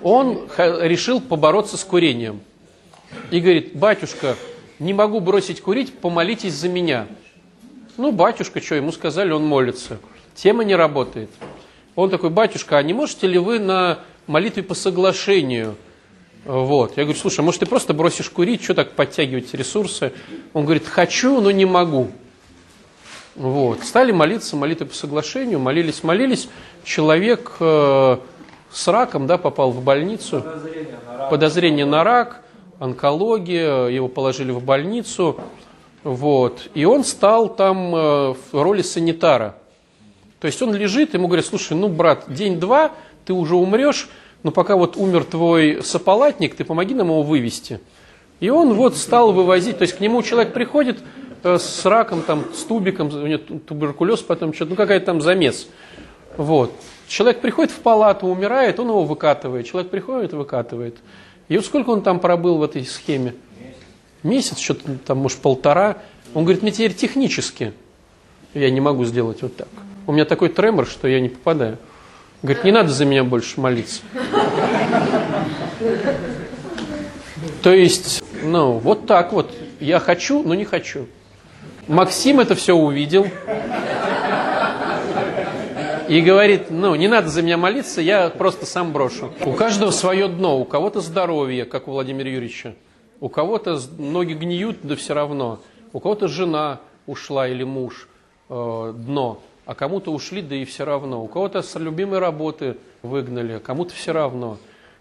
Он 0.03 0.47
решил 0.57 1.21
побороться 1.21 1.77
с 1.77 1.83
курением. 1.83 2.41
И 3.31 3.39
говорит, 3.39 3.75
батюшка, 3.75 4.35
не 4.79 4.93
могу 4.93 5.19
бросить 5.19 5.61
курить, 5.61 5.93
помолитесь 5.93 6.53
за 6.53 6.69
меня. 6.69 7.07
Ну, 7.97 8.11
батюшка, 8.11 8.61
что, 8.61 8.75
ему 8.75 8.91
сказали, 8.91 9.31
он 9.31 9.45
молится. 9.45 9.97
Тема 10.35 10.63
не 10.63 10.75
работает. 10.75 11.29
Он 11.95 12.11
такой, 12.11 12.29
батюшка, 12.29 12.77
а 12.77 12.83
не 12.83 12.93
можете 12.93 13.25
ли 13.25 13.39
вы 13.39 13.59
на 13.59 13.99
молитве 14.27 14.61
по 14.61 14.75
соглашению? 14.75 15.75
Вот. 16.45 16.95
Я 16.95 17.03
говорю, 17.03 17.19
слушай, 17.19 17.41
может 17.41 17.61
ты 17.61 17.65
просто 17.65 17.93
бросишь 17.93 18.29
курить, 18.29 18.63
что 18.63 18.75
так 18.75 18.91
подтягивать 18.91 19.53
ресурсы? 19.53 20.13
Он 20.53 20.63
говорит, 20.63 20.85
хочу, 20.87 21.41
но 21.41 21.49
не 21.49 21.65
могу. 21.65 22.11
Вот. 23.35 23.83
Стали 23.83 24.11
молиться, 24.11 24.55
молитвы 24.55 24.85
по 24.85 24.95
соглашению, 24.95 25.59
молились, 25.59 26.03
молились. 26.03 26.49
Человек 26.83 27.53
э, 27.59 28.17
с 28.71 28.87
раком 28.87 29.27
да, 29.27 29.37
попал 29.37 29.71
в 29.71 29.83
больницу. 29.83 30.41
Подозрение 30.41 30.97
на 31.05 31.17
рак. 31.17 31.29
Подозрение 31.29 31.85
на 31.85 32.03
рак, 32.03 32.41
онкология, 32.79 33.87
его 33.87 34.07
положили 34.07 34.51
в 34.51 34.63
больницу. 34.63 35.39
Вот. 36.03 36.69
И 36.73 36.85
он 36.85 37.03
стал 37.03 37.53
там 37.53 37.95
э, 37.95 38.33
в 38.33 38.37
роли 38.53 38.81
санитара. 38.81 39.55
То 40.39 40.47
есть 40.47 40.61
он 40.61 40.73
лежит, 40.73 41.13
ему 41.13 41.27
говорят, 41.27 41.45
слушай, 41.45 41.75
ну, 41.75 41.89
брат, 41.89 42.25
день-два, 42.27 42.91
ты 43.25 43.33
уже 43.33 43.55
умрешь, 43.55 44.07
но 44.43 44.51
пока 44.51 44.75
вот 44.75 44.95
умер 44.95 45.25
твой 45.25 45.83
сополатник, 45.83 46.55
ты 46.55 46.63
помоги 46.63 46.93
нам 46.93 47.07
его 47.07 47.23
вывести. 47.23 47.79
И 48.39 48.49
он 48.49 48.73
вот 48.73 48.95
стал 48.95 49.33
вывозить, 49.33 49.79
то 49.79 49.81
есть 49.81 49.97
к 49.97 49.99
нему 49.99 50.21
человек 50.21 50.53
приходит 50.53 50.99
э, 51.43 51.57
с 51.57 51.85
раком, 51.85 52.21
там, 52.21 52.45
с 52.53 52.63
тубиком, 52.63 53.07
у 53.07 53.27
него 53.27 53.39
ту- 53.39 53.59
туберкулез, 53.59 54.21
потом 54.21 54.53
что-то, 54.53 54.71
ну 54.71 54.75
какая-то 54.75 55.07
там 55.07 55.21
замес. 55.21 55.67
Вот. 56.37 56.71
Человек 57.07 57.41
приходит 57.41 57.71
в 57.71 57.79
палату, 57.79 58.27
умирает, 58.27 58.79
он 58.79 58.89
его 58.89 59.03
выкатывает. 59.03 59.65
Человек 59.65 59.89
приходит, 59.89 60.33
выкатывает. 60.33 60.97
И 61.47 61.55
вот 61.55 61.65
сколько 61.65 61.89
он 61.89 62.01
там 62.01 62.19
пробыл 62.19 62.57
в 62.57 62.63
этой 62.63 62.85
схеме? 62.85 63.33
Месяц, 64.23 64.57
что-то 64.57 64.97
там, 65.05 65.19
может, 65.19 65.39
полтора. 65.39 65.97
Он 66.33 66.43
говорит, 66.43 66.61
мне 66.61 66.71
теперь 66.71 66.93
технически 66.93 67.73
я 68.53 68.69
не 68.69 68.81
могу 68.81 69.05
сделать 69.05 69.41
вот 69.41 69.55
так. 69.55 69.67
У 70.05 70.11
меня 70.11 70.25
такой 70.25 70.49
тремор, 70.49 70.87
что 70.87 71.07
я 71.07 71.19
не 71.19 71.29
попадаю. 71.29 71.77
Говорит, 72.41 72.63
не 72.63 72.71
надо 72.71 72.89
за 72.89 73.05
меня 73.05 73.23
больше 73.23 73.59
молиться. 73.59 74.01
То 77.63 77.73
есть, 77.73 78.23
ну, 78.43 78.73
вот 78.73 79.05
так 79.05 79.33
вот. 79.33 79.51
Я 79.79 79.99
хочу, 79.99 80.43
но 80.43 80.55
не 80.55 80.65
хочу. 80.65 81.07
Максим 81.87 82.39
это 82.39 82.55
все 82.55 82.73
увидел. 82.73 83.27
И 86.09 86.21
говорит, 86.21 86.69
ну, 86.69 86.95
не 86.95 87.07
надо 87.07 87.27
за 87.29 87.41
меня 87.41 87.57
молиться, 87.57 87.99
я 88.01 88.29
просто 88.29 88.65
сам 88.65 88.93
брошу. 88.93 89.33
У 89.45 89.53
каждого 89.53 89.91
свое 89.91 90.27
дно, 90.27 90.59
у 90.59 90.65
кого-то 90.65 91.01
здоровье, 91.01 91.65
как 91.65 91.87
у 91.87 91.91
Владимира 91.91 92.29
Юрьевича. 92.29 92.75
У 93.19 93.29
кого-то 93.29 93.79
ноги 93.97 94.33
гниют, 94.33 94.77
да 94.83 94.95
все 94.95 95.13
равно. 95.13 95.59
У 95.91 95.99
кого-то 95.99 96.27
жена, 96.27 96.79
ушла 97.07 97.47
или 97.47 97.63
муж 97.63 98.07
э, 98.49 98.93
дно, 98.95 99.41
а 99.65 99.75
кому-то 99.75 100.13
ушли, 100.13 100.41
да 100.41 100.55
и 100.55 100.65
все 100.65 100.85
равно. 100.85 101.23
У 101.23 101.27
кого-то 101.27 101.61
с 101.61 101.75
любимой 101.75 102.19
работы 102.19 102.77
выгнали, 103.01 103.53
а 103.53 103.59
кому-то 103.59 103.93
все 103.93 104.13
равно. 104.13 104.57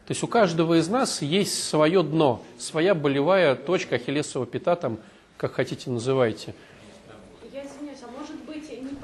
То 0.07 0.13
есть 0.13 0.23
у 0.23 0.29
каждого 0.29 0.79
из 0.79 0.89
нас 0.89 1.21
есть 1.23 1.63
свое 1.65 2.03
дно, 2.03 2.41
своя 2.59 2.95
болевая 2.95 3.55
точка, 3.55 3.97
ахиллесова 3.97 4.47
пята, 4.47 4.77
там, 4.77 4.99
как 5.37 5.53
хотите 5.53 5.91
называйте. 5.91 6.55
Я 7.53 7.65
извиняюсь, 7.65 7.99
а 8.03 8.11
может 8.19 8.37
быть 8.45 8.71
не 8.83 8.95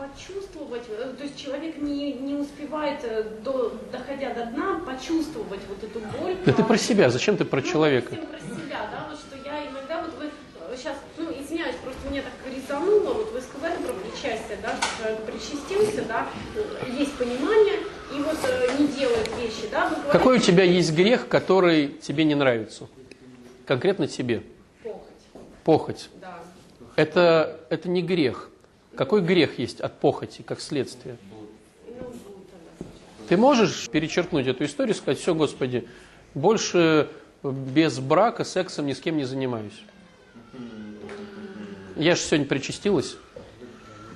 почувствовать, 0.73 0.85
э, 0.89 1.17
то 1.17 1.25
есть 1.25 1.37
человек 1.37 1.77
не, 1.79 2.13
не 2.15 2.35
успевает, 2.35 3.01
э, 3.05 3.25
до, 3.45 3.73
доходя 3.91 4.33
до 4.35 4.47
дна, 4.47 4.81
почувствовать 4.87 5.61
вот 5.69 5.85
эту 5.85 6.01
боль. 6.19 6.37
Да 6.47 6.53
ты 6.53 6.65
про 6.65 6.79
себя, 6.79 7.11
зачем 7.11 7.37
ты 7.37 7.45
про 7.45 7.61
Ну, 7.61 7.67
человека? 7.67 8.15
про 8.15 8.39
себя, 8.39 8.89
да, 8.91 9.07
вот 9.11 9.19
что 9.19 9.37
я 9.49 9.67
иногда, 9.69 10.03
вот 10.03 10.15
вы 10.19 10.77
сейчас, 10.77 10.97
ну, 11.19 11.31
извиняюсь, 11.31 11.77
просто 11.85 12.01
мне 12.11 12.23
так 12.23 12.33
резануло, 12.55 13.13
вот 13.13 13.33
вы 13.33 13.41
сказали 13.41 13.77
про 13.83 13.93
причастие, 13.93 14.59
да, 14.63 14.75
что 14.77 15.03
человек 15.03 15.21
причастился, 15.25 16.03
да, 16.09 16.29
э, 16.57 16.91
есть 16.99 17.13
понимание, 17.19 17.81
и 18.15 18.21
вот 18.21 18.39
э, 18.45 18.79
не 18.79 18.87
делает 18.89 19.29
вещи, 19.39 19.69
да, 19.71 19.89
вы 19.89 19.97
говорите, 19.97 20.13
Какой 20.13 20.37
у 20.37 20.41
тебя 20.41 20.65
есть 20.65 20.93
грех, 20.95 21.29
который 21.29 21.89
тебе 21.89 22.25
не 22.25 22.35
нравится? 22.35 22.89
Конкретно 23.67 24.09
тебе. 24.09 24.43
похоть, 24.83 25.03
Похоть. 25.65 26.11
да. 26.21 26.39
Это, 26.97 27.61
это 27.71 27.89
не 27.89 28.03
грех. 28.03 28.51
Какой 28.97 29.23
грех 29.23 29.59
есть 29.59 29.81
от 29.81 29.99
похоти, 29.99 30.43
как 30.43 30.61
следствие? 30.61 31.17
Ты 33.29 33.37
можешь 33.37 33.89
перечеркнуть 33.89 34.47
эту 34.47 34.65
историю 34.65 34.95
и 34.95 34.99
сказать, 34.99 35.19
все, 35.19 35.35
Господи, 35.35 35.89
больше 36.35 37.09
без 37.43 37.99
брака 37.99 38.45
сексом 38.45 38.87
ни 38.87 38.93
с 38.93 39.01
кем 39.01 39.17
не 39.17 39.25
занимаюсь. 39.25 39.83
Я 41.97 42.15
же 42.15 42.21
сегодня 42.21 42.47
причастилась. 42.47 43.17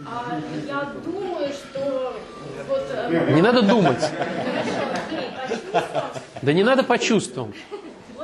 А 0.06 0.38
я 0.66 0.92
думаю, 1.04 1.48
что 1.52 2.16
вот... 2.68 2.82
э, 2.92 3.32
Не 3.34 3.42
надо 3.42 3.62
думать. 3.62 4.02
Да 6.42 6.52
не 6.52 6.62
надо 6.62 6.82
по 6.82 6.98
чувствам. 6.98 7.52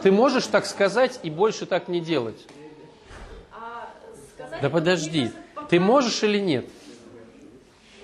Ты 0.03 0.12
можешь 0.12 0.47
так 0.47 0.67
сказать 0.67 1.19
и 1.23 1.31
больше 1.31 1.67
так 1.67 1.88
не 1.88 2.01
делать. 2.01 2.47
а. 3.53 3.88
Да 4.61 4.69
подожди. 4.71 5.31
Ты 5.72 5.80
можешь 5.80 6.22
или 6.22 6.38
нет? 6.38 6.66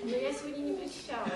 Но 0.01 0.09
я 0.09 0.33
сегодня 0.33 0.61
не 0.63 0.73
причащалась. 0.73 1.31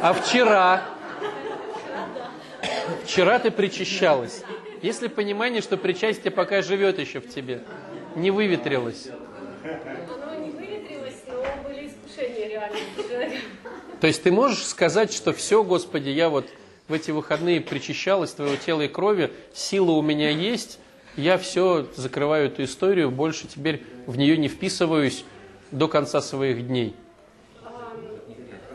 А 0.00 0.14
вчера? 0.14 0.82
Вчера 3.04 3.38
ты 3.40 3.50
причащалась. 3.50 4.42
Есть 4.80 5.02
ли 5.02 5.08
понимание, 5.08 5.60
что 5.60 5.76
причастие 5.76 6.30
пока 6.30 6.62
живет 6.62 6.98
еще 6.98 7.20
в 7.20 7.28
тебе? 7.28 7.62
Не 8.16 8.30
выветрилось. 8.30 9.08
Оно 9.62 10.34
не 10.42 10.50
выветрилось, 10.52 11.20
но 11.26 11.44
были 11.68 11.88
искушения 11.88 12.48
реально 12.48 12.78
у 12.96 13.02
человека. 13.02 13.36
То 14.00 14.06
есть 14.06 14.22
ты 14.22 14.32
можешь 14.32 14.64
сказать, 14.64 15.12
что 15.12 15.34
все, 15.34 15.62
Господи, 15.62 16.08
я 16.08 16.30
вот 16.30 16.48
в 16.92 16.94
эти 16.94 17.10
выходные 17.10 17.62
причащалась 17.62 18.32
твоего 18.32 18.54
тела 18.56 18.82
и 18.82 18.88
крови, 18.88 19.32
сила 19.54 19.92
у 19.92 20.02
меня 20.02 20.28
есть, 20.28 20.78
я 21.16 21.38
все 21.38 21.86
закрываю 21.96 22.48
эту 22.48 22.64
историю, 22.64 23.10
больше 23.10 23.46
теперь 23.48 23.82
в 24.06 24.18
нее 24.18 24.36
не 24.36 24.48
вписываюсь 24.48 25.24
до 25.70 25.88
конца 25.88 26.20
своих 26.20 26.66
дней. 26.66 26.94
А, 27.64 27.94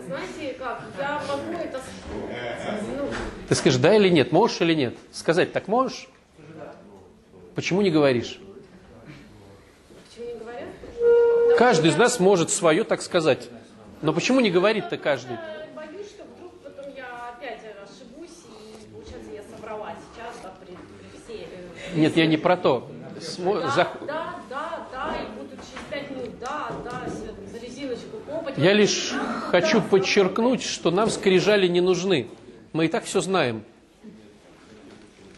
Знаете 0.08 0.58
как, 0.58 0.82
я 0.98 1.22
могу 1.28 1.64
это... 1.64 1.80
Ну, 2.98 3.08
Ты 3.50 3.54
скажешь, 3.54 3.80
да 3.80 3.96
или 3.96 4.10
нет, 4.10 4.32
можешь 4.32 4.62
или 4.62 4.74
нет? 4.74 4.96
Сказать 5.12 5.54
так 5.54 5.68
можешь? 5.68 6.08
Почему 7.54 7.84
не 7.84 7.92
говоришь? 7.92 8.40
почему 10.10 10.34
не 10.34 10.40
говорят? 10.40 10.70
Каждый 11.60 11.92
из 11.92 11.98
нас 11.98 12.20
может 12.20 12.50
свое 12.50 12.84
так 12.84 13.04
сказать. 13.04 13.48
Но 14.02 14.12
почему 14.12 14.40
не 14.40 14.50
говорит-то 14.50 14.98
каждый? 14.98 15.34
Я 15.34 15.68
боюсь, 15.76 16.08
что 16.08 16.24
вдруг 16.36 16.54
потом 16.62 16.86
я 16.96 17.30
опять 17.36 17.60
ошибусь, 17.84 18.46
и 18.46 18.94
получается 18.94 19.32
я 19.34 19.42
соврала 19.44 19.96
сейчас, 19.96 20.36
да, 20.44 20.54
при, 20.64 20.76
при 20.76 21.20
всей... 21.20 21.48
э, 21.48 21.87
Нет, 21.98 22.16
я 22.18 22.26
не 22.28 22.38
про 22.38 22.56
то. 22.58 22.90
Смо- 23.20 23.60
Да, 23.62 23.68
зах- 23.76 24.06
да, 24.06 24.36
да, 24.50 24.88
да, 24.92 25.16
и 25.18 25.40
буду 25.40 25.56
через 25.56 25.84
пять 25.90 26.12
минут, 26.12 26.40
да, 26.40 26.72
да, 26.84 27.04
за 27.10 27.58
резиночку 27.66 28.18
копать. 28.28 28.56
Я 28.58 28.74
лишь 28.74 29.14
хочу 29.50 29.82
подчеркнуть, 29.82 30.62
что 30.62 30.92
нам 30.92 31.10
скрижали 31.10 31.68
не 31.68 31.82
нужны. 31.82 32.28
Мы 32.74 32.86
и 32.86 32.88
так 32.88 33.06
все 33.06 33.22
знаем. 33.22 33.64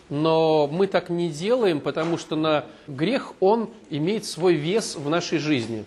Но 0.09 0.67
мы 0.67 0.87
так 0.87 1.09
не 1.09 1.29
делаем, 1.29 1.79
потому 1.79 2.17
что 2.17 2.35
на 2.35 2.65
грех 2.87 3.33
он 3.39 3.69
имеет 3.89 4.25
свой 4.25 4.55
вес 4.55 4.95
в 4.95 5.07
нашей 5.09 5.37
жизни. 5.37 5.85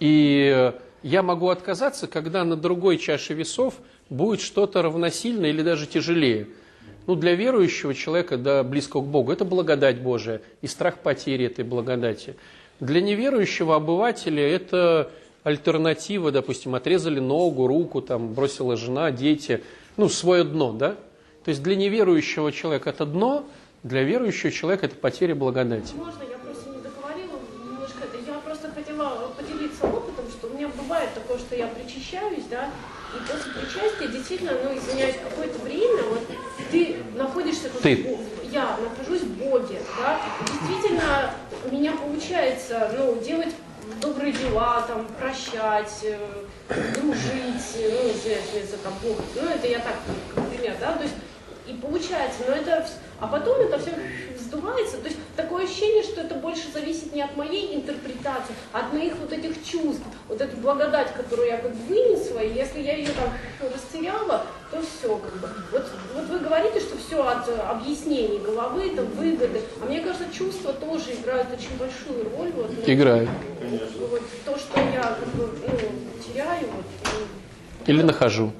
И 0.00 0.72
я 1.02 1.22
могу 1.22 1.48
отказаться, 1.48 2.06
когда 2.06 2.44
на 2.44 2.56
другой 2.56 2.98
чаше 2.98 3.34
весов 3.34 3.74
будет 4.08 4.40
что-то 4.40 4.82
равносильное 4.82 5.50
или 5.50 5.62
даже 5.62 5.86
тяжелее. 5.86 6.48
Ну, 7.06 7.16
для 7.16 7.34
верующего 7.34 7.94
человека, 7.94 8.38
да, 8.38 8.62
близкого 8.62 9.02
к 9.02 9.06
Богу, 9.06 9.30
это 9.30 9.44
благодать 9.44 10.00
Божия 10.00 10.40
и 10.62 10.66
страх 10.66 10.98
потери 10.98 11.46
этой 11.46 11.64
благодати. 11.64 12.34
Для 12.80 13.02
неверующего 13.02 13.76
обывателя 13.76 14.42
это 14.42 15.10
альтернатива, 15.42 16.32
допустим, 16.32 16.74
отрезали 16.74 17.20
ногу, 17.20 17.66
руку, 17.66 18.00
там, 18.00 18.32
бросила 18.32 18.76
жена, 18.76 19.10
дети, 19.10 19.62
ну, 19.98 20.08
свое 20.08 20.44
дно, 20.44 20.72
да? 20.72 20.96
То 21.44 21.50
есть 21.50 21.62
для 21.62 21.76
неверующего 21.76 22.50
человека 22.50 22.88
это 22.90 23.04
дно, 23.04 23.44
для 23.82 24.02
верующего 24.02 24.50
человека 24.50 24.86
это 24.86 24.96
потеря 24.96 25.34
благодати. 25.34 25.92
Можно, 25.94 26.22
я 26.22 26.38
просто 26.38 26.70
не 26.70 26.78
договорила 26.78 27.38
немножко. 27.62 27.98
Я 28.26 28.38
просто 28.38 28.70
хотела 28.72 29.30
поделиться 29.36 29.86
опытом, 29.86 30.24
что 30.30 30.46
у 30.46 30.56
меня 30.56 30.68
бывает 30.68 31.10
такое, 31.14 31.36
что 31.36 31.54
я 31.54 31.66
причащаюсь, 31.66 32.44
да, 32.50 32.70
и 33.14 33.30
после 33.30 33.52
причастия 33.52 34.08
действительно, 34.08 34.52
ну, 34.64 34.76
извиняюсь, 34.76 35.16
какое-то 35.22 35.58
время 35.58 36.02
вот 36.04 36.22
ты 36.74 36.96
находишься 37.14 37.68
как 37.68 37.82
Ты. 37.82 38.18
я 38.50 38.76
нахожусь 38.82 39.22
в 39.22 39.38
Боге, 39.38 39.78
да, 39.96 40.20
действительно 40.40 41.30
у 41.64 41.72
меня 41.72 41.92
получается, 41.92 42.90
ну, 42.96 43.20
делать 43.20 43.54
добрые 44.00 44.32
дела, 44.32 44.84
там, 44.88 45.06
прощать, 45.20 46.00
э, 46.02 46.18
дружить, 46.94 47.76
э, 47.76 47.90
ну, 47.92 48.10
извиняюсь, 48.10 48.50
если 48.54 48.76
там 48.82 48.92
Бог, 49.02 49.18
ну, 49.36 49.48
это 49.48 49.66
я 49.68 49.78
так, 49.78 49.94
как 50.34 50.48
пример, 50.48 50.74
да, 50.80 50.94
то 50.94 51.04
есть 51.04 51.14
и 51.66 51.72
получается, 51.74 52.40
но 52.48 52.54
это, 52.54 52.86
а 53.20 53.26
потом 53.26 53.60
это 53.60 53.78
все 53.78 53.92
сдувается, 54.54 54.98
то 54.98 55.08
есть 55.08 55.18
такое 55.36 55.64
ощущение, 55.64 56.02
что 56.02 56.20
это 56.20 56.34
больше 56.34 56.70
зависит 56.72 57.12
не 57.14 57.22
от 57.22 57.36
моей 57.36 57.74
интерпретации, 57.74 58.54
а 58.72 58.80
от 58.80 58.92
моих 58.92 59.16
вот 59.16 59.32
этих 59.32 59.64
чувств, 59.64 60.02
вот 60.28 60.40
эту 60.40 60.56
благодать, 60.56 61.12
которую 61.14 61.48
я 61.48 61.58
как 61.58 61.74
бы 61.74 61.84
вынесла, 61.86 62.38
и 62.38 62.54
если 62.54 62.80
я 62.80 62.96
ее 62.96 63.10
там 63.10 63.32
растеряла, 63.72 64.46
то 64.70 64.80
все 64.82 65.16
как 65.16 65.32
бы. 65.40 65.48
Вот, 65.72 65.86
вот 66.14 66.24
вы 66.28 66.38
говорите, 66.38 66.80
что 66.80 66.96
все 66.96 67.22
от 67.26 67.48
э, 67.48 67.56
объяснений 67.56 68.38
головы, 68.38 68.90
там, 68.90 69.06
выгоды, 69.06 69.60
а 69.80 69.86
мне 69.86 70.00
кажется, 70.00 70.26
чувства 70.32 70.72
тоже 70.72 71.14
играют 71.14 71.48
очень 71.52 71.76
большую 71.78 72.24
роль. 72.36 72.52
Вот, 72.52 72.70
ну, 72.70 72.92
Играю. 72.92 73.28
Вот 74.10 74.22
то, 74.44 74.58
что 74.58 74.80
я 74.80 75.02
как 75.02 75.28
бы, 75.34 75.48
ну, 75.66 76.22
теряю, 76.22 76.66
вот, 76.66 76.84
ну, 77.04 77.92
Или 77.92 78.02
нахожу. 78.02 78.52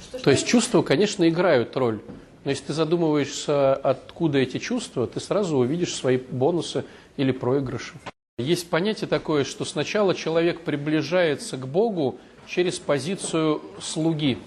что, 0.00 0.18
То 0.18 0.30
есть 0.30 0.46
чувства, 0.46 0.82
конечно, 0.82 1.28
играют 1.28 1.76
роль. 1.76 2.00
Но 2.44 2.50
если 2.50 2.66
ты 2.66 2.72
задумываешься, 2.72 3.74
откуда 3.74 4.38
эти 4.38 4.58
чувства, 4.58 5.06
ты 5.06 5.20
сразу 5.20 5.58
увидишь 5.58 5.94
свои 5.94 6.16
бонусы 6.16 6.84
или 7.16 7.30
проигрыши. 7.30 7.94
Есть 8.38 8.68
понятие 8.70 9.08
такое, 9.08 9.44
что 9.44 9.64
сначала 9.64 10.14
человек 10.14 10.62
приближается 10.62 11.56
к 11.56 11.68
Богу 11.68 12.18
через 12.46 12.78
позицию 12.78 13.62
слуги. 13.80 14.38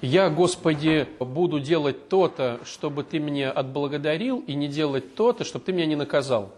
Я, 0.00 0.30
Господи, 0.30 1.06
буду 1.20 1.60
делать 1.60 2.08
то-то, 2.08 2.60
чтобы 2.64 3.04
Ты 3.04 3.18
меня 3.18 3.52
отблагодарил, 3.52 4.42
и 4.46 4.54
не 4.54 4.68
делать 4.68 5.14
то-то, 5.14 5.44
чтобы 5.44 5.64
Ты 5.64 5.72
меня 5.72 5.86
не 5.86 5.96
наказал. 5.96 6.52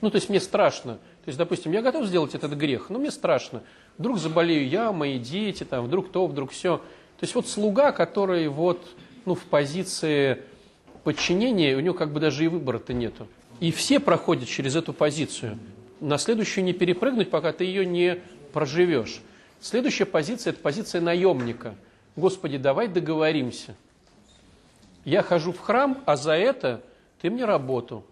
Ну, 0.00 0.10
то 0.10 0.16
есть 0.16 0.28
мне 0.28 0.40
страшно. 0.40 0.94
То 1.24 1.28
есть, 1.28 1.38
допустим, 1.38 1.72
я 1.72 1.80
готов 1.80 2.04
сделать 2.06 2.34
этот 2.34 2.52
грех, 2.52 2.90
но 2.90 2.98
мне 2.98 3.10
страшно. 3.10 3.62
Вдруг 3.96 4.18
заболею 4.18 4.68
я, 4.68 4.92
мои 4.92 5.18
дети, 5.18 5.64
там, 5.64 5.86
вдруг 5.86 6.12
то, 6.12 6.26
вдруг 6.26 6.50
все. 6.50 6.82
То 7.18 7.24
есть 7.24 7.34
вот 7.34 7.48
слуга, 7.48 7.92
который 7.92 8.48
вот, 8.48 8.84
ну, 9.24 9.34
в 9.34 9.44
позиции 9.44 10.38
подчинения, 11.04 11.76
у 11.76 11.80
него 11.80 11.94
как 11.94 12.12
бы 12.12 12.20
даже 12.20 12.44
и 12.44 12.48
выбора-то 12.48 12.92
нету. 12.92 13.28
И 13.60 13.70
все 13.70 14.00
проходят 14.00 14.48
через 14.48 14.74
эту 14.74 14.92
позицию. 14.92 15.58
На 16.00 16.18
следующую 16.18 16.64
не 16.64 16.72
перепрыгнуть, 16.72 17.30
пока 17.30 17.52
ты 17.52 17.64
ее 17.64 17.86
не 17.86 18.18
проживешь. 18.52 19.20
Следующая 19.60 20.06
позиция– 20.06 20.50
это 20.52 20.60
позиция 20.60 21.00
наемника. 21.00 21.74
Господи, 22.16 22.58
давай 22.58 22.88
договоримся. 22.88 23.74
Я 25.04 25.22
хожу 25.22 25.52
в 25.52 25.60
храм, 25.60 26.02
а 26.06 26.16
за 26.16 26.32
это 26.32 26.82
ты 27.20 27.30
мне 27.30 27.44
работу. 27.44 28.04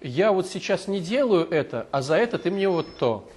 Я 0.00 0.32
вот 0.32 0.46
сейчас 0.46 0.88
не 0.88 1.00
делаю 1.00 1.48
это, 1.48 1.86
а 1.90 2.02
за 2.02 2.16
это 2.16 2.38
ты 2.38 2.50
мне 2.50 2.68
вот 2.68 2.86
то. 2.98 3.28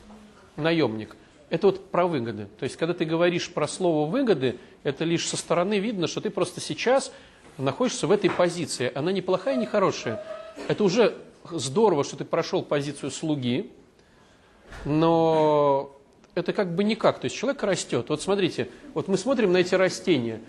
Наемник. 0.55 1.15
Это 1.51 1.67
вот 1.67 1.91
про 1.91 2.07
выгоды. 2.07 2.47
То 2.57 2.63
есть, 2.63 2.77
когда 2.77 2.93
ты 2.93 3.03
говоришь 3.03 3.51
про 3.51 3.67
слово 3.67 4.09
выгоды, 4.09 4.57
это 4.83 5.03
лишь 5.03 5.27
со 5.27 5.35
стороны 5.35 5.79
видно, 5.79 6.07
что 6.07 6.21
ты 6.21 6.29
просто 6.29 6.61
сейчас 6.61 7.11
находишься 7.57 8.07
в 8.07 8.11
этой 8.11 8.29
позиции. 8.29 8.89
Она 8.95 9.11
не 9.11 9.21
плохая, 9.21 9.57
не 9.57 9.65
хорошая. 9.65 10.23
Это 10.69 10.85
уже 10.85 11.13
здорово, 11.51 12.05
что 12.05 12.15
ты 12.15 12.23
прошел 12.23 12.63
позицию 12.63 13.11
слуги, 13.11 13.69
но 14.85 15.93
это 16.35 16.53
как 16.53 16.73
бы 16.73 16.85
никак. 16.85 17.19
То 17.19 17.25
есть 17.25 17.35
человек 17.35 17.61
растет. 17.63 18.05
Вот 18.07 18.21
смотрите, 18.21 18.69
вот 18.93 19.09
мы 19.09 19.17
смотрим 19.17 19.51
на 19.51 19.57
эти 19.57 19.75
растения, 19.75 20.39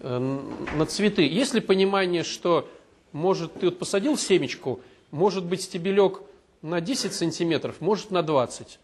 э, 0.00 0.40
на 0.78 0.86
цветы. 0.86 1.28
Есть 1.28 1.52
ли 1.52 1.60
понимание, 1.60 2.22
что 2.22 2.66
может 3.12 3.52
ты 3.52 3.66
вот 3.66 3.78
посадил 3.78 4.16
семечку, 4.16 4.80
может 5.10 5.44
быть 5.44 5.60
стебелек 5.60 6.22
на 6.62 6.80
10 6.80 7.12
сантиметров, 7.12 7.76
может 7.80 8.10
на 8.10 8.22
20. 8.22 8.78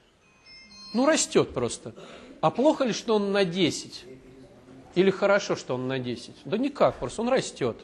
Ну, 0.95 1.07
растет 1.07 1.53
просто. 1.53 1.95
А 2.41 2.51
плохо 2.51 2.85
ли, 2.85 2.93
что 2.93 3.17
он 3.17 3.33
на 3.33 3.45
10? 3.45 4.05
Или 4.95 5.11
хорошо, 5.11 5.57
что 5.57 5.75
он 5.75 5.89
на 5.89 5.99
10? 5.99 6.35
Да 6.45 6.57
никак, 6.57 6.97
просто 6.97 7.23
он 7.23 7.29
растет. 7.29 7.77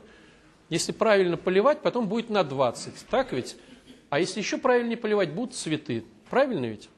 Если 0.68 0.92
правильно 0.92 1.36
поливать, 1.36 1.80
потом 1.80 2.08
будет 2.08 2.30
на 2.30 2.44
20. 2.44 2.94
Так 3.10 3.32
ведь? 3.32 3.56
А 4.08 4.20
если 4.20 4.40
еще 4.40 4.58
правильнее 4.58 4.96
поливать, 4.96 5.32
будут 5.32 5.54
цветы. 5.54 6.04
Правильно 6.30 6.66
ведь? 6.66 6.88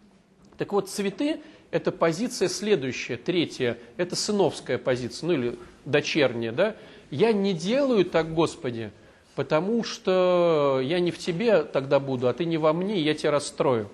Так 0.59 0.73
вот, 0.73 0.91
цветы– 0.91 1.41
это 1.71 1.91
позиция 1.91 2.49
следующая, 2.49 3.17
третья. 3.17 3.79
Это 3.97 4.15
сыновская 4.15 4.77
позиция, 4.77 5.27
ну 5.27 5.33
или 5.33 5.59
дочерняя, 5.87 6.53
да? 6.53 6.77
Я 7.11 7.33
не 7.33 7.55
делаю 7.55 8.05
так, 8.05 8.35
Господи, 8.35 8.91
потому 9.35 9.83
что 9.83 10.81
я 10.83 11.01
не 11.01 11.11
в 11.11 11.19
тебе 11.19 11.63
тогда 11.63 11.99
буду, 12.01 12.29
а 12.29 12.35
ты 12.35 12.45
не 12.45 12.59
во 12.59 12.73
мне, 12.75 12.99
и 12.99 13.03
я 13.03 13.15
тебя 13.15 13.31
расстрою. 13.31 13.91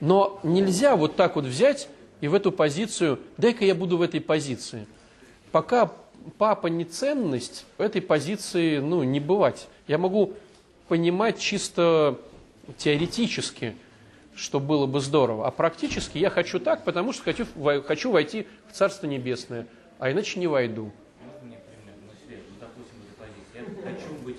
Но 0.00 0.38
нельзя 0.42 0.96
вот 0.96 1.16
так 1.16 1.36
вот 1.36 1.44
взять 1.44 1.88
и 2.20 2.28
в 2.28 2.34
эту 2.34 2.52
позицию, 2.52 3.18
дай-ка 3.36 3.64
я 3.64 3.74
буду 3.74 3.96
в 3.96 4.02
этой 4.02 4.20
позиции. 4.20 4.86
Пока 5.52 5.92
папа 6.38 6.66
не 6.66 6.84
ценность, 6.84 7.66
в 7.78 7.82
этой 7.82 8.02
позиции 8.02 8.78
ну, 8.78 9.02
не 9.02 9.20
бывать. 9.20 9.68
Я 9.86 9.98
могу 9.98 10.34
понимать 10.88 11.38
чисто 11.38 12.18
теоретически, 12.78 13.76
что 14.34 14.60
было 14.60 14.86
бы 14.86 15.00
здорово. 15.00 15.46
А 15.46 15.50
практически 15.50 16.18
я 16.18 16.30
хочу 16.30 16.60
так, 16.60 16.84
потому 16.84 17.12
что 17.12 17.24
хочу, 17.24 17.46
хочу 17.84 18.10
войти 18.10 18.46
в 18.70 18.72
Царство 18.72 19.06
Небесное, 19.06 19.66
а 19.98 20.10
иначе 20.10 20.40
не 20.40 20.46
войду. 20.46 20.92
Ну, 21.22 21.30
ну, 24.24 24.34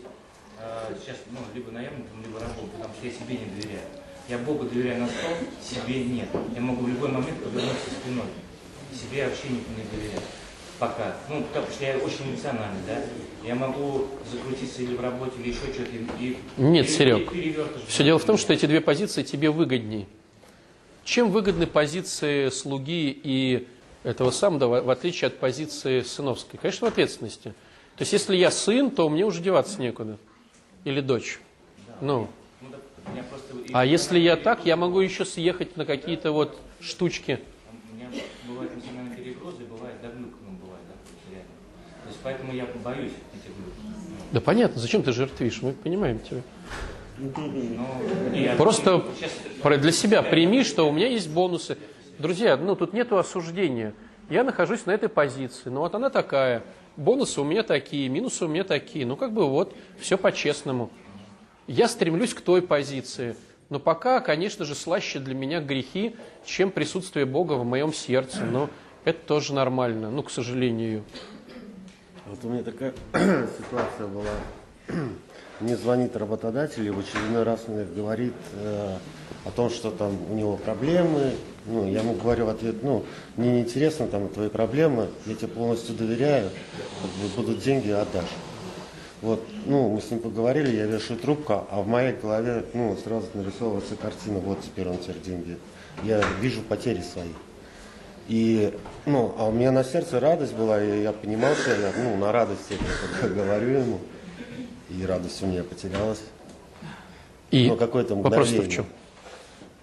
э, 0.60 0.96
сейчас, 1.02 1.18
ну, 1.32 1.40
либо 1.54 1.72
наемником, 1.72 2.22
либо 2.24 2.40
рабом, 2.40 2.70
потому 2.70 2.94
что 2.94 3.06
я 3.06 3.12
себе 3.12 3.38
не 3.38 3.46
доверяю. 3.46 3.82
Я 4.30 4.38
Богу 4.40 4.66
доверяю 4.66 5.02
на 5.02 5.08
сто, 5.08 5.28
себе 5.64 6.04
нет. 6.04 6.28
Я 6.56 6.62
могу 6.62 6.84
в 6.84 6.90
любой 6.90 7.10
момент 7.10 7.42
повернуться 7.42 7.90
спиной. 8.02 8.26
Себе 8.94 9.20
я 9.20 9.30
вообще 9.30 9.48
не, 9.50 9.56
не 9.56 9.84
доверяю. 9.92 10.22
Пока. 10.80 11.16
Ну, 11.30 11.44
потому 11.44 11.68
что 11.72 11.86
я 11.86 11.98
очень 11.98 12.32
эмоциональный, 12.32 12.82
да. 12.86 13.02
Я 13.44 13.56
могу 13.56 14.08
закрутиться 14.32 14.82
или 14.84 14.96
в 14.96 15.02
работе, 15.02 15.34
или 15.40 15.50
еще 15.50 15.74
что-то. 15.74 15.92
И, 16.20 16.38
Нет, 16.58 16.88
и- 16.88 16.90
Серег, 16.90 17.34
и 17.34 17.56
Все 17.88 18.04
дело 18.04 18.20
в 18.20 18.26
том, 18.26 18.38
что 18.38 18.54
эти 18.54 18.66
две 18.66 18.82
позиции 18.82 19.24
тебе 19.24 19.50
выгоднее. 19.50 20.08
Чем 21.04 21.32
выгодны 21.32 21.66
позиции 21.66 22.50
слуги 22.50 23.10
и 23.24 23.66
этого 24.04 24.30
самого, 24.32 24.82
в 24.82 24.86
в 24.86 24.90
отличие 24.90 25.28
от 25.28 25.40
позиции 25.40 26.02
сыновской? 26.02 26.60
Конечно, 26.62 26.88
в 26.90 26.92
ответственности. 26.92 27.54
То 27.96 28.02
есть, 28.02 28.12
если 28.14 28.36
я 28.36 28.52
сын, 28.52 28.92
то 28.92 29.08
мне 29.10 29.26
уже 29.26 29.42
деваться 29.42 29.82
некуда. 29.82 30.18
Или 30.84 31.00
дочь. 31.02 31.40
Ну, 32.02 32.28
Ну, 32.62 32.68
да, 32.70 32.78
у 32.78 32.97
меня 32.97 32.97
просто... 33.30 33.56
а 33.74 33.86
если 33.86 34.20
я 34.20 34.36
так, 34.36 34.66
я 34.66 34.76
могу 34.76 35.00
еще 35.00 35.26
съехать 35.26 35.78
на 35.78 35.86
какие-то 35.86 36.32
вот 36.32 36.58
штучки. 36.82 37.40
У 37.92 37.96
меня 37.96 38.10
бывают 38.48 38.72
эмоциональные 38.74 39.18
перегрузы, 39.18 39.64
бывает, 39.66 39.96
да, 40.02 40.10
глюк, 40.10 40.34
ну, 40.46 40.58
бывает, 40.58 40.84
да, 40.88 41.32
реально. 41.32 41.50
То 42.04 42.10
есть 42.10 42.20
поэтому 42.24 42.54
я 42.54 42.68
боюсь 42.84 43.12
этих 43.34 43.56
глюк. 43.56 43.74
Да 44.32 44.42
понятно, 44.42 44.82
зачем 44.82 45.04
ты 45.04 45.12
жертвишь, 45.12 45.62
мы 45.62 45.74
понимаем 45.74 46.20
тебя. 46.20 46.42
Но, 47.18 48.32
я- 48.34 48.56
Просто 48.56 49.04
сейчас- 49.18 49.82
для 49.82 49.92
себя 49.92 50.22
прими, 50.22 50.64
что 50.64 50.88
у 50.88 50.92
меня 50.92 51.08
есть 51.08 51.30
бонусы. 51.30 51.78
Друзья, 52.20 52.58
ну 52.58 52.76
тут 52.76 52.94
нету 52.94 53.18
осуждения. 53.18 53.94
Я 54.30 54.44
нахожусь 54.44 54.86
на 54.86 54.92
этой 54.92 55.10
позиции. 55.10 55.70
Ну 55.70 55.80
вот 55.80 55.96
она 55.96 56.10
такая. 56.10 56.64
Бонусы 56.96 57.42
у 57.42 57.44
меня 57.44 57.64
такие, 57.64 58.10
минусы 58.10 58.46
у 58.46 58.48
меня 58.48 58.64
такие. 58.64 59.06
Ну 59.06 59.16
как 59.16 59.32
бы 59.32 59.48
вот, 59.50 59.76
все 60.00 60.18
по-честному. 60.18 60.90
Я 61.68 61.90
стремлюсь 61.90 62.34
к 62.34 62.42
той 62.42 62.62
позиции. 62.62 63.36
Но 63.70 63.80
пока, 63.80 64.22
конечно 64.22 64.64
же, 64.64 64.74
слаще 64.74 65.20
для 65.20 65.36
меня 65.36 65.60
грехи, 65.60 66.16
чем 66.46 66.72
присутствие 66.72 67.26
Бога 67.26 67.54
в 67.54 67.66
моем 67.66 67.94
сердце. 67.94 68.46
Но 68.46 68.70
это 69.04 69.20
тоже 69.26 69.54
нормально, 69.54 70.10
ну, 70.10 70.24
к 70.24 70.32
сожалению. 70.32 71.04
Вот 72.26 72.40
у 72.44 72.50
меня 72.50 72.64
такая 72.64 72.94
ситуация 73.14 74.08
была. 74.08 74.32
Мне 75.60 75.76
звонит 75.76 76.16
работодатель 76.16 76.86
и 76.86 76.92
в 76.92 77.00
очередной 77.00 77.42
раз 77.42 77.68
мне 77.68 77.84
говорит 77.84 78.36
э, 78.54 78.98
о 79.44 79.50
том, 79.50 79.72
что 79.72 79.90
там 79.90 80.16
у 80.30 80.36
него 80.36 80.56
проблемы. 80.56 81.34
Ну, 81.66 81.90
я 81.90 82.02
ему 82.02 82.14
говорю 82.14 82.46
в 82.46 82.50
ответ, 82.50 82.84
ну, 82.84 83.04
мне 83.38 83.54
не 83.54 83.62
интересно 83.62 84.08
там 84.08 84.30
твои 84.30 84.50
проблемы, 84.50 85.08
я 85.26 85.34
тебе 85.34 85.48
полностью 85.48 85.96
доверяю, 85.96 86.52
будут 87.36 87.60
деньги, 87.60 87.90
отдашь. 87.90 88.30
Вот, 89.22 89.44
ну, 89.66 89.90
мы 89.90 90.00
с 90.00 90.12
ним 90.12 90.20
поговорили, 90.20 90.76
я 90.76 90.86
вешаю 90.86 91.20
трубку, 91.20 91.66
а 91.72 91.82
в 91.82 91.88
моей 91.88 92.14
голове, 92.14 92.66
ну, 92.74 92.96
сразу 93.04 93.26
нарисовывается 93.34 93.96
картина, 93.96 94.40
вот 94.40 94.62
теперь 94.62 94.88
он 94.88 94.98
теперь 95.00 95.20
деньги. 95.20 95.58
Я 96.04 96.24
вижу 96.40 96.62
потери 96.62 97.02
свои. 97.02 97.30
И, 98.28 98.78
ну, 99.06 99.34
а 99.38 99.48
у 99.48 99.52
меня 99.52 99.72
на 99.72 99.84
сердце 99.84 100.20
радость 100.20 100.54
была, 100.54 100.84
и 100.84 101.02
я 101.02 101.14
понимал, 101.14 101.56
что 101.56 101.72
я, 101.72 101.92
ну, 101.98 102.16
на 102.18 102.32
радости 102.32 102.74
это 103.22 103.30
говорю 103.34 103.80
ему. 103.80 104.00
И 104.90 105.04
радость 105.06 105.42
у 105.42 105.48
меня 105.48 105.64
потерялась. 105.64 106.22
И 107.50 107.70
Ну, 107.70 107.78
какое-то 107.78 108.16
вопрос 108.16 108.48
в 108.48 108.52
мгновение. 108.52 108.72
чем? 108.76 108.86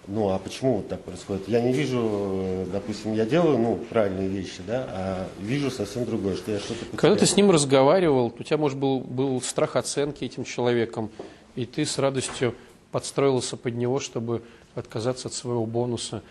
Ну, 0.07 0.29
а 0.29 0.37
почему 0.37 0.77
вот 0.77 0.87
так 0.87 1.01
происходит? 1.01 1.47
Я 1.47 1.61
не 1.61 1.73
вижу, 1.73 1.99
э, 2.01 2.65
допустим, 2.71 3.13
я 3.13 3.25
делаю, 3.25 3.57
ну, 3.57 3.75
правильные 3.89 4.27
вещи, 4.27 4.61
да, 4.67 4.85
а 4.89 5.27
вижу 5.39 5.71
совсем 5.71 6.05
другое, 6.05 6.35
что 6.35 6.51
я 6.51 6.59
что-то 6.59 6.85
потерял. 6.85 6.99
Когда 6.99 7.15
ты 7.15 7.25
с 7.25 7.35
ним 7.35 7.49
разговаривал, 7.49 8.33
у 8.37 8.43
тебя, 8.43 8.57
может, 8.57 8.77
был, 8.77 8.99
был 8.99 9.41
страх 9.41 9.75
оценки 9.75 10.23
этим 10.23 10.43
человеком, 10.43 11.09
и 11.55 11.65
ты 11.65 11.85
с 11.85 11.97
радостью 11.97 12.53
подстроился 12.91 13.57
под 13.57 13.75
него, 13.75 13.99
чтобы 13.99 14.43
отказаться 14.75 15.27
от 15.27 15.33
своего 15.33 15.65
бонуса. 15.65 16.21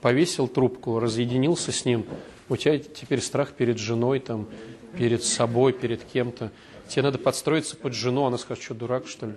Повесил 0.00 0.48
трубку, 0.48 0.98
разъединился 0.98 1.70
с 1.70 1.84
ним. 1.84 2.06
У 2.48 2.56
тебя 2.56 2.78
теперь 2.78 3.20
страх 3.20 3.52
перед 3.52 3.78
женой, 3.78 4.20
там, 4.20 4.48
перед 4.96 5.22
собой, 5.22 5.72
перед 5.72 6.02
кем-то. 6.02 6.50
Тебе 6.88 7.02
надо 7.02 7.18
подстроиться 7.18 7.76
под 7.76 7.94
жену, 7.94 8.24
она 8.24 8.38
скажет, 8.38 8.64
что 8.64 8.74
дурак, 8.74 9.06
что 9.06 9.26
ли? 9.26 9.32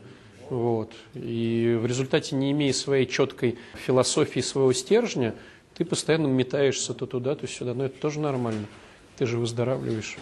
Вот. 0.49 0.91
И 1.13 1.77
в 1.79 1.85
результате, 1.85 2.35
не 2.35 2.51
имея 2.51 2.73
своей 2.73 3.07
четкой 3.07 3.57
философии, 3.73 4.39
своего 4.41 4.73
стержня, 4.73 5.35
ты 5.75 5.85
постоянно 5.85 6.27
метаешься 6.27 6.93
то 6.93 7.05
туда, 7.05 7.35
то 7.35 7.47
сюда. 7.47 7.73
Но 7.73 7.85
это 7.85 7.99
тоже 7.99 8.19
нормально. 8.19 8.67
Ты 9.17 9.25
же 9.25 9.37
выздоравливаешь. 9.37 10.17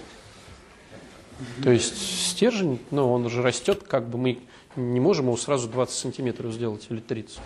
То 1.63 1.71
есть 1.71 2.29
стержень, 2.29 2.79
ну, 2.91 3.11
он 3.11 3.29
же 3.29 3.41
растет, 3.41 3.83
как 3.83 4.07
бы 4.07 4.17
мы 4.17 4.39
не 4.75 4.99
можем 4.99 5.25
его 5.25 5.37
сразу 5.37 5.67
20 5.67 5.95
сантиметров 5.95 6.53
сделать 6.53 6.87
или 6.89 6.99
30. 6.99 7.39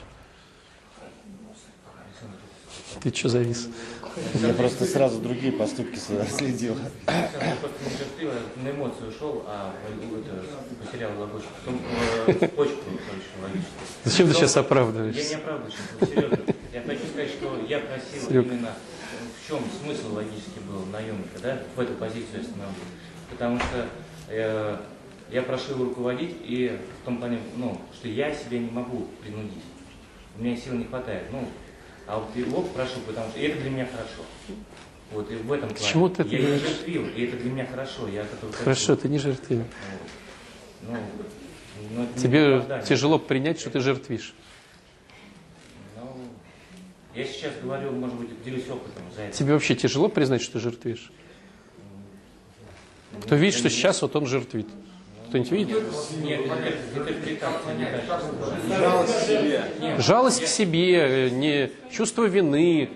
Ты 3.02 3.14
что 3.14 3.30
завис? 3.30 3.70
Я 4.42 4.54
просто 4.54 4.86
сразу 4.86 5.20
другие 5.20 5.52
поступки 5.54 5.98
следил. 5.98 6.76
Я 7.08 7.56
я 8.20 8.34
на 8.64 8.70
эмоции 8.72 9.06
ушел, 9.08 9.44
а 9.48 9.74
потерял 10.84 11.12
логочку. 11.20 11.50
Почку. 12.56 12.84
Зачем 14.04 14.28
ты 14.28 14.34
сейчас 14.34 14.56
Я 14.56 14.62
оправдываешься? 14.62 15.30
не 15.30 15.36
оправдываюсь, 15.36 15.76
серьезно. 16.00 16.40
Я 16.74 16.82
хочу 16.82 17.02
сказать, 17.08 17.30
что 17.30 17.66
я 17.68 17.80
просил 17.80 18.42
именно, 18.42 18.74
в 19.44 19.48
чем 19.48 19.60
смысл 19.84 20.16
логический 20.16 20.60
был 20.68 20.86
наемника, 20.92 21.40
да, 21.42 21.60
в 21.76 21.80
эту 21.80 21.94
позицию 21.94 22.42
остановить. 22.42 22.76
Потому 23.30 23.60
что 23.60 23.88
э, 24.30 24.78
я 25.32 25.42
прошу 25.44 25.74
его 25.74 25.86
руководить, 25.86 26.36
и 26.44 26.80
в 27.02 27.06
том 27.06 27.18
плане, 27.20 27.40
ну, 27.56 27.80
что 27.94 28.08
я 28.08 28.34
себя 28.34 28.58
не 28.60 28.72
могу 28.72 29.08
принудить. 29.22 29.64
У 30.38 30.44
меня 30.44 30.56
сил 30.56 30.74
не 30.74 30.86
хватает. 30.86 31.26
Ну, 31.32 31.48
а 32.08 32.20
вот 32.20 32.36
его 32.36 32.62
прошу, 32.62 33.00
потому 33.06 33.30
что 33.30 33.40
и 33.40 33.44
это 33.44 33.62
для 33.62 33.70
меня 33.70 33.86
хорошо. 33.86 34.24
Вот, 35.12 35.30
и 35.32 35.36
в 35.36 35.52
этом 35.52 35.70
плане. 35.70 35.76
Почему 35.76 36.10
ты 36.10 36.22
это 36.24 36.36
я 36.36 36.40
не 36.40 36.58
жертвил, 36.58 37.08
и 37.08 37.24
это 37.26 37.38
для 37.38 37.52
меня 37.52 37.66
хорошо. 37.66 38.08
Я 38.08 38.22
этого 38.22 38.52
хочу. 38.52 38.64
Хорошо, 38.64 38.96
ты 38.96 39.10
не 39.10 39.20
жертвил. 39.20 39.64
Ну, 40.84 40.98
ну, 41.92 42.04
это 42.04 42.14
не 42.16 42.22
Тебе 42.22 42.84
тяжело 42.86 43.20
принять, 43.20 43.60
что 43.60 43.70
ты 43.70 43.80
жертвишь. 43.80 44.34
Ну, 45.98 46.18
я 47.14 47.26
сейчас 47.26 47.54
говорю, 47.62 47.92
может 47.92 48.16
быть, 48.18 48.44
делюсь 48.44 48.68
опытом 48.70 49.04
за 49.16 49.24
это. 49.24 49.38
Тебе 49.38 49.54
вообще 49.54 49.76
тяжело 49.76 50.08
признать, 50.08 50.42
что 50.42 50.54
ты 50.54 50.60
жертвишь? 50.60 51.12
Кто 53.22 53.36
видит, 53.36 53.58
что 53.58 53.70
сейчас 53.70 54.02
вот 54.02 54.16
он 54.16 54.28
жертвит? 54.28 54.68
Кто-нибудь 55.30 55.52
видит? 55.52 55.84
Жалость 58.70 59.16
к 59.16 59.22
себе. 59.22 59.64
Жалость 59.98 60.44
к 60.44 60.48
себе, 60.48 61.28
э, 61.28 61.30
не 61.30 61.72
чувство 61.92 62.26
вины. 62.26 62.90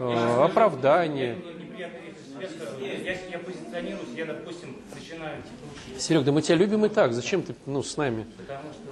э, 0.00 0.44
оправдание. 0.44 1.36
Неприятная 1.36 2.14
связка. 2.38 2.64
Если 2.80 3.30
я 3.30 3.38
позиционируюсь, 3.38 4.08
я, 4.16 4.24
допустим, 4.24 4.76
начинаю 4.94 5.36
типа, 5.42 5.92
учить. 5.92 6.02
Серег, 6.02 6.24
да 6.24 6.32
мы 6.32 6.40
тебя 6.40 6.56
любим 6.56 6.86
и 6.86 6.88
так. 6.88 7.12
Зачем 7.12 7.42
ты 7.42 7.54
ну, 7.66 7.82
с 7.82 7.96
нами? 7.98 8.24
Потому 8.38 8.72
что? 8.72 8.90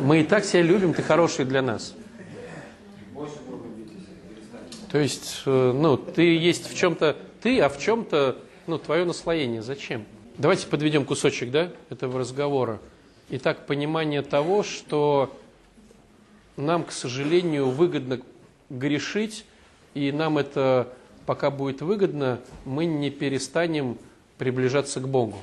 Мы 0.00 0.20
и 0.20 0.24
так 0.24 0.44
тебя 0.44 0.62
любим, 0.62 0.94
ты 0.94 1.02
хороший 1.02 1.44
для 1.44 1.62
нас. 1.62 1.94
То 4.90 4.98
есть, 4.98 5.42
э, 5.44 5.72
ну, 5.74 5.96
ты 5.96 6.36
есть 6.36 6.70
в 6.70 6.76
чем-то 6.76 7.16
ты, 7.42 7.60
а 7.60 7.68
в 7.68 7.78
чем-то, 7.78 8.36
ну, 8.66 8.78
твое 8.78 9.04
наслоение. 9.04 9.62
Зачем? 9.62 10.04
Давайте 10.38 10.66
подведем 10.66 11.04
кусочек, 11.04 11.50
да, 11.50 11.72
этого 11.88 12.20
разговора. 12.20 12.80
Итак, 13.30 13.66
понимание 13.66 14.22
того, 14.22 14.62
что 14.62 15.36
нам, 16.56 16.84
к 16.84 16.92
сожалению, 16.92 17.70
выгодно 17.70 18.20
грешить, 18.70 19.44
и 19.94 20.12
нам 20.12 20.38
это 20.38 20.92
пока 21.26 21.50
будет 21.50 21.80
выгодно, 21.80 22.40
мы 22.64 22.86
не 22.86 23.10
перестанем 23.10 23.98
приближаться 24.38 25.00
к 25.00 25.08
Богу. 25.08 25.38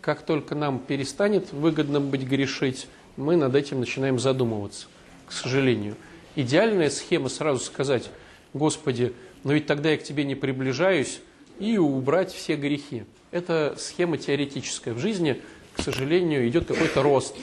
Как 0.00 0.22
только 0.22 0.54
нам 0.54 0.78
перестанет 0.78 1.52
выгодно 1.52 2.00
быть 2.00 2.22
грешить, 2.22 2.86
мы 3.16 3.36
над 3.36 3.54
этим 3.54 3.80
начинаем 3.80 4.18
задумываться, 4.18 4.86
к 5.26 5.32
сожалению. 5.32 5.96
Идеальная 6.36 6.90
схема 6.90 7.28
сразу 7.28 7.64
сказать, 7.64 8.10
Господи, 8.54 9.12
но 9.42 9.52
ведь 9.52 9.66
тогда 9.66 9.90
я 9.90 9.96
к 9.96 10.04
Тебе 10.04 10.24
не 10.24 10.34
приближаюсь, 10.34 11.20
и 11.58 11.78
убрать 11.78 12.32
все 12.32 12.56
грехи. 12.56 13.04
Это 13.30 13.74
схема 13.78 14.18
теоретическая. 14.18 14.92
В 14.92 14.98
жизни, 14.98 15.40
к 15.74 15.82
сожалению, 15.82 16.48
идет 16.48 16.66
какой-то 16.66 17.02
рост. 17.02 17.36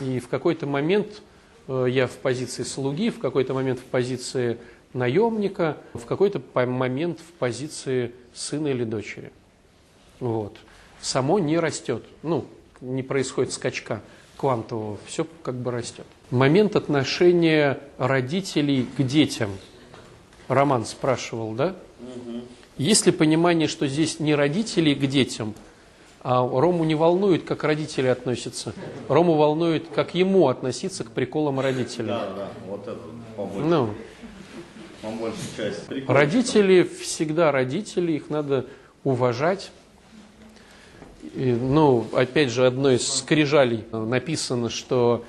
И 0.00 0.20
в 0.20 0.28
какой-то 0.28 0.66
момент 0.66 1.22
э, 1.66 1.86
я 1.88 2.06
в 2.06 2.16
позиции 2.16 2.62
слуги, 2.62 3.10
в 3.10 3.18
какой-то 3.18 3.54
момент 3.54 3.80
в 3.80 3.84
позиции 3.84 4.58
наемника, 4.92 5.76
в 5.94 6.04
какой-то 6.04 6.40
момент 6.54 7.20
в 7.20 7.32
позиции 7.38 8.12
сына 8.34 8.68
или 8.68 8.84
дочери. 8.84 9.32
Вот. 10.20 10.56
Само 11.00 11.38
не 11.38 11.58
растет. 11.58 12.04
Ну, 12.22 12.46
не 12.80 13.02
происходит 13.02 13.52
скачка 13.52 14.02
квантового. 14.36 14.98
Все 15.06 15.26
как 15.42 15.54
бы 15.54 15.70
растет. 15.70 16.06
Момент 16.30 16.76
отношения 16.76 17.78
родителей 17.98 18.86
к 18.96 19.02
детям. 19.02 19.50
Роман 20.48 20.84
спрашивал, 20.84 21.52
да? 21.52 21.76
Есть 22.78 23.06
ли 23.06 23.12
понимание, 23.12 23.66
что 23.66 23.86
здесь 23.88 24.20
не 24.20 24.34
родители 24.34 24.94
к 24.94 25.06
детям, 25.06 25.54
а 26.22 26.40
Рому 26.40 26.84
не 26.84 26.94
волнует, 26.94 27.44
как 27.44 27.64
родители 27.64 28.06
относятся. 28.06 28.72
Рому 29.08 29.34
волнует, 29.34 29.88
как 29.94 30.14
ему 30.14 30.48
относиться 30.48 31.04
к 31.04 31.10
приколам 31.10 31.60
родителей. 31.60 32.08
Да, 32.08 32.32
да, 32.36 32.48
вот 32.66 32.82
это 32.86 32.98
по 33.36 33.44
большей, 33.44 33.68
Ну, 33.68 33.94
по 35.02 35.08
большей 35.10 35.56
части. 35.56 35.84
Прикольно. 35.86 36.20
родители 36.20 36.82
всегда 36.82 37.52
родители, 37.52 38.12
их 38.12 38.30
надо 38.30 38.66
уважать. 39.04 39.70
И, 41.34 41.52
ну, 41.52 42.06
опять 42.12 42.50
же, 42.50 42.66
одной 42.66 42.96
из 42.96 43.06
скрижалей 43.06 43.84
написано, 43.92 44.70
что 44.70 45.24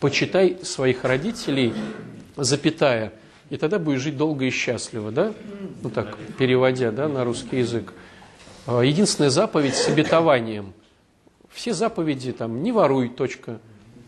почитай 0.00 0.58
своих 0.62 1.04
родителей, 1.04 1.72
запятая, 2.36 3.12
и 3.50 3.56
тогда 3.56 3.78
будешь 3.78 4.00
жить 4.00 4.16
долго 4.16 4.44
и 4.44 4.50
счастливо, 4.50 5.10
да? 5.10 5.32
Ну 5.82 5.90
так, 5.90 6.16
переводя, 6.38 6.90
да, 6.90 7.08
на 7.08 7.24
русский 7.24 7.58
язык. 7.58 7.92
А, 8.66 8.82
Единственная 8.82 9.30
заповедь 9.30 9.74
с 9.74 9.88
обетованием. 9.88 10.72
Все 11.52 11.72
заповеди 11.72 12.32
там 12.32 12.62
не 12.62 12.72
воруй, 12.72 13.08
точка, 13.08 13.60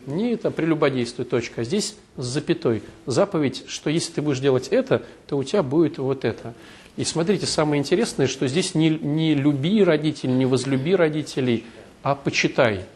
не 0.07 0.37
там 0.37 0.53
прелюбодействуй, 0.53 1.25
точка. 1.25 1.61
А 1.61 1.65
здесь 1.65 1.95
с 2.17 2.25
запятой. 2.25 2.83
Заповедь, 3.07 3.65
что 3.69 3.91
если 3.91 4.13
ты 4.13 4.23
будешь 4.23 4.41
делать 4.41 4.69
это, 4.69 5.03
то 5.27 5.37
у 5.37 5.45
тебя 5.45 5.63
будет 5.63 5.99
вот 5.99 6.25
это. 6.25 6.55
И 6.97 7.05
смотрите, 7.05 7.47
самое 7.47 7.79
интересное, 7.81 8.27
что 8.27 8.49
здесь 8.49 8.75
не, 8.75 8.91
не 8.91 9.35
люби 9.35 9.85
родителей, 9.85 10.33
не 10.33 10.47
возлюби 10.47 10.97
родителей, 10.97 11.65
а 12.03 12.17
почитай. 12.17 12.87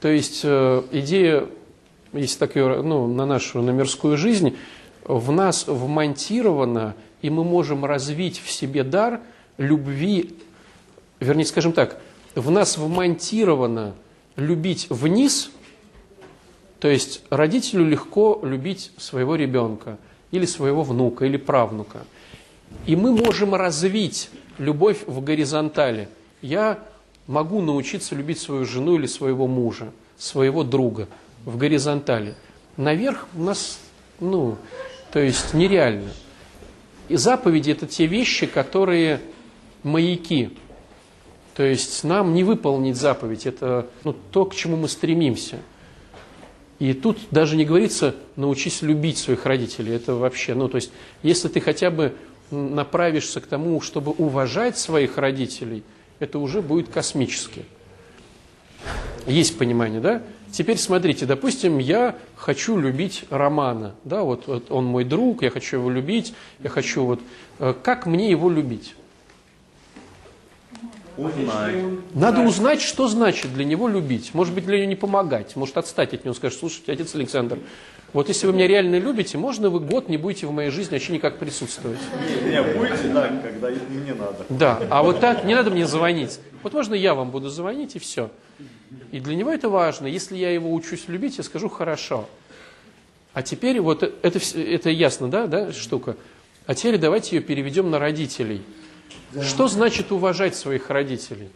То 0.00 0.08
есть 0.08 0.42
э, 0.44 0.82
идея, 0.92 1.46
если 2.12 2.38
так 2.38 2.56
ее, 2.56 2.82
ну, 2.82 3.06
на 3.06 3.24
нашу, 3.24 3.62
на 3.62 3.70
мирскую 3.70 4.18
жизнь, 4.18 4.56
в 5.08 5.32
нас 5.32 5.66
вмонтировано, 5.66 6.94
и 7.22 7.30
мы 7.30 7.42
можем 7.42 7.84
развить 7.84 8.38
в 8.38 8.50
себе 8.50 8.84
дар 8.84 9.20
любви, 9.56 10.36
вернее, 11.18 11.46
скажем 11.46 11.72
так, 11.72 12.00
в 12.34 12.50
нас 12.50 12.76
вмонтировано 12.78 13.94
любить 14.36 14.86
вниз, 14.90 15.50
то 16.78 16.88
есть 16.88 17.22
родителю 17.30 17.86
легко 17.86 18.38
любить 18.44 18.92
своего 18.98 19.34
ребенка, 19.34 19.98
или 20.30 20.44
своего 20.44 20.82
внука, 20.82 21.24
или 21.24 21.38
правнука. 21.38 22.04
И 22.86 22.94
мы 22.94 23.12
можем 23.12 23.54
развить 23.54 24.30
любовь 24.58 25.04
в 25.06 25.22
горизонтали. 25.22 26.08
Я 26.42 26.78
могу 27.26 27.62
научиться 27.62 28.14
любить 28.14 28.38
свою 28.38 28.66
жену 28.66 28.96
или 28.96 29.06
своего 29.06 29.46
мужа, 29.46 29.90
своего 30.18 30.64
друга 30.64 31.08
в 31.46 31.56
горизонтали. 31.56 32.34
Наверх 32.76 33.26
у 33.34 33.42
нас, 33.42 33.80
ну, 34.20 34.56
то 35.12 35.20
есть 35.20 35.54
нереально. 35.54 36.10
И 37.08 37.16
заповеди– 37.16 37.70
это 37.72 37.86
те 37.86 38.06
вещи, 38.06 38.46
которые 38.46 39.20
маяки. 39.82 40.50
То 41.54 41.62
есть 41.62 42.04
нам 42.04 42.34
не 42.34 42.44
выполнить 42.44 42.96
заповедь– 42.96 43.46
это 43.46 43.88
ну, 44.04 44.14
то, 44.30 44.44
к 44.44 44.54
чему 44.54 44.76
мы 44.76 44.88
стремимся. 44.88 45.58
И 46.78 46.92
тут 46.92 47.18
даже 47.30 47.56
не 47.56 47.64
говорится 47.64 48.14
«научись 48.36 48.82
любить 48.82 49.18
своих 49.18 49.46
родителей». 49.46 49.94
Это 49.94 50.14
вообще, 50.14 50.54
ну, 50.54 50.68
то 50.68 50.76
есть, 50.76 50.92
если 51.22 51.48
ты 51.48 51.60
хотя 51.60 51.90
бы 51.90 52.14
направишься 52.50 53.40
к 53.40 53.46
тому, 53.46 53.80
чтобы 53.80 54.12
уважать 54.12 54.78
своих 54.78 55.18
родителей, 55.18 55.82
это 56.20 56.38
уже 56.38 56.62
будет 56.62 56.88
космически. 56.88 57.64
Есть 59.26 59.58
понимание, 59.58 60.00
да? 60.00 60.22
Теперь 60.52 60.78
смотрите, 60.78 61.26
допустим, 61.26 61.78
я 61.78 62.16
хочу 62.36 62.78
любить 62.78 63.24
Романа, 63.30 63.94
да, 64.04 64.22
вот, 64.22 64.46
вот 64.46 64.70
он 64.70 64.86
мой 64.86 65.04
друг, 65.04 65.42
я 65.42 65.50
хочу 65.50 65.76
его 65.76 65.90
любить, 65.90 66.34
я 66.62 66.70
хочу 66.70 67.04
вот, 67.04 67.20
э, 67.58 67.74
как 67.82 68.06
мне 68.06 68.30
его 68.30 68.48
любить? 68.50 68.94
Узнай. 71.16 71.82
Надо 72.14 72.42
узнать, 72.42 72.80
что 72.80 73.08
значит 73.08 73.52
для 73.52 73.64
него 73.64 73.88
любить. 73.88 74.34
Может 74.34 74.54
быть, 74.54 74.64
для 74.64 74.78
него 74.78 74.88
не 74.88 74.96
помогать, 74.96 75.56
может 75.56 75.76
отстать 75.76 76.14
от 76.14 76.24
него, 76.24 76.32
скажет, 76.32 76.58
слушайте, 76.58 76.92
отец 76.92 77.14
Александр, 77.14 77.58
вот 78.12 78.28
если 78.28 78.46
вы 78.46 78.54
меня 78.54 78.66
реально 78.66 78.98
любите, 78.98 79.36
можно 79.36 79.68
вы 79.68 79.80
год 79.80 80.08
не 80.08 80.16
будете 80.16 80.46
в 80.46 80.52
моей 80.52 80.70
жизни 80.70 80.94
вообще 80.94 81.12
никак 81.12 81.38
присутствовать. 81.38 81.98
Не, 82.44 82.52
не, 82.52 82.62
будете 82.62 83.12
так, 83.12 83.42
когда 83.42 83.68
мне 83.68 84.14
надо. 84.14 84.46
Да, 84.48 84.80
а 84.88 85.02
вот 85.02 85.20
так 85.20 85.44
не 85.44 85.54
надо 85.54 85.70
мне 85.70 85.86
звонить. 85.86 86.40
Вот 86.62 86.72
можно 86.72 86.94
я 86.94 87.14
вам 87.14 87.30
буду 87.30 87.50
звонить 87.50 87.96
и 87.96 87.98
все. 87.98 88.30
И 89.12 89.20
для 89.20 89.34
него 89.34 89.50
это 89.50 89.68
важно. 89.68 90.06
Если 90.06 90.36
я 90.36 90.50
его 90.50 90.72
учусь 90.72 91.08
любить, 91.08 91.38
я 91.38 91.44
скажу 91.44 91.68
хорошо. 91.68 92.28
А 93.34 93.42
теперь 93.42 93.80
вот 93.80 94.02
это, 94.02 94.40
это 94.58 94.90
ясно, 94.90 95.28
да, 95.28 95.46
да, 95.46 95.72
штука. 95.72 96.16
А 96.66 96.74
теперь 96.74 96.98
давайте 96.98 97.36
ее 97.36 97.42
переведем 97.42 97.90
на 97.90 97.98
родителей. 97.98 98.62
Что 99.42 99.68
значит 99.68 100.12
уважать 100.12 100.56
своих 100.56 100.90
родителей? 100.90 101.50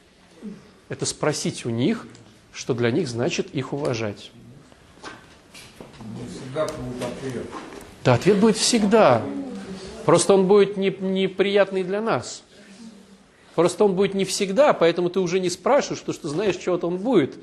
Это 0.88 1.06
спросить 1.06 1.64
у 1.64 1.70
них, 1.70 2.06
что 2.52 2.74
для 2.74 2.90
них 2.90 3.08
значит 3.08 3.54
их 3.54 3.72
уважать. 3.72 4.30
Всегда 6.30 6.66
будет 6.66 7.02
ответ. 7.02 7.46
Да, 8.04 8.14
ответ 8.14 8.38
будет 8.38 8.56
всегда. 8.56 9.22
Просто 10.04 10.34
он 10.34 10.46
будет 10.46 10.76
не- 10.76 10.90
неприятный 10.90 11.82
для 11.84 12.00
нас. 12.02 12.42
Просто 13.54 13.84
он 13.84 13.94
будет 13.94 14.14
не 14.14 14.24
всегда, 14.24 14.72
поэтому 14.72 15.10
ты 15.10 15.20
уже 15.20 15.40
не 15.40 15.50
спрашиваешь, 15.50 16.00
потому 16.00 16.14
что 16.14 16.28
знаешь, 16.28 16.56
вот 16.66 16.84
он 16.84 16.96
будет 16.96 17.34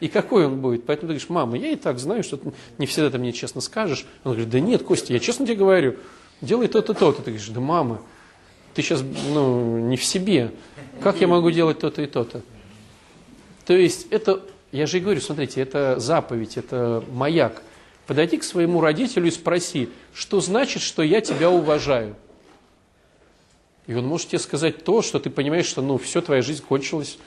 и 0.00 0.08
какой 0.08 0.46
он 0.46 0.60
будет. 0.60 0.86
Поэтому 0.86 1.08
ты 1.08 1.14
говоришь, 1.14 1.28
мама, 1.28 1.56
я 1.58 1.70
и 1.72 1.76
так 1.76 1.98
знаю, 1.98 2.22
что 2.22 2.36
ты 2.36 2.52
не 2.78 2.86
всегда 2.86 3.10
ты 3.10 3.18
мне 3.18 3.32
честно 3.32 3.60
скажешь. 3.60 4.06
Он 4.24 4.32
говорит, 4.32 4.50
да 4.50 4.60
нет, 4.60 4.82
Костя, 4.82 5.12
я 5.12 5.18
честно 5.18 5.44
тебе 5.44 5.56
говорю, 5.56 5.96
делай 6.40 6.68
то-то, 6.68 6.94
то-то. 6.94 7.22
Ты 7.22 7.32
говоришь, 7.32 7.48
да 7.48 7.60
мама, 7.60 8.00
ты 8.74 8.82
сейчас 8.82 9.02
ну, 9.32 9.78
не 9.78 9.96
в 9.96 10.04
себе. 10.04 10.52
Как 11.02 11.20
я 11.20 11.26
могу 11.26 11.50
делать 11.50 11.80
то-то 11.80 12.02
и 12.02 12.06
то-то? 12.06 12.42
То 13.66 13.74
есть 13.74 14.06
это, 14.10 14.42
я 14.72 14.86
же 14.86 14.98
и 14.98 15.00
говорю, 15.00 15.20
смотрите, 15.20 15.60
это 15.60 15.98
заповедь, 15.98 16.56
это 16.56 17.04
маяк. 17.12 17.62
Подойди 18.06 18.38
к 18.38 18.44
своему 18.44 18.80
родителю 18.80 19.26
и 19.26 19.30
спроси, 19.30 19.90
что 20.14 20.40
значит, 20.40 20.80
что 20.80 21.02
я 21.02 21.20
тебя 21.20 21.50
уважаю. 21.50 22.16
И 23.88 23.94
он 23.94 24.06
может 24.06 24.28
тебе 24.28 24.38
сказать 24.38 24.84
то, 24.84 25.00
что 25.00 25.18
ты 25.18 25.30
понимаешь, 25.30 25.64
что 25.64 25.80
ну 25.80 25.96
все, 25.96 26.20
твоя 26.20 26.42
жизнь 26.42 26.62
кончилась. 26.62 27.18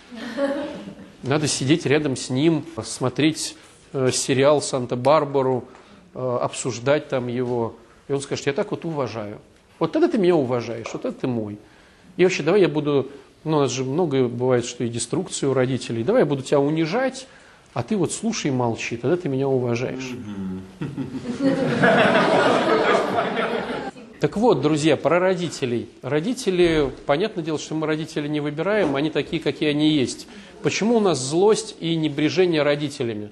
Надо 1.24 1.48
сидеть 1.48 1.88
рядом 1.88 2.16
с 2.16 2.30
ним, 2.30 2.64
смотреть 2.84 3.58
э, 3.94 4.12
сериал 4.14 4.62
«Санта-Барбару», 4.62 5.66
э, 6.14 6.38
обсуждать 6.42 7.10
там 7.10 7.28
его. 7.28 7.76
И 8.08 8.14
он 8.14 8.22
скажет, 8.22 8.46
я 8.46 8.54
так 8.54 8.70
вот 8.70 8.86
уважаю. 8.86 9.40
Вот 9.80 9.92
тогда 9.92 10.08
ты 10.08 10.20
меня 10.20 10.36
уважаешь, 10.36 10.86
вот 10.94 11.04
это 11.04 11.22
ты 11.22 11.28
мой. 11.28 11.58
И 12.16 12.24
вообще, 12.24 12.44
давай 12.44 12.62
я 12.62 12.70
буду, 12.70 13.10
ну, 13.44 13.58
у 13.58 13.60
нас 13.62 13.72
же 13.72 13.84
много 13.84 14.28
бывает, 14.28 14.64
что 14.64 14.84
и 14.84 14.90
деструкции 14.90 15.48
у 15.48 15.56
родителей. 15.56 16.04
Давай 16.04 16.22
я 16.22 16.26
буду 16.28 16.44
тебя 16.44 16.60
унижать, 16.60 17.28
А 17.74 17.82
ты 17.82 17.98
вот 17.98 18.12
слушай 18.12 18.48
и 18.48 18.52
молчи, 18.52 18.98
тогда 18.98 19.18
ты 19.18 19.30
меня 19.30 19.48
уважаешь. 19.48 20.12
Так 24.22 24.38
вот, 24.38 24.62
друзья, 24.62 24.98
про 24.98 25.18
родителей. 25.18 25.90
Родители, 26.04 26.92
понятное 27.08 27.44
дело, 27.44 27.58
что 27.58 27.74
мы 27.74 27.88
родители 27.88 28.28
не 28.28 28.40
выбираем, 28.40 28.96
они 28.96 29.10
такие, 29.10 29.42
какие 29.42 29.70
они 29.70 29.90
есть. 29.90 30.28
Почему 30.62 30.98
у 30.98 31.00
нас 31.00 31.18
злость 31.20 31.76
и 31.80 31.96
небрежение 31.96 32.62
родителями? 32.62 33.32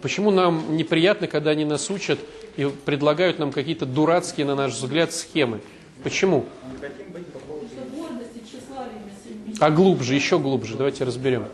Почему 0.00 0.30
нам 0.30 0.78
неприятно, 0.78 1.26
когда 1.26 1.50
они 1.50 1.66
нас 1.66 1.90
учат 1.90 2.18
и 2.56 2.70
предлагают 2.86 3.38
нам 3.38 3.52
какие-то 3.52 3.84
дурацкие, 3.84 4.46
на 4.46 4.54
наш 4.54 4.72
взгляд, 4.72 5.12
схемы? 5.12 5.60
Почему? 6.02 6.46
А 9.60 9.70
глубже, 9.70 10.14
еще 10.14 10.38
глубже, 10.38 10.76
давайте 10.78 11.04
разберем. 11.04 11.44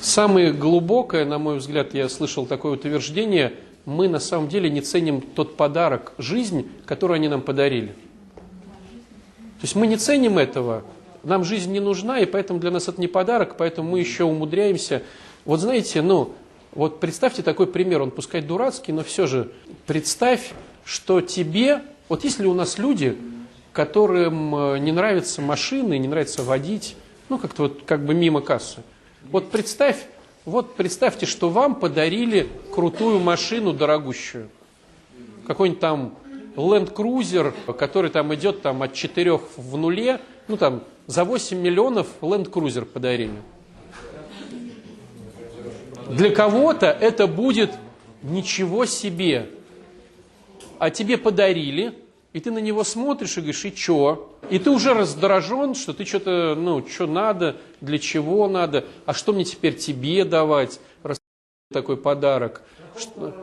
Самое 0.00 0.52
глубокое, 0.52 1.24
на 1.24 1.38
мой 1.38 1.58
взгляд, 1.58 1.94
я 1.94 2.08
слышал 2.08 2.46
такое 2.46 2.74
утверждение, 2.74 3.54
мы 3.88 4.06
на 4.06 4.18
самом 4.18 4.48
деле 4.48 4.68
не 4.68 4.82
ценим 4.82 5.22
тот 5.22 5.56
подарок, 5.56 6.12
жизнь, 6.18 6.70
которую 6.84 7.14
они 7.14 7.28
нам 7.28 7.40
подарили. 7.40 7.88
То 7.88 9.62
есть 9.62 9.74
мы 9.76 9.86
не 9.86 9.96
ценим 9.96 10.36
этого, 10.36 10.84
нам 11.24 11.42
жизнь 11.42 11.72
не 11.72 11.80
нужна, 11.80 12.20
и 12.20 12.26
поэтому 12.26 12.60
для 12.60 12.70
нас 12.70 12.86
это 12.86 13.00
не 13.00 13.06
подарок, 13.06 13.56
поэтому 13.56 13.92
мы 13.92 14.00
еще 14.00 14.24
умудряемся. 14.24 15.02
Вот 15.46 15.60
знаете, 15.60 16.02
ну, 16.02 16.34
вот 16.72 17.00
представьте 17.00 17.42
такой 17.42 17.66
пример, 17.66 18.02
он 18.02 18.10
пускай 18.10 18.42
дурацкий, 18.42 18.92
но 18.92 19.02
все 19.02 19.26
же 19.26 19.50
представь, 19.86 20.52
что 20.84 21.22
тебе, 21.22 21.80
вот 22.10 22.24
есть 22.24 22.40
ли 22.40 22.46
у 22.46 22.52
нас 22.52 22.76
люди, 22.76 23.16
которым 23.72 24.54
э, 24.54 24.78
не 24.80 24.92
нравятся 24.92 25.40
машины, 25.40 25.96
не 25.96 26.08
нравится 26.08 26.42
водить, 26.42 26.94
ну, 27.30 27.38
как-то 27.38 27.62
вот 27.62 27.84
как 27.86 28.04
бы 28.04 28.12
мимо 28.12 28.42
кассы. 28.42 28.82
Вот 29.30 29.50
представь, 29.50 30.04
вот 30.48 30.74
представьте, 30.76 31.26
что 31.26 31.50
вам 31.50 31.74
подарили 31.74 32.48
крутую 32.74 33.20
машину 33.20 33.72
дорогущую. 33.72 34.48
Какой-нибудь 35.46 35.80
там 35.80 36.14
Land 36.56 36.94
Cruiser, 36.94 37.52
который 37.74 38.10
там 38.10 38.34
идет 38.34 38.62
там 38.62 38.82
от 38.82 38.94
4 38.94 39.40
в 39.56 39.76
нуле, 39.76 40.20
ну 40.48 40.56
там 40.56 40.82
за 41.06 41.24
8 41.24 41.58
миллионов 41.58 42.08
Land 42.20 42.50
Cruiser 42.50 42.84
подарили. 42.84 43.42
Для 46.10 46.30
кого-то 46.30 46.86
это 46.86 47.26
будет 47.26 47.70
ничего 48.22 48.86
себе. 48.86 49.50
А 50.78 50.90
тебе 50.90 51.18
подарили, 51.18 51.94
и 52.38 52.40
ты 52.40 52.52
на 52.52 52.58
него 52.58 52.84
смотришь 52.84 53.36
и 53.36 53.40
говоришь, 53.40 53.64
и 53.64 53.74
чё? 53.74 54.30
И 54.48 54.60
ты 54.60 54.70
уже 54.70 54.94
раздражен, 54.94 55.74
что 55.74 55.92
ты 55.92 56.04
что-то, 56.04 56.54
ну, 56.56 56.86
что 56.86 57.08
надо, 57.08 57.56
для 57.80 57.98
чего 57.98 58.46
надо, 58.46 58.84
а 59.06 59.12
что 59.12 59.32
мне 59.32 59.44
теперь 59.44 59.74
тебе 59.74 60.24
давать, 60.24 60.78
раз 61.02 61.20
такой 61.72 61.96
подарок. 61.96 62.62
Что... 62.96 63.34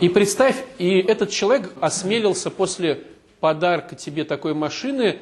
И 0.00 0.08
представь, 0.08 0.64
и 0.78 1.00
этот 1.00 1.28
человек 1.28 1.70
осмелился 1.82 2.50
после 2.50 3.04
подарка 3.40 3.94
тебе 3.94 4.24
такой 4.24 4.54
машины 4.54 5.18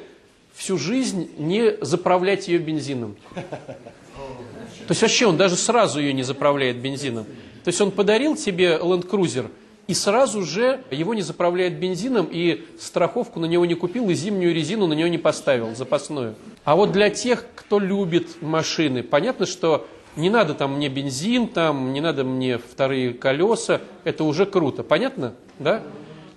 всю 0.53 0.77
жизнь 0.77 1.29
не 1.37 1.75
заправлять 1.81 2.47
ее 2.47 2.59
бензином. 2.59 3.17
То 3.35 4.91
есть 4.91 5.01
вообще 5.01 5.25
он 5.25 5.35
даже 5.35 5.57
сразу 5.57 5.99
ее 5.99 6.13
не 6.13 6.23
заправляет 6.23 6.77
бензином. 6.77 7.25
То 7.63 7.69
есть 7.69 7.79
он 7.81 7.91
подарил 7.91 8.35
тебе 8.35 8.77
Land 8.81 9.09
Cruiser 9.09 9.49
и 9.87 9.93
сразу 9.93 10.43
же 10.43 10.81
его 10.91 11.13
не 11.13 11.21
заправляет 11.21 11.77
бензином 11.77 12.27
и 12.31 12.65
страховку 12.79 13.39
на 13.39 13.45
него 13.45 13.65
не 13.65 13.75
купил 13.75 14.09
и 14.09 14.13
зимнюю 14.13 14.53
резину 14.53 14.87
на 14.87 14.93
него 14.93 15.09
не 15.09 15.17
поставил, 15.17 15.75
запасную. 15.75 16.35
А 16.63 16.75
вот 16.75 16.91
для 16.91 17.09
тех, 17.09 17.45
кто 17.55 17.79
любит 17.79 18.41
машины, 18.41 19.03
понятно, 19.03 19.45
что 19.45 19.85
не 20.15 20.29
надо 20.29 20.53
там 20.53 20.75
мне 20.75 20.89
бензин, 20.89 21.47
там 21.47 21.91
не 21.91 22.01
надо 22.01 22.23
мне 22.23 22.57
вторые 22.57 23.13
колеса, 23.13 23.81
это 24.03 24.23
уже 24.23 24.45
круто, 24.45 24.83
понятно? 24.83 25.33
Да? 25.59 25.81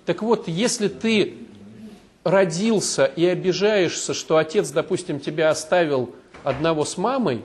Так 0.05 0.21
вот, 0.21 0.47
если 0.47 0.87
ты 0.87 1.35
родился 2.23 3.05
и 3.05 3.25
обижаешься, 3.25 4.13
что 4.13 4.37
отец, 4.37 4.71
допустим, 4.71 5.19
тебя 5.19 5.49
оставил 5.49 6.13
одного 6.43 6.85
с 6.85 6.97
мамой, 6.97 7.41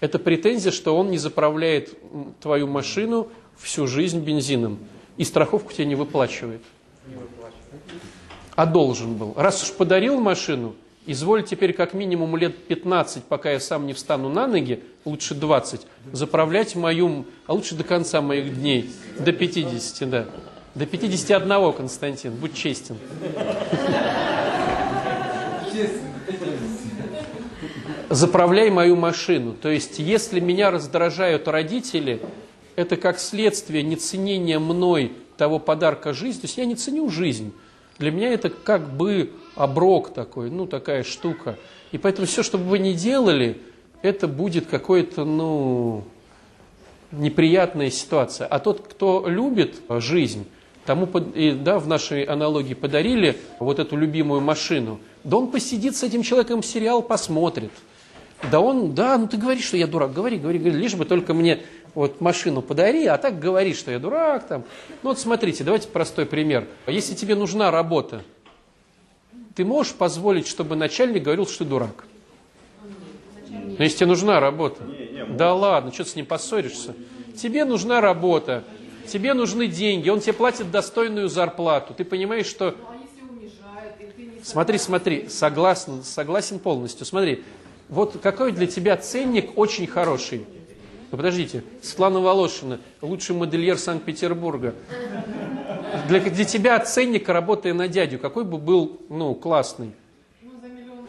это 0.00 0.18
претензия, 0.18 0.72
что 0.72 0.96
он 0.96 1.10
не 1.10 1.18
заправляет 1.18 1.96
твою 2.40 2.66
машину 2.66 3.28
всю 3.56 3.86
жизнь 3.86 4.20
бензином 4.20 4.78
и 5.16 5.24
страховку 5.24 5.72
тебе 5.72 5.86
не 5.86 5.94
выплачивает. 5.94 6.62
А 8.54 8.66
должен 8.66 9.14
был. 9.14 9.34
Раз 9.36 9.62
уж 9.62 9.72
подарил 9.72 10.20
машину, 10.20 10.74
изволь 11.06 11.44
теперь 11.44 11.72
как 11.72 11.94
минимум 11.94 12.36
лет 12.36 12.66
15, 12.66 13.24
пока 13.24 13.52
я 13.52 13.60
сам 13.60 13.86
не 13.86 13.92
встану 13.92 14.28
на 14.28 14.46
ноги, 14.46 14.82
лучше 15.04 15.34
20, 15.34 15.86
заправлять 16.12 16.74
мою, 16.74 17.26
а 17.46 17.52
лучше 17.52 17.74
до 17.74 17.84
конца 17.84 18.20
моих 18.20 18.58
дней, 18.58 18.90
до 19.18 19.32
50, 19.32 20.10
да. 20.10 20.26
До 20.74 20.84
51, 20.84 21.72
Константин, 21.72 22.34
будь 22.34 22.54
честен. 22.54 22.96
Заправляй 28.08 28.70
мою 28.70 28.96
машину. 28.96 29.54
То 29.54 29.70
есть, 29.70 29.98
если 29.98 30.40
меня 30.40 30.70
раздражают 30.70 31.48
родители, 31.48 32.20
это 32.76 32.96
как 32.96 33.18
следствие 33.18 33.82
неценения 33.82 34.58
мной 34.58 35.12
того 35.36 35.58
подарка 35.58 36.12
жизни. 36.12 36.40
То 36.40 36.46
есть 36.46 36.58
я 36.58 36.64
не 36.64 36.74
ценю 36.74 37.08
жизнь. 37.10 37.52
Для 37.98 38.10
меня 38.10 38.30
это 38.30 38.50
как 38.50 38.90
бы 38.90 39.32
оброк 39.54 40.12
такой, 40.12 40.50
ну 40.50 40.66
такая 40.66 41.02
штука. 41.02 41.58
И 41.92 41.98
поэтому 41.98 42.26
все, 42.26 42.42
что 42.42 42.58
бы 42.58 42.64
вы 42.64 42.78
ни 42.78 42.92
делали, 42.92 43.60
это 44.02 44.28
будет 44.28 44.66
какое-то, 44.66 45.24
ну, 45.24 46.04
неприятная 47.10 47.90
ситуация. 47.90 48.46
А 48.46 48.58
тот, 48.58 48.86
кто 48.86 49.24
любит 49.26 49.80
жизнь, 49.88 50.46
тому, 50.84 51.06
и, 51.34 51.52
да, 51.52 51.78
в 51.78 51.88
нашей 51.88 52.22
аналогии 52.24 52.74
подарили 52.74 53.38
вот 53.58 53.78
эту 53.78 53.96
любимую 53.96 54.42
машину, 54.42 55.00
да 55.24 55.38
он 55.38 55.50
посидит 55.50 55.96
с 55.96 56.02
этим 56.02 56.22
человеком 56.22 56.62
сериал, 56.62 57.02
посмотрит– 57.02 57.72
да 58.50 58.60
он, 58.60 58.94
да, 58.94 59.16
ну 59.18 59.26
ты 59.26 59.36
говоришь, 59.36 59.64
что 59.64 59.76
я 59.76 59.86
дурак, 59.86 60.12
говори, 60.12 60.38
говори, 60.38 60.58
говори, 60.58 60.76
лишь 60.76 60.94
бы 60.94 61.04
только 61.04 61.34
мне 61.34 61.62
вот 61.94 62.20
машину 62.20 62.60
подари, 62.62 63.06
а 63.06 63.16
так 63.16 63.38
говори, 63.38 63.74
что 63.74 63.90
я 63.90 63.98
дурак 63.98 64.46
там. 64.46 64.64
Ну 65.02 65.10
вот 65.10 65.18
смотрите, 65.18 65.64
давайте 65.64 65.88
простой 65.88 66.26
пример. 66.26 66.66
Если 66.86 67.14
тебе 67.14 67.34
нужна 67.34 67.70
работа, 67.70 68.22
ты 69.54 69.64
можешь 69.64 69.94
позволить, 69.94 70.46
чтобы 70.46 70.76
начальник 70.76 71.22
говорил, 71.22 71.46
что 71.46 71.64
ты 71.64 71.70
дурак? 71.70 72.04
Но 73.50 73.82
если 73.82 73.98
тебе 73.98 74.06
нужна 74.06 74.38
работа, 74.38 74.82
да 75.30 75.54
ладно, 75.54 75.92
что 75.92 76.04
ты 76.04 76.10
с 76.10 76.16
ним 76.16 76.26
поссоришься? 76.26 76.94
Тебе 77.34 77.64
нужна 77.64 78.00
работа, 78.00 78.64
тебе 79.06 79.34
нужны 79.34 79.66
деньги, 79.66 80.08
он 80.08 80.20
тебе 80.20 80.34
платит 80.34 80.70
достойную 80.70 81.28
зарплату. 81.28 81.94
Ты 81.94 82.04
понимаешь, 82.04 82.46
что... 82.46 82.74
Смотри, 84.42 84.78
смотри, 84.78 85.28
согласен, 85.28 86.04
согласен 86.04 86.58
полностью. 86.58 87.04
Смотри, 87.04 87.42
вот 87.88 88.18
какой 88.22 88.52
для 88.52 88.66
тебя 88.66 88.96
ценник 88.96 89.56
очень 89.56 89.86
хороший? 89.86 90.44
Ну, 91.10 91.16
подождите, 91.16 91.62
Светлана 91.82 92.20
Волошина, 92.20 92.80
лучший 93.00 93.36
модельер 93.36 93.78
Санкт-Петербурга. 93.78 94.74
Для, 96.08 96.20
для 96.20 96.44
тебя 96.44 96.78
ценник, 96.80 97.28
работая 97.28 97.74
на 97.74 97.86
дядю, 97.86 98.18
какой 98.18 98.44
бы 98.44 98.58
был, 98.58 99.00
ну, 99.08 99.34
классный? 99.34 99.92
Ну, 100.42 100.50
за 100.60 100.68
миллион. 100.68 101.06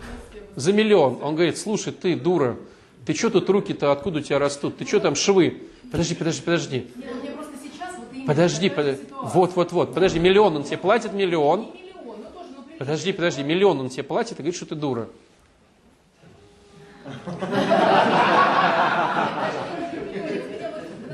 За 0.55 0.73
миллион. 0.73 1.19
Он 1.23 1.35
говорит, 1.35 1.57
слушай, 1.57 1.91
ты 1.91 2.15
дура, 2.15 2.57
ты 3.05 3.13
что 3.13 3.31
тут 3.31 3.49
руки-то, 3.49 3.91
откуда 3.91 4.19
у 4.19 4.21
тебя 4.21 4.37
растут? 4.37 4.77
Ты 4.77 4.85
что 4.85 4.99
там 4.99 5.15
швы? 5.15 5.63
Подожди, 5.91 6.13
подожди, 6.13 6.41
подожди. 6.41 6.87
Нет, 6.95 7.05
я 7.23 7.31
просто 7.31 7.53
сейчас 7.63 7.95
вот 7.97 8.07
именно 8.13 8.27
Подожди, 8.27 8.69
подожди. 8.69 9.03
Вот, 9.23 9.55
вот, 9.55 9.71
вот. 9.71 9.93
Подожди, 9.93 10.19
миллион 10.19 10.57
он 10.57 10.63
тебе 10.63 10.77
платит, 10.77 11.13
миллион. 11.13 11.65
Тоже, 11.65 11.77
ну, 12.03 12.63
Подожди, 12.77 13.13
подожди, 13.13 13.43
миллион 13.43 13.79
он 13.79 13.89
тебе 13.89 14.03
платит 14.03 14.33
и 14.33 14.35
говорит, 14.35 14.55
что 14.55 14.65
ты 14.67 14.75
дура. 14.75 15.07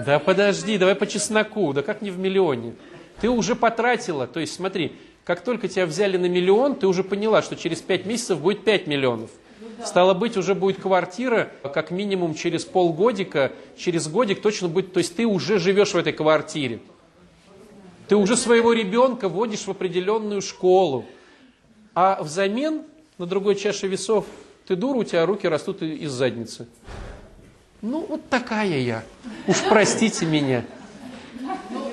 Да 0.05 0.19
подожди, 0.19 0.77
давай 0.77 0.95
по 0.95 1.07
чесноку, 1.07 1.71
да 1.73 1.81
как 1.81 2.01
не 2.01 2.11
в 2.11 2.19
миллионе? 2.19 2.73
Ты 3.21 3.29
уже 3.29 3.55
потратила, 3.55 4.27
то 4.27 4.39
есть 4.39 4.53
смотри, 4.53 4.95
как 5.23 5.41
только 5.41 5.67
тебя 5.69 5.85
взяли 5.85 6.17
на 6.17 6.25
миллион, 6.25 6.75
ты 6.75 6.87
уже 6.87 7.03
поняла, 7.03 7.41
что 7.41 7.55
через 7.55 7.81
пять 7.81 8.05
месяцев 8.05 8.41
будет 8.41 8.65
5 8.65 8.87
миллионов. 8.87 9.29
Стало 9.85 10.13
быть, 10.13 10.35
уже 10.37 10.55
будет 10.55 10.81
квартира, 10.81 11.49
как 11.73 11.91
минимум 11.91 12.35
через 12.35 12.65
полгодика, 12.65 13.51
через 13.77 14.07
годик 14.07 14.41
точно 14.41 14.67
будет, 14.67 14.93
то 14.93 14.97
есть 14.97 15.15
ты 15.15 15.25
уже 15.25 15.59
живешь 15.59 15.93
в 15.93 15.97
этой 15.97 16.13
квартире. 16.13 16.79
Ты 18.07 18.17
уже 18.17 18.35
своего 18.35 18.73
ребенка 18.73 19.29
вводишь 19.29 19.65
в 19.65 19.71
определенную 19.71 20.41
школу. 20.41 21.05
А 21.95 22.21
взамен 22.21 22.83
на 23.17 23.25
другой 23.25 23.55
чаше 23.55 23.87
весов 23.87 24.25
ты 24.67 24.75
дура, 24.75 24.97
у 24.97 25.03
тебя 25.03 25.25
руки 25.25 25.47
растут 25.47 25.81
из 25.81 26.11
задницы. 26.11 26.67
Ну, 27.81 28.05
вот 28.07 28.29
такая 28.29 28.79
я. 28.79 29.03
Уж 29.47 29.57
простите 29.67 30.25
меня. 30.25 30.63
Ну, 31.69 31.91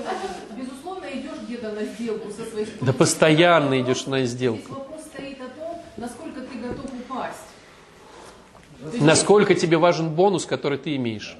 безусловно, 0.56 1.06
идешь 1.12 1.42
где-то 1.46 1.72
на 1.72 1.84
сделку 1.84 2.30
со 2.30 2.44
своей 2.44 2.66
Да 2.80 2.92
постоянно 2.92 3.80
идешь 3.80 4.06
на 4.06 4.24
сделку. 4.24 4.60
Здесь 4.60 4.70
вопрос 4.70 5.00
стоит 5.12 5.40
о 5.40 5.48
том, 5.48 5.82
насколько 5.96 6.40
ты 6.42 6.58
готов 6.58 6.84
упасть. 6.84 7.38
Насколько 9.00 9.54
тебе 9.54 9.78
важен 9.78 10.10
бонус, 10.10 10.46
который 10.46 10.78
ты 10.78 10.94
имеешь? 10.94 11.36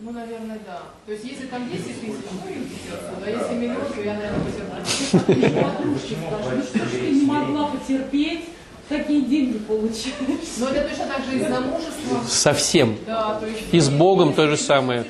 Ну, 0.00 0.12
наверное, 0.12 0.60
да. 0.64 0.82
То 1.06 1.12
есть, 1.12 1.24
если 1.24 1.46
там 1.46 1.68
10 1.68 1.84
тысяч, 1.84 2.02
ну, 2.04 2.48
и 2.48 2.58
отсюда. 2.62 3.26
А 3.26 3.30
если 3.30 3.54
миллион, 3.54 3.92
то 3.92 4.00
я, 4.00 4.14
наверное, 4.14 4.44
потерплю. 4.44 5.68
Что 6.62 6.86
ты 6.90 7.10
не 7.10 7.24
могла 7.24 7.66
потерпеть, 7.68 8.44
такие 8.88 9.22
деньги 9.22 9.58
получаешь? 9.58 10.14
Но 10.58 10.68
это 10.68 10.88
точно 10.88 11.06
так 11.06 11.24
же 11.24 11.38
и 11.38 11.44
с 11.44 11.48
замужеством. 11.48 12.26
Совсем. 12.26 12.96
Да, 13.06 13.38
то 13.38 13.46
есть... 13.46 13.62
И 13.72 13.80
с 13.80 13.88
Богом 13.88 14.32
то 14.32 14.48
же 14.48 14.56
самое. 14.56 15.00
А 15.00 15.04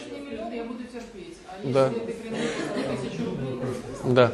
если 1.62 1.72
Да. 1.72 1.90
Да. 4.04 4.32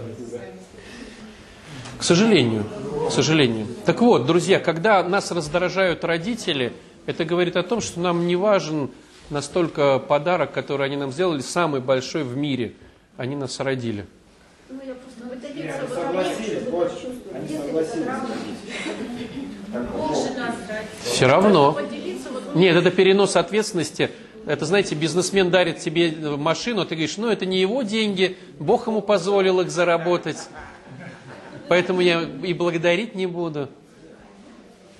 К 1.98 2.02
сожалению. 2.02 2.64
К 3.08 3.12
сожалению. 3.12 3.66
Так 3.84 4.00
вот, 4.00 4.26
друзья, 4.26 4.60
когда 4.60 5.02
нас 5.02 5.30
раздражают 5.30 6.04
родители, 6.04 6.72
это 7.06 7.24
говорит 7.24 7.56
о 7.56 7.62
том, 7.62 7.80
что 7.80 8.00
нам 8.00 8.26
не 8.26 8.36
важен 8.36 8.90
настолько 9.30 9.98
подарок, 9.98 10.52
который 10.52 10.86
они 10.86 10.96
нам 10.96 11.12
сделали, 11.12 11.40
самый 11.40 11.80
большой 11.80 12.24
в 12.24 12.36
мире. 12.36 12.74
Они 13.16 13.36
нас 13.36 13.60
родили. 13.60 14.06
Ну, 14.68 14.80
я 14.84 14.94
просто 14.94 15.24
вот 15.24 15.38
согласились, 15.94 16.62
больше. 16.68 17.14
Они 17.32 17.56
согласились. 17.56 18.04
травма, 18.04 18.28
Больше 18.28 18.36
нас 18.36 19.02
дать. 19.18 19.63
Все 21.02 21.26
равно. 21.26 21.78
Нет, 22.54 22.76
это 22.76 22.90
перенос 22.90 23.36
ответственности. 23.36 24.10
Это, 24.46 24.66
знаете, 24.66 24.94
бизнесмен 24.94 25.50
дарит 25.50 25.78
тебе 25.78 26.10
машину, 26.36 26.82
а 26.82 26.84
ты 26.84 26.94
говоришь, 26.94 27.16
ну, 27.16 27.30
это 27.30 27.46
не 27.46 27.58
его 27.58 27.82
деньги, 27.82 28.36
Бог 28.58 28.86
ему 28.86 29.00
позволил 29.00 29.60
их 29.60 29.70
заработать. 29.70 30.36
Поэтому 31.68 32.02
я 32.02 32.22
и 32.22 32.52
благодарить 32.52 33.14
не 33.14 33.26
буду. 33.26 33.70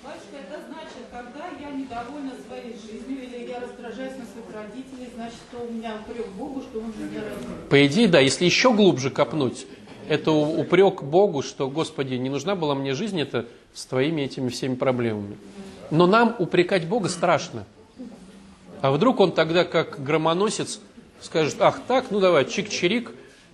Батюшка, 0.02 0.36
это 0.48 0.60
значит, 0.66 1.04
когда 1.12 1.44
я 1.60 1.76
недовольна 1.76 2.32
своей 2.48 2.72
жизнью 2.72 3.22
или 3.22 3.50
я 3.50 3.60
раздражаюсь 3.60 4.14
на 4.18 4.24
своих 4.24 4.50
родителей, 4.54 5.10
значит, 5.14 5.36
что 5.50 5.62
у 5.62 5.70
меня 5.70 5.96
упрек 6.00 6.26
Богу, 6.28 6.62
что 6.62 6.78
он 6.78 6.86
меня 6.96 7.20
родил. 7.20 7.68
По 7.68 7.86
идее, 7.86 8.08
да, 8.08 8.20
если 8.20 8.46
еще 8.46 8.72
глубже 8.72 9.10
копнуть, 9.10 9.66
это 10.08 10.32
упрек 10.32 11.02
Богу, 11.02 11.42
что, 11.42 11.68
Господи, 11.68 12.14
не 12.14 12.30
нужна 12.30 12.54
была 12.56 12.74
мне 12.74 12.94
жизнь 12.94 13.20
это 13.20 13.46
с 13.74 13.84
твоими 13.86 14.22
этими 14.22 14.48
всеми 14.48 14.76
проблемами. 14.76 15.36
Но 15.90 16.06
нам 16.06 16.34
упрекать 16.38 16.86
Бога 16.86 17.08
страшно. 17.08 17.64
А 18.80 18.90
вдруг 18.90 19.20
он 19.20 19.32
тогда, 19.32 19.64
как 19.64 20.02
громоносец, 20.02 20.80
скажет, 21.20 21.56
ах 21.58 21.80
так, 21.86 22.10
ну 22.10 22.20
давай, 22.20 22.44
чик-чирик, 22.44 23.10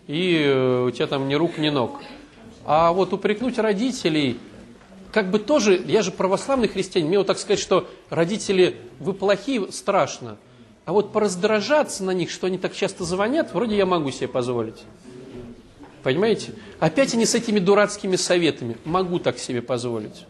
и 0.07 0.43
э, 0.45 0.85
у 0.87 0.91
тебя 0.91 1.07
там 1.07 1.29
ни 1.29 1.35
рук, 1.35 1.59
ни 1.59 1.69
ног. 1.69 2.01
А 2.65 2.93
вот 2.93 3.13
упрекнуть 3.13 3.59
родителей, 3.59 4.39
как 5.13 5.31
бы 5.31 5.39
тоже, 5.39 5.81
я 5.87 6.03
же 6.03 6.13
православный 6.13 6.69
христианин, 6.69 7.09
мне 7.09 7.19
вот 7.19 7.27
так 7.27 7.39
сказать, 7.39 7.61
что 7.61 7.89
родители, 8.11 8.77
вы 8.99 9.13
плохие, 9.13 9.71
страшно. 9.73 10.37
А 10.85 10.93
вот 10.93 11.13
пораздражаться 11.13 12.05
на 12.05 12.11
них, 12.11 12.31
что 12.31 12.49
они 12.49 12.59
так 12.59 12.75
часто 12.75 13.05
звонят, 13.05 13.55
вроде 13.55 13.77
я 13.77 13.87
могу 13.87 14.11
себе 14.11 14.29
позволить. 14.29 14.83
Понимаете? 16.03 16.53
Опять 16.79 17.15
они 17.15 17.27
с 17.27 17.35
этими 17.35 17.59
дурацкими 17.59 18.17
советами. 18.17 18.77
Могу 18.85 19.19
так 19.19 19.39
себе 19.39 19.63
позволить. 19.63 20.27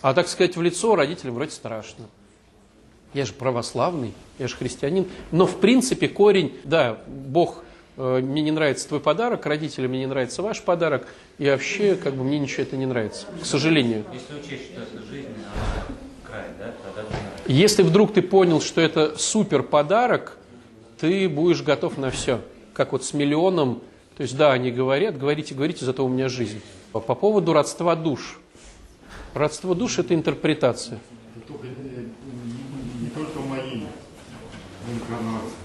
А 0.00 0.12
так 0.14 0.28
сказать 0.28 0.56
в 0.56 0.62
лицо 0.62 0.96
родителям 0.96 1.34
вроде 1.34 1.50
страшно. 1.50 2.04
Я 3.14 3.24
же 3.24 3.32
православный, 3.32 4.12
я 4.38 4.48
же 4.48 4.56
христианин. 4.56 5.06
Но 5.30 5.46
в 5.46 5.60
принципе 5.60 6.08
корень, 6.08 6.56
да, 6.64 6.98
Бог, 7.06 7.64
э, 7.96 8.20
мне 8.20 8.42
не 8.42 8.50
нравится 8.50 8.88
твой 8.88 9.00
подарок, 9.00 9.46
родителям 9.46 9.90
мне 9.90 10.00
не 10.00 10.06
нравится 10.06 10.42
ваш 10.42 10.62
подарок, 10.62 11.06
и 11.38 11.48
вообще 11.48 11.94
как 11.94 12.14
бы 12.14 12.24
мне 12.24 12.38
ничего 12.38 12.64
это 12.64 12.76
не 12.76 12.86
нравится, 12.86 13.26
к 13.40 13.46
сожалению. 13.46 14.04
Если 14.12 14.34
учесть, 14.34 14.72
что 14.72 14.82
это 14.82 15.06
жизнь, 15.06 15.28
край, 16.24 16.44
да, 16.58 16.74
тогда 16.82 17.08
да. 17.08 17.16
Если 17.46 17.82
вдруг 17.82 18.12
ты 18.12 18.20
понял, 18.20 18.60
что 18.60 18.80
это 18.80 19.16
супер 19.16 19.62
подарок, 19.62 20.36
ты 20.98 21.28
будешь 21.28 21.62
готов 21.62 21.98
на 21.98 22.10
все. 22.10 22.40
Как 22.72 22.92
вот 22.92 23.04
с 23.04 23.14
миллионом. 23.14 23.80
То 24.16 24.22
есть, 24.22 24.36
да, 24.36 24.52
они 24.52 24.70
говорят, 24.70 25.18
говорите, 25.18 25.54
говорите, 25.54 25.84
зато 25.84 26.04
у 26.04 26.08
меня 26.08 26.28
жизнь. 26.28 26.60
По 26.92 27.00
по 27.00 27.14
поводу 27.14 27.52
родства 27.52 27.96
душ. 27.96 28.38
Родство 29.34 29.74
душ– 29.74 29.98
это 30.00 30.14
интерпретация. 30.14 31.00
Не 31.34 31.40
только 33.10 33.38
инкарнации, 34.92 35.56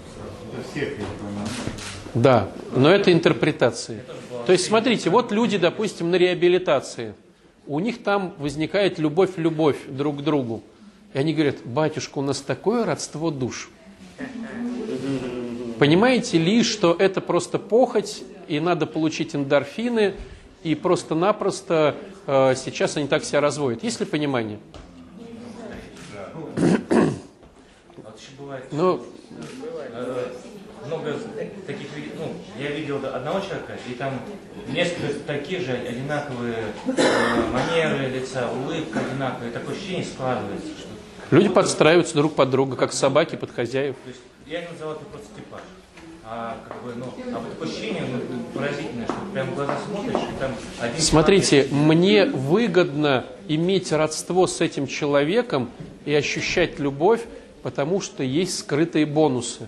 это 0.54 0.72
всех 0.72 0.90
инкарнаций. 0.94 1.74
Да, 2.14 2.50
но 2.76 2.90
это 2.90 3.12
интерпретации. 3.12 4.02
То 4.46 4.52
есть, 4.52 4.66
смотрите, 4.66 5.10
вот 5.10 5.32
люди, 5.32 5.58
допустим, 5.58 6.10
на 6.10 6.16
реабилитации. 6.16 7.14
У 7.68 7.80
них 7.80 8.02
там 8.02 8.34
возникает 8.40 8.98
любовь-любовь 8.98 9.78
друг 9.88 10.18
к 10.18 10.22
другу. 10.22 10.64
И 11.14 11.20
они 11.20 11.34
говорят, 11.34 11.58
батюшка, 11.64 12.18
у 12.18 12.22
нас 12.22 12.42
такое 12.42 12.86
родство 12.86 13.30
душ. 13.30 13.70
Понимаете 15.78 16.40
ли, 16.40 16.64
что 16.64 16.96
это 16.98 17.22
просто 17.22 17.60
похоть, 17.60 18.24
и 18.50 18.60
надо 18.60 18.88
получить 18.88 19.36
эндорфины, 19.36 20.16
и 20.64 20.76
просто-напросто 20.76 21.96
э, 22.26 22.56
сейчас 22.56 22.98
они 22.98 23.08
так 23.08 23.24
себя 23.24 23.42
разводят. 23.42 23.84
Есть 23.84 24.00
ли 24.00 24.06
понимание? 24.06 24.60
Ну, 28.72 29.06
э, 29.94 30.26
много 30.88 31.16
таких, 31.68 31.88
ну, 32.18 32.34
я 32.60 32.72
видел 32.72 32.98
одного 33.06 33.40
человека, 33.40 33.78
и 33.88 33.94
там 33.94 34.20
несколько 34.68 35.14
таких 35.28 35.62
же 35.62 35.74
одинаковые 35.74 36.74
э, 36.88 37.52
манеры 37.52 38.08
лица, 38.08 38.50
улыбка 38.52 39.00
одинаковая, 39.00 39.52
такое 39.52 39.76
ощущение 39.76 40.04
складывается, 40.04 40.70
что 40.70 40.90
люди 41.36 41.50
подстраиваются 41.50 42.16
друг 42.16 42.34
под 42.34 42.50
друга, 42.50 42.76
как 42.76 42.94
собаки 42.94 43.36
под 43.36 43.52
хозяев. 43.52 43.96
То 44.04 44.10
есть 44.10 44.22
я 44.48 44.62
не 44.62 44.70
называл 44.70 44.96
это 44.96 45.06
просто 45.06 45.28
типаж. 45.36 45.62
А 46.32 46.58
как 46.68 46.84
бы, 46.84 46.94
ну, 46.94 47.06
а 47.36 47.40
вот 47.40 47.68
ощущение 47.68 48.04
ну, 48.04 48.40
поразительное, 48.54 49.08
что 49.08 49.16
прям 49.34 49.48
в 49.48 49.56
глаза 49.56 49.80
смотришь, 49.84 50.14
и 50.14 50.40
там 50.40 50.52
один 50.80 51.02
Смотрите, 51.02 51.64
человек- 51.64 51.72
мне 51.72 52.26
выгодно 52.26 53.26
иметь 53.48 53.92
родство 53.92 54.46
с 54.46 54.62
этим 54.62 54.86
человеком 54.86 55.72
и 56.06 56.14
ощущать 56.14 56.78
любовь, 56.78 57.26
потому 57.64 58.00
что 58.00 58.22
есть 58.22 58.60
скрытые 58.60 59.08
бонусы. 59.08 59.68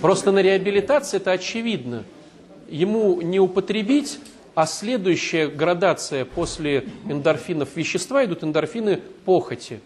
Просто 0.00 0.32
на 0.32 0.40
реабилитации 0.40 1.18
это 1.18 1.30
очевидно. 1.30 2.02
Ему 2.68 3.20
не 3.20 3.38
употребить, 3.38 4.18
а 4.56 4.66
следующая 4.66 5.46
градация 5.46 6.24
после 6.24 6.86
эндорфинов 7.08 7.76
вещества 7.76 8.24
идут 8.24 8.42
эндорфины 8.42 9.00
похоти. 9.24 9.78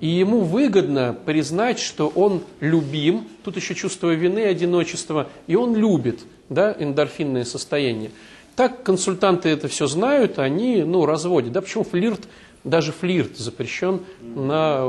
И 0.00 0.06
ему 0.06 0.40
выгодно 0.40 1.16
признать, 1.24 1.80
что 1.80 2.08
он 2.08 2.42
любим, 2.60 3.26
тут 3.42 3.56
еще 3.56 3.74
чувство 3.74 4.14
вины, 4.14 4.44
одиночества, 4.44 5.28
и 5.46 5.56
он 5.56 5.74
любит 5.74 6.20
да, 6.48 6.74
эндорфинное 6.78 7.44
состояние. 7.44 8.10
Так 8.54 8.82
консультанты 8.82 9.48
это 9.48 9.68
все 9.68 9.86
знают, 9.86 10.38
они 10.38 10.82
ну, 10.82 11.06
разводят. 11.06 11.52
Да, 11.52 11.60
почему 11.60 11.84
флирт, 11.84 12.28
даже 12.64 12.92
флирт 12.92 13.36
запрещен 13.36 14.00
на 14.20 14.80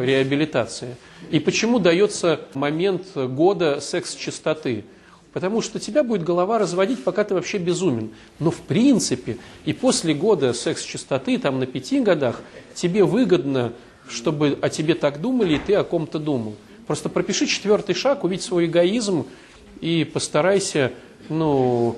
реабилитации? 0.00 0.96
И 1.30 1.40
почему 1.40 1.78
дается 1.78 2.40
момент 2.54 3.16
года 3.16 3.80
секс-чистоты? 3.80 4.84
Потому 5.32 5.60
что 5.60 5.78
тебя 5.78 6.02
будет 6.02 6.22
голова 6.22 6.58
разводить, 6.58 7.04
пока 7.04 7.22
ты 7.24 7.34
вообще 7.34 7.58
безумен. 7.58 8.10
Но 8.38 8.50
в 8.50 8.60
принципе 8.60 9.36
и 9.64 9.72
после 9.72 10.14
года 10.14 10.52
секс-чистоты, 10.52 11.38
там 11.38 11.58
на 11.58 11.66
пяти 11.66 12.00
годах, 12.00 12.40
тебе 12.74 13.04
выгодно, 13.04 13.72
чтобы 14.08 14.58
о 14.60 14.68
тебе 14.68 14.94
так 14.94 15.20
думали, 15.20 15.54
и 15.54 15.58
ты 15.58 15.74
о 15.74 15.84
ком-то 15.84 16.18
думал. 16.18 16.56
Просто 16.86 17.08
пропиши 17.08 17.46
четвертый 17.46 17.94
шаг, 17.94 18.24
увидь 18.24 18.42
свой 18.42 18.66
эгоизм 18.66 19.26
и 19.80 20.04
постарайся, 20.04 20.92
ну, 21.28 21.96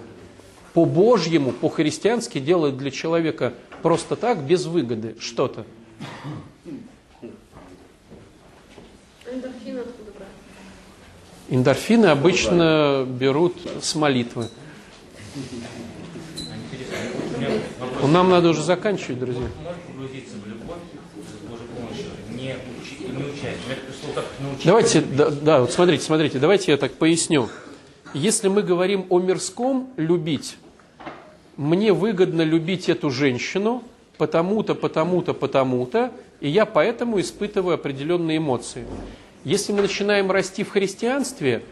по-божьему, 0.72 1.52
по-христиански 1.52 2.38
делать 2.38 2.76
для 2.76 2.90
человека 2.90 3.52
просто 3.82 4.16
так, 4.16 4.42
без 4.42 4.66
выгоды, 4.66 5.16
что-то. 5.18 5.64
Эндорфин 9.30 9.78
откуда 9.78 10.12
брать? 10.16 10.28
Эндорфины 11.50 12.06
обычно 12.06 13.06
берут 13.08 13.56
с 13.82 13.94
молитвы. 13.94 14.48
Нам 18.02 18.30
надо 18.30 18.48
уже 18.48 18.62
заканчивать, 18.62 19.18
друзья. 19.18 19.48
Погрузиться 19.98 20.36
в 20.36 20.46
любовь 20.46 20.78
с 21.26 21.50
Божьей 21.50 21.66
помощью, 21.76 22.04
не, 22.30 22.54
учи, 22.80 23.10
не 23.10 23.24
учась. 23.24 24.64
Давайте, 24.64 25.00
да, 25.00 25.28
да, 25.30 25.60
вот 25.62 25.72
смотрите, 25.72 26.04
смотрите, 26.04 26.38
давайте 26.38 26.70
я 26.70 26.78
так 26.78 26.92
поясню. 26.92 27.48
Если 28.14 28.46
мы 28.46 28.62
говорим 28.62 29.06
о 29.08 29.18
мирском 29.18 29.90
любить, 29.96 30.56
мне 31.56 31.92
выгодно 31.92 32.42
любить 32.42 32.88
эту 32.88 33.10
женщину 33.10 33.82
потому-то, 34.18 34.76
потому-то, 34.76 35.34
потому-то, 35.34 36.12
и 36.40 36.48
я 36.48 36.64
поэтому 36.64 37.18
испытываю 37.18 37.74
определенные 37.74 38.38
эмоции. 38.38 38.86
Если 39.42 39.72
мы 39.72 39.82
начинаем 39.82 40.30
расти 40.30 40.62
в 40.62 40.70
христианстве, 40.70 41.64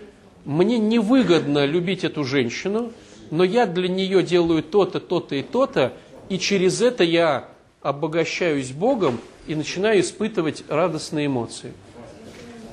мне 0.45 0.79
невыгодно 0.79 1.65
любить 1.65 2.03
эту 2.03 2.25
женщину, 2.25 2.93
но 3.31 3.45
я 3.45 3.67
для 3.67 3.87
нее 3.87 4.25
делаю 4.25 4.65
то-то, 4.65 4.99
то-то 4.99 5.37
и 5.37 5.43
то-то, 5.45 5.93
и 6.29 6.41
через 6.41 6.83
это 6.83 7.05
я 7.05 7.51
обогащаюсь 7.83 8.71
Богом 8.71 9.21
и 9.47 9.55
начинаю 9.55 10.01
испытывать 10.01 10.65
радостные 10.69 11.27
эмоции. 11.27 11.73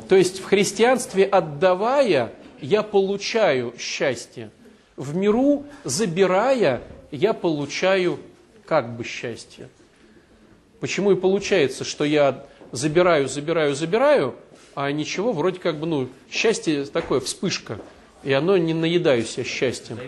То 0.09 0.15
есть 0.15 0.39
в 0.39 0.45
христианстве 0.45 1.25
отдавая, 1.25 2.33
я 2.61 2.83
получаю 2.83 3.73
счастье. 3.77 4.49
В 4.95 5.15
миру, 5.15 5.65
забирая, 5.83 6.81
я 7.11 7.33
получаю 7.33 8.19
как 8.65 8.95
бы 8.95 9.03
счастье. 9.03 9.69
Почему 10.79 11.11
и 11.11 11.15
получается, 11.15 11.83
что 11.83 12.03
я 12.03 12.45
забираю, 12.71 13.27
забираю, 13.27 13.75
забираю, 13.75 14.35
а 14.75 14.91
ничего, 14.91 15.31
вроде 15.31 15.59
как 15.59 15.79
бы, 15.79 15.85
ну, 15.85 16.09
счастье 16.31 16.85
такое, 16.85 17.19
вспышка, 17.19 17.79
и 18.23 18.33
оно 18.33 18.57
не 18.57 18.73
наедаю 18.73 19.23
себя 19.23 19.43
счастьем. 19.43 19.99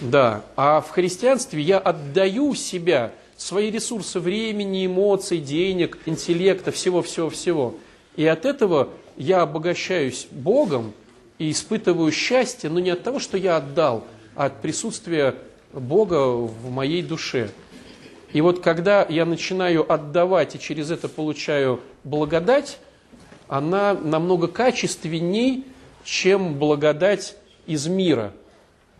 Да, 0.00 0.44
а 0.56 0.80
в 0.80 0.90
христианстве 0.90 1.60
я 1.60 1.78
отдаю 1.78 2.54
себя, 2.54 3.12
свои 3.36 3.70
ресурсы 3.70 4.20
времени, 4.20 4.86
эмоций, 4.86 5.38
денег, 5.38 5.98
интеллекта, 6.06 6.70
всего-всего-всего. 6.70 7.74
И 8.16 8.26
от 8.26 8.44
этого 8.44 8.90
я 9.16 9.42
обогащаюсь 9.42 10.26
Богом 10.30 10.92
и 11.38 11.50
испытываю 11.50 12.12
счастье, 12.12 12.70
но 12.70 12.80
не 12.80 12.90
от 12.90 13.02
того, 13.02 13.18
что 13.18 13.36
я 13.36 13.56
отдал, 13.56 14.04
а 14.36 14.46
от 14.46 14.62
присутствия 14.62 15.34
Бога 15.72 16.30
в 16.30 16.70
моей 16.70 17.02
душе. 17.02 17.50
И 18.32 18.40
вот 18.40 18.60
когда 18.60 19.06
я 19.08 19.24
начинаю 19.24 19.90
отдавать 19.90 20.54
и 20.54 20.60
через 20.60 20.90
это 20.90 21.08
получаю 21.08 21.80
благодать, 22.02 22.78
она 23.48 23.94
намного 23.94 24.48
качественней, 24.48 25.64
чем 26.04 26.58
благодать 26.58 27.36
из 27.66 27.86
мира. 27.86 28.32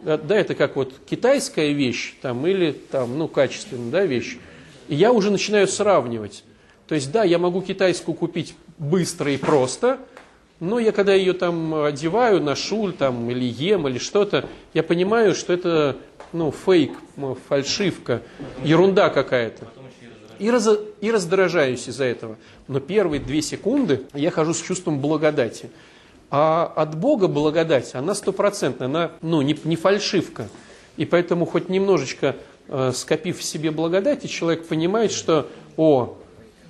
Да, 0.01 0.37
это 0.37 0.55
как 0.55 0.77
вот 0.77 0.95
китайская 1.09 1.73
вещь 1.73 2.15
там, 2.21 2.47
или 2.47 2.73
там, 2.73 3.19
ну, 3.19 3.27
качественная 3.29 3.91
да, 3.91 4.05
вещь. 4.05 4.39
И 4.89 4.95
я 4.95 5.13
уже 5.13 5.31
начинаю 5.31 5.67
сравнивать. 5.67 6.45
То 6.87 6.95
есть, 6.95 7.11
да, 7.11 7.25
я 7.25 7.39
могу 7.39 7.63
китайскую 7.63 8.15
купить 8.15 8.55
быстро 8.77 9.33
и 9.33 9.37
просто, 9.39 9.99
но 10.61 10.79
я 10.79 10.93
когда 10.93 11.15
ее 11.15 11.33
там 11.33 11.75
одеваю, 11.85 12.43
ношу 12.43 12.93
там, 12.93 13.31
или 13.31 13.45
ем, 13.45 13.89
или 13.89 13.99
что-то, 13.99 14.49
я 14.73 14.83
понимаю, 14.83 15.35
что 15.35 15.53
это 15.53 15.97
ну, 16.33 16.53
фейк, 16.53 16.93
фальшивка, 17.49 18.23
ерунда 18.63 19.09
какая-то. 19.09 19.67
И, 20.39 20.51
раз, 20.51 20.69
и 21.01 21.11
раздражаюсь 21.11 21.89
из-за 21.89 22.05
этого. 22.05 22.37
Но 22.67 22.81
первые 22.81 23.21
две 23.21 23.41
секунды 23.41 24.03
я 24.15 24.31
хожу 24.31 24.53
с 24.53 24.61
чувством 24.61 25.01
благодати. 25.01 25.71
А 26.31 26.73
от 26.77 26.97
Бога 26.97 27.29
благодать, 27.29 27.95
она 27.95 28.15
стопроцентная, 28.15 28.89
она 28.89 29.13
ну, 29.23 29.43
не, 29.43 29.57
не 29.65 29.77
фальшивка. 29.77 30.49
И 30.97 31.05
поэтому 31.05 31.47
хоть 31.47 31.69
немножечко 31.69 32.37
э, 32.69 32.93
скопив 32.95 33.39
в 33.39 33.43
себе 33.43 33.71
благодати, 33.71 34.27
человек 34.27 34.67
понимает, 34.67 35.13
что, 35.13 35.49
о, 35.77 36.17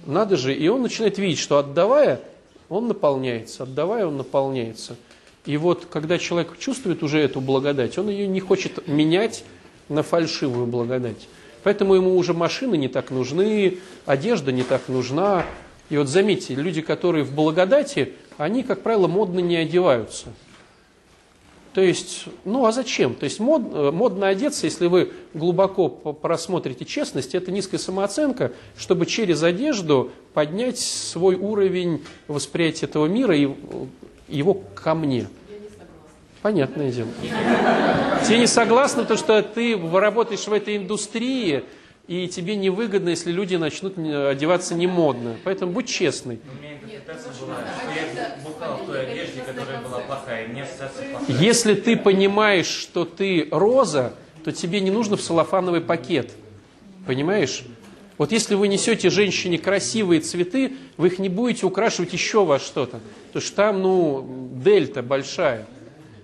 надо 0.06 0.36
же, 0.36 0.54
и 0.54 0.68
он 0.68 0.82
начинает 0.82 1.18
видеть, 1.18 1.38
что 1.38 1.58
отдавая, 1.58 2.20
он 2.68 2.88
наполняется, 2.88 3.62
отдавая, 3.62 4.06
он 4.06 4.16
наполняется. 4.16 4.96
И 5.46 5.56
вот, 5.56 5.86
когда 5.90 6.18
человек 6.18 6.58
чувствует 6.58 7.02
уже 7.02 7.20
эту 7.20 7.40
благодать, 7.40 7.98
он 7.98 8.08
ее 8.08 8.26
не 8.26 8.40
хочет 8.40 8.88
менять 8.88 9.44
на 9.88 10.02
фальшивую 10.02 10.66
благодать. 10.66 11.28
Поэтому 11.62 11.94
ему 11.94 12.16
уже 12.16 12.34
машины 12.34 12.76
не 12.76 12.88
так 12.88 13.10
нужны, 13.10 13.78
одежда 14.06 14.52
не 14.52 14.62
так 14.62 14.88
нужна. 14.88 15.44
И 15.90 15.98
вот 15.98 16.08
заметьте, 16.08 16.54
люди, 16.54 16.80
которые 16.80 17.24
в 17.24 17.34
благодати, 17.34 18.12
они, 18.38 18.62
как 18.62 18.82
правило, 18.82 19.06
модно 19.06 19.40
не 19.40 19.56
одеваются. 19.56 20.28
То 21.74 21.80
есть, 21.80 22.26
ну 22.44 22.66
а 22.66 22.72
зачем? 22.72 23.14
То 23.14 23.24
есть 23.24 23.40
мод, 23.40 23.62
э, 23.72 23.90
модно 23.90 24.28
одеться, 24.28 24.66
если 24.66 24.86
вы 24.86 25.12
глубоко 25.34 25.88
просмотрите 25.88 26.84
честность, 26.84 27.34
это 27.34 27.50
низкая 27.50 27.80
самооценка, 27.80 28.52
чтобы 28.76 29.06
через 29.06 29.42
одежду 29.42 30.12
поднять 30.34 30.78
свой 30.78 31.34
уровень 31.34 32.04
восприятия 32.28 32.86
этого 32.86 33.06
мира 33.06 33.36
и 33.36 33.50
его 34.28 34.54
ко 34.54 34.94
мне. 34.94 35.28
Понятное 36.42 36.92
дело. 36.92 37.08
Те 38.28 38.38
не 38.38 38.46
согласны, 38.46 39.02
потому 39.02 39.18
что 39.18 39.42
ты 39.42 39.76
работаешь 39.76 40.46
в 40.46 40.52
этой 40.52 40.76
индустрии, 40.76 41.64
и 42.06 42.28
тебе 42.28 42.54
невыгодно, 42.54 43.08
если 43.08 43.32
люди 43.32 43.56
начнут 43.56 43.98
одеваться 43.98 44.74
не 44.74 44.86
модно. 44.86 45.36
Поэтому 45.42 45.72
будь 45.72 45.88
честный. 45.88 46.38
Если 51.28 51.74
ты 51.74 51.96
понимаешь, 51.96 52.66
что 52.66 53.04
ты 53.04 53.48
роза, 53.50 54.14
то 54.44 54.52
тебе 54.52 54.80
не 54.80 54.90
нужно 54.90 55.16
в 55.16 55.22
салофановый 55.22 55.80
пакет. 55.80 56.32
Понимаешь? 57.06 57.64
Вот 58.16 58.30
если 58.30 58.54
вы 58.54 58.68
несете 58.68 59.10
женщине 59.10 59.58
красивые 59.58 60.20
цветы, 60.20 60.74
вы 60.96 61.08
их 61.08 61.18
не 61.18 61.28
будете 61.28 61.66
украшивать 61.66 62.12
еще 62.12 62.44
во 62.44 62.58
что-то. 62.58 63.00
Потому 63.28 63.42
что 63.42 63.56
там, 63.56 63.82
ну, 63.82 64.50
дельта 64.54 65.02
большая. 65.02 65.66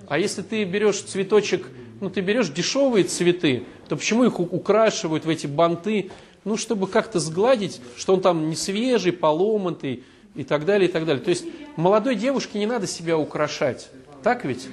А 0.08 0.18
если 0.18 0.42
ты 0.42 0.64
берешь 0.64 1.00
цветочек, 1.00 1.66
ну, 2.00 2.10
ты 2.10 2.20
берешь 2.20 2.48
дешевые 2.48 3.04
цветы, 3.04 3.64
то 3.88 3.96
почему 3.96 4.24
их 4.24 4.38
украшивают 4.38 5.24
в 5.24 5.28
эти 5.28 5.46
банты? 5.46 6.10
Ну, 6.44 6.56
чтобы 6.56 6.86
как-то 6.86 7.18
сгладить, 7.18 7.80
что 7.96 8.14
он 8.14 8.20
там 8.20 8.48
не 8.48 8.56
свежий, 8.56 9.12
поломанный 9.12 10.04
и 10.34 10.44
так 10.44 10.64
далее, 10.64 10.88
и 10.88 10.92
так 10.92 11.04
далее. 11.04 11.22
То 11.22 11.30
есть 11.30 11.44
молодой 11.76 12.14
девушке 12.14 12.58
не 12.58 12.66
надо 12.66 12.86
себя 12.86 13.18
украшать. 13.18 13.88
Так 14.22 14.44
ведь? 14.44 14.68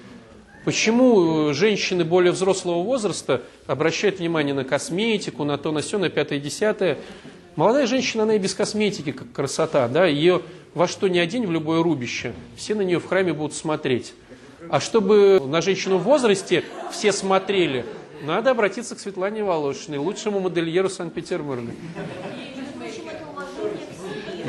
Почему 0.65 1.49
э, 1.49 1.53
женщины 1.53 2.03
более 2.03 2.33
взрослого 2.33 2.83
возраста 2.83 3.41
обращают 3.67 4.19
внимание 4.19 4.53
на 4.53 4.65
косметику, 4.65 5.45
на 5.45 5.57
то, 5.57 5.71
на 5.71 5.79
все, 5.79 5.97
на 5.97 6.09
пятое, 6.09 6.39
десятое? 6.39 6.97
Молодая 7.55 7.87
женщина, 7.87 8.23
она 8.23 8.35
и 8.35 8.39
без 8.39 8.53
косметики, 8.53 9.13
как 9.13 9.31
красота, 9.31 9.87
да, 9.87 10.05
ее 10.05 10.41
во 10.73 10.87
что 10.87 11.07
ни 11.07 11.17
одень 11.17 11.47
в 11.47 11.51
любое 11.51 11.81
рубище, 11.81 12.33
все 12.55 12.75
на 12.75 12.81
нее 12.81 12.99
в 12.99 13.05
храме 13.05 13.33
будут 13.33 13.55
смотреть. 13.55 14.13
А 14.69 14.79
чтобы 14.79 15.41
на 15.43 15.61
женщину 15.61 15.97
в 15.97 16.03
возрасте 16.03 16.65
все 16.91 17.13
смотрели, 17.13 17.85
надо 18.23 18.51
обратиться 18.51 18.95
к 18.95 18.99
Светлане 18.99 19.43
Волошиной, 19.43 19.99
лучшему 19.99 20.39
модельеру 20.39 20.89
Санкт-Петербурга. 20.89 21.71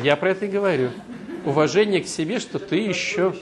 Я 0.02 0.16
про 0.16 0.30
это 0.30 0.46
и 0.46 0.48
говорю. 0.48 0.90
Уважение 1.44 2.02
к 2.02 2.08
себе, 2.08 2.40
что 2.40 2.58
ты 2.58 2.76
еще... 2.76 3.34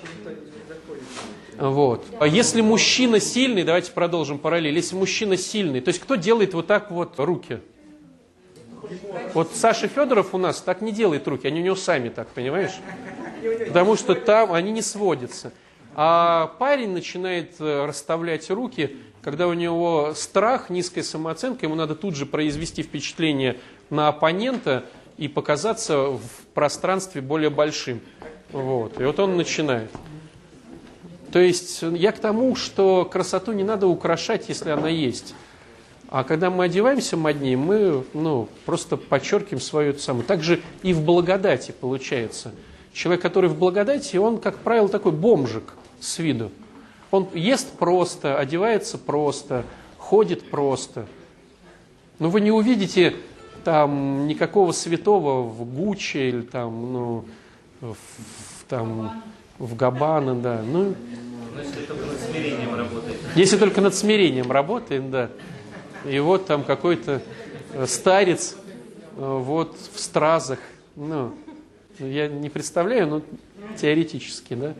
Вот. 1.58 2.04
А 2.18 2.26
если 2.26 2.60
мужчина 2.60 3.20
сильный, 3.20 3.64
давайте 3.64 3.92
продолжим 3.92 4.38
параллель, 4.38 4.74
если 4.74 4.94
мужчина 4.94 5.36
сильный, 5.36 5.80
то 5.80 5.88
есть 5.88 6.00
кто 6.00 6.16
делает 6.16 6.54
вот 6.54 6.66
так 6.66 6.90
вот 6.90 7.14
руки? 7.18 7.60
Вот 9.34 9.52
Саша 9.54 9.88
Федоров 9.88 10.34
у 10.34 10.38
нас 10.38 10.60
так 10.60 10.80
не 10.80 10.92
делает 10.92 11.26
руки, 11.26 11.46
они 11.46 11.60
у 11.60 11.64
него 11.64 11.76
сами 11.76 12.08
так, 12.08 12.28
понимаешь? 12.28 12.72
Потому 13.66 13.96
что 13.96 14.14
там 14.14 14.52
они 14.52 14.70
не 14.70 14.82
сводятся. 14.82 15.52
А 15.94 16.54
парень 16.58 16.90
начинает 16.90 17.54
э, 17.58 17.86
расставлять 17.86 18.50
руки, 18.50 18.96
когда 19.22 19.48
у 19.48 19.54
него 19.54 20.12
страх, 20.14 20.68
низкая 20.68 21.02
самооценка, 21.02 21.64
ему 21.64 21.74
надо 21.74 21.94
тут 21.94 22.16
же 22.16 22.26
произвести 22.26 22.82
впечатление 22.82 23.56
на 23.88 24.08
оппонента 24.08 24.84
и 25.16 25.26
показаться 25.26 26.10
в 26.10 26.20
пространстве 26.52 27.22
более 27.22 27.48
большим. 27.48 28.00
Вот. 28.52 29.00
И 29.00 29.04
вот 29.04 29.18
он 29.18 29.38
начинает. 29.38 29.90
То 31.32 31.38
есть 31.38 31.82
я 31.82 32.12
к 32.12 32.18
тому, 32.18 32.56
что 32.56 33.04
красоту 33.04 33.52
не 33.52 33.64
надо 33.64 33.86
украшать, 33.86 34.48
если 34.48 34.70
она 34.70 34.88
есть. 34.88 35.34
А 36.08 36.24
когда 36.24 36.50
мы 36.50 36.64
одеваемся 36.64 37.16
моднее, 37.16 37.56
мы 37.56 38.04
ну, 38.14 38.48
просто 38.64 38.96
подчеркиваем 38.96 39.60
свою 39.60 39.94
самую. 39.98 40.24
Так 40.24 40.42
же 40.42 40.62
и 40.82 40.92
в 40.92 41.02
благодати 41.04 41.74
получается. 41.78 42.52
Человек, 42.92 43.22
который 43.22 43.50
в 43.50 43.58
благодати, 43.58 44.16
он, 44.16 44.38
как 44.38 44.58
правило, 44.58 44.88
такой 44.88 45.12
бомжик 45.12 45.74
с 46.00 46.18
виду. 46.18 46.50
Он 47.10 47.28
ест 47.34 47.70
просто, 47.72 48.38
одевается 48.38 48.98
просто, 48.98 49.64
ходит 49.98 50.48
просто. 50.48 51.06
Но 52.18 52.30
вы 52.30 52.40
не 52.40 52.50
увидите 52.50 53.16
там 53.64 54.26
никакого 54.26 54.72
святого 54.72 55.42
в 55.42 55.64
Гуччи 55.64 56.28
или 56.28 56.42
там, 56.42 56.92
ну, 56.92 57.24
в, 57.80 57.96
там, 58.68 59.22
в 59.58 59.76
Габана, 59.76 60.34
да. 60.34 60.62
Ну, 60.62 60.94
если 61.56 61.86
только 61.86 62.06
над 62.06 62.20
смирением 62.20 62.74
работает. 62.74 63.16
Если 63.34 63.56
только 63.56 63.80
над 63.80 63.94
смирением 63.94 64.52
работает, 64.52 65.10
да. 65.10 65.30
И 66.04 66.18
вот 66.18 66.46
там 66.46 66.64
какой-то 66.64 67.22
э, 67.72 67.86
старец 67.86 68.54
э, 68.54 68.58
вот 69.16 69.76
в 69.92 69.98
стразах. 69.98 70.58
Ну, 70.94 71.34
я 71.98 72.28
не 72.28 72.50
представляю, 72.50 73.08
но 73.08 73.22
теоретически, 73.76 74.54
да. 74.54 74.74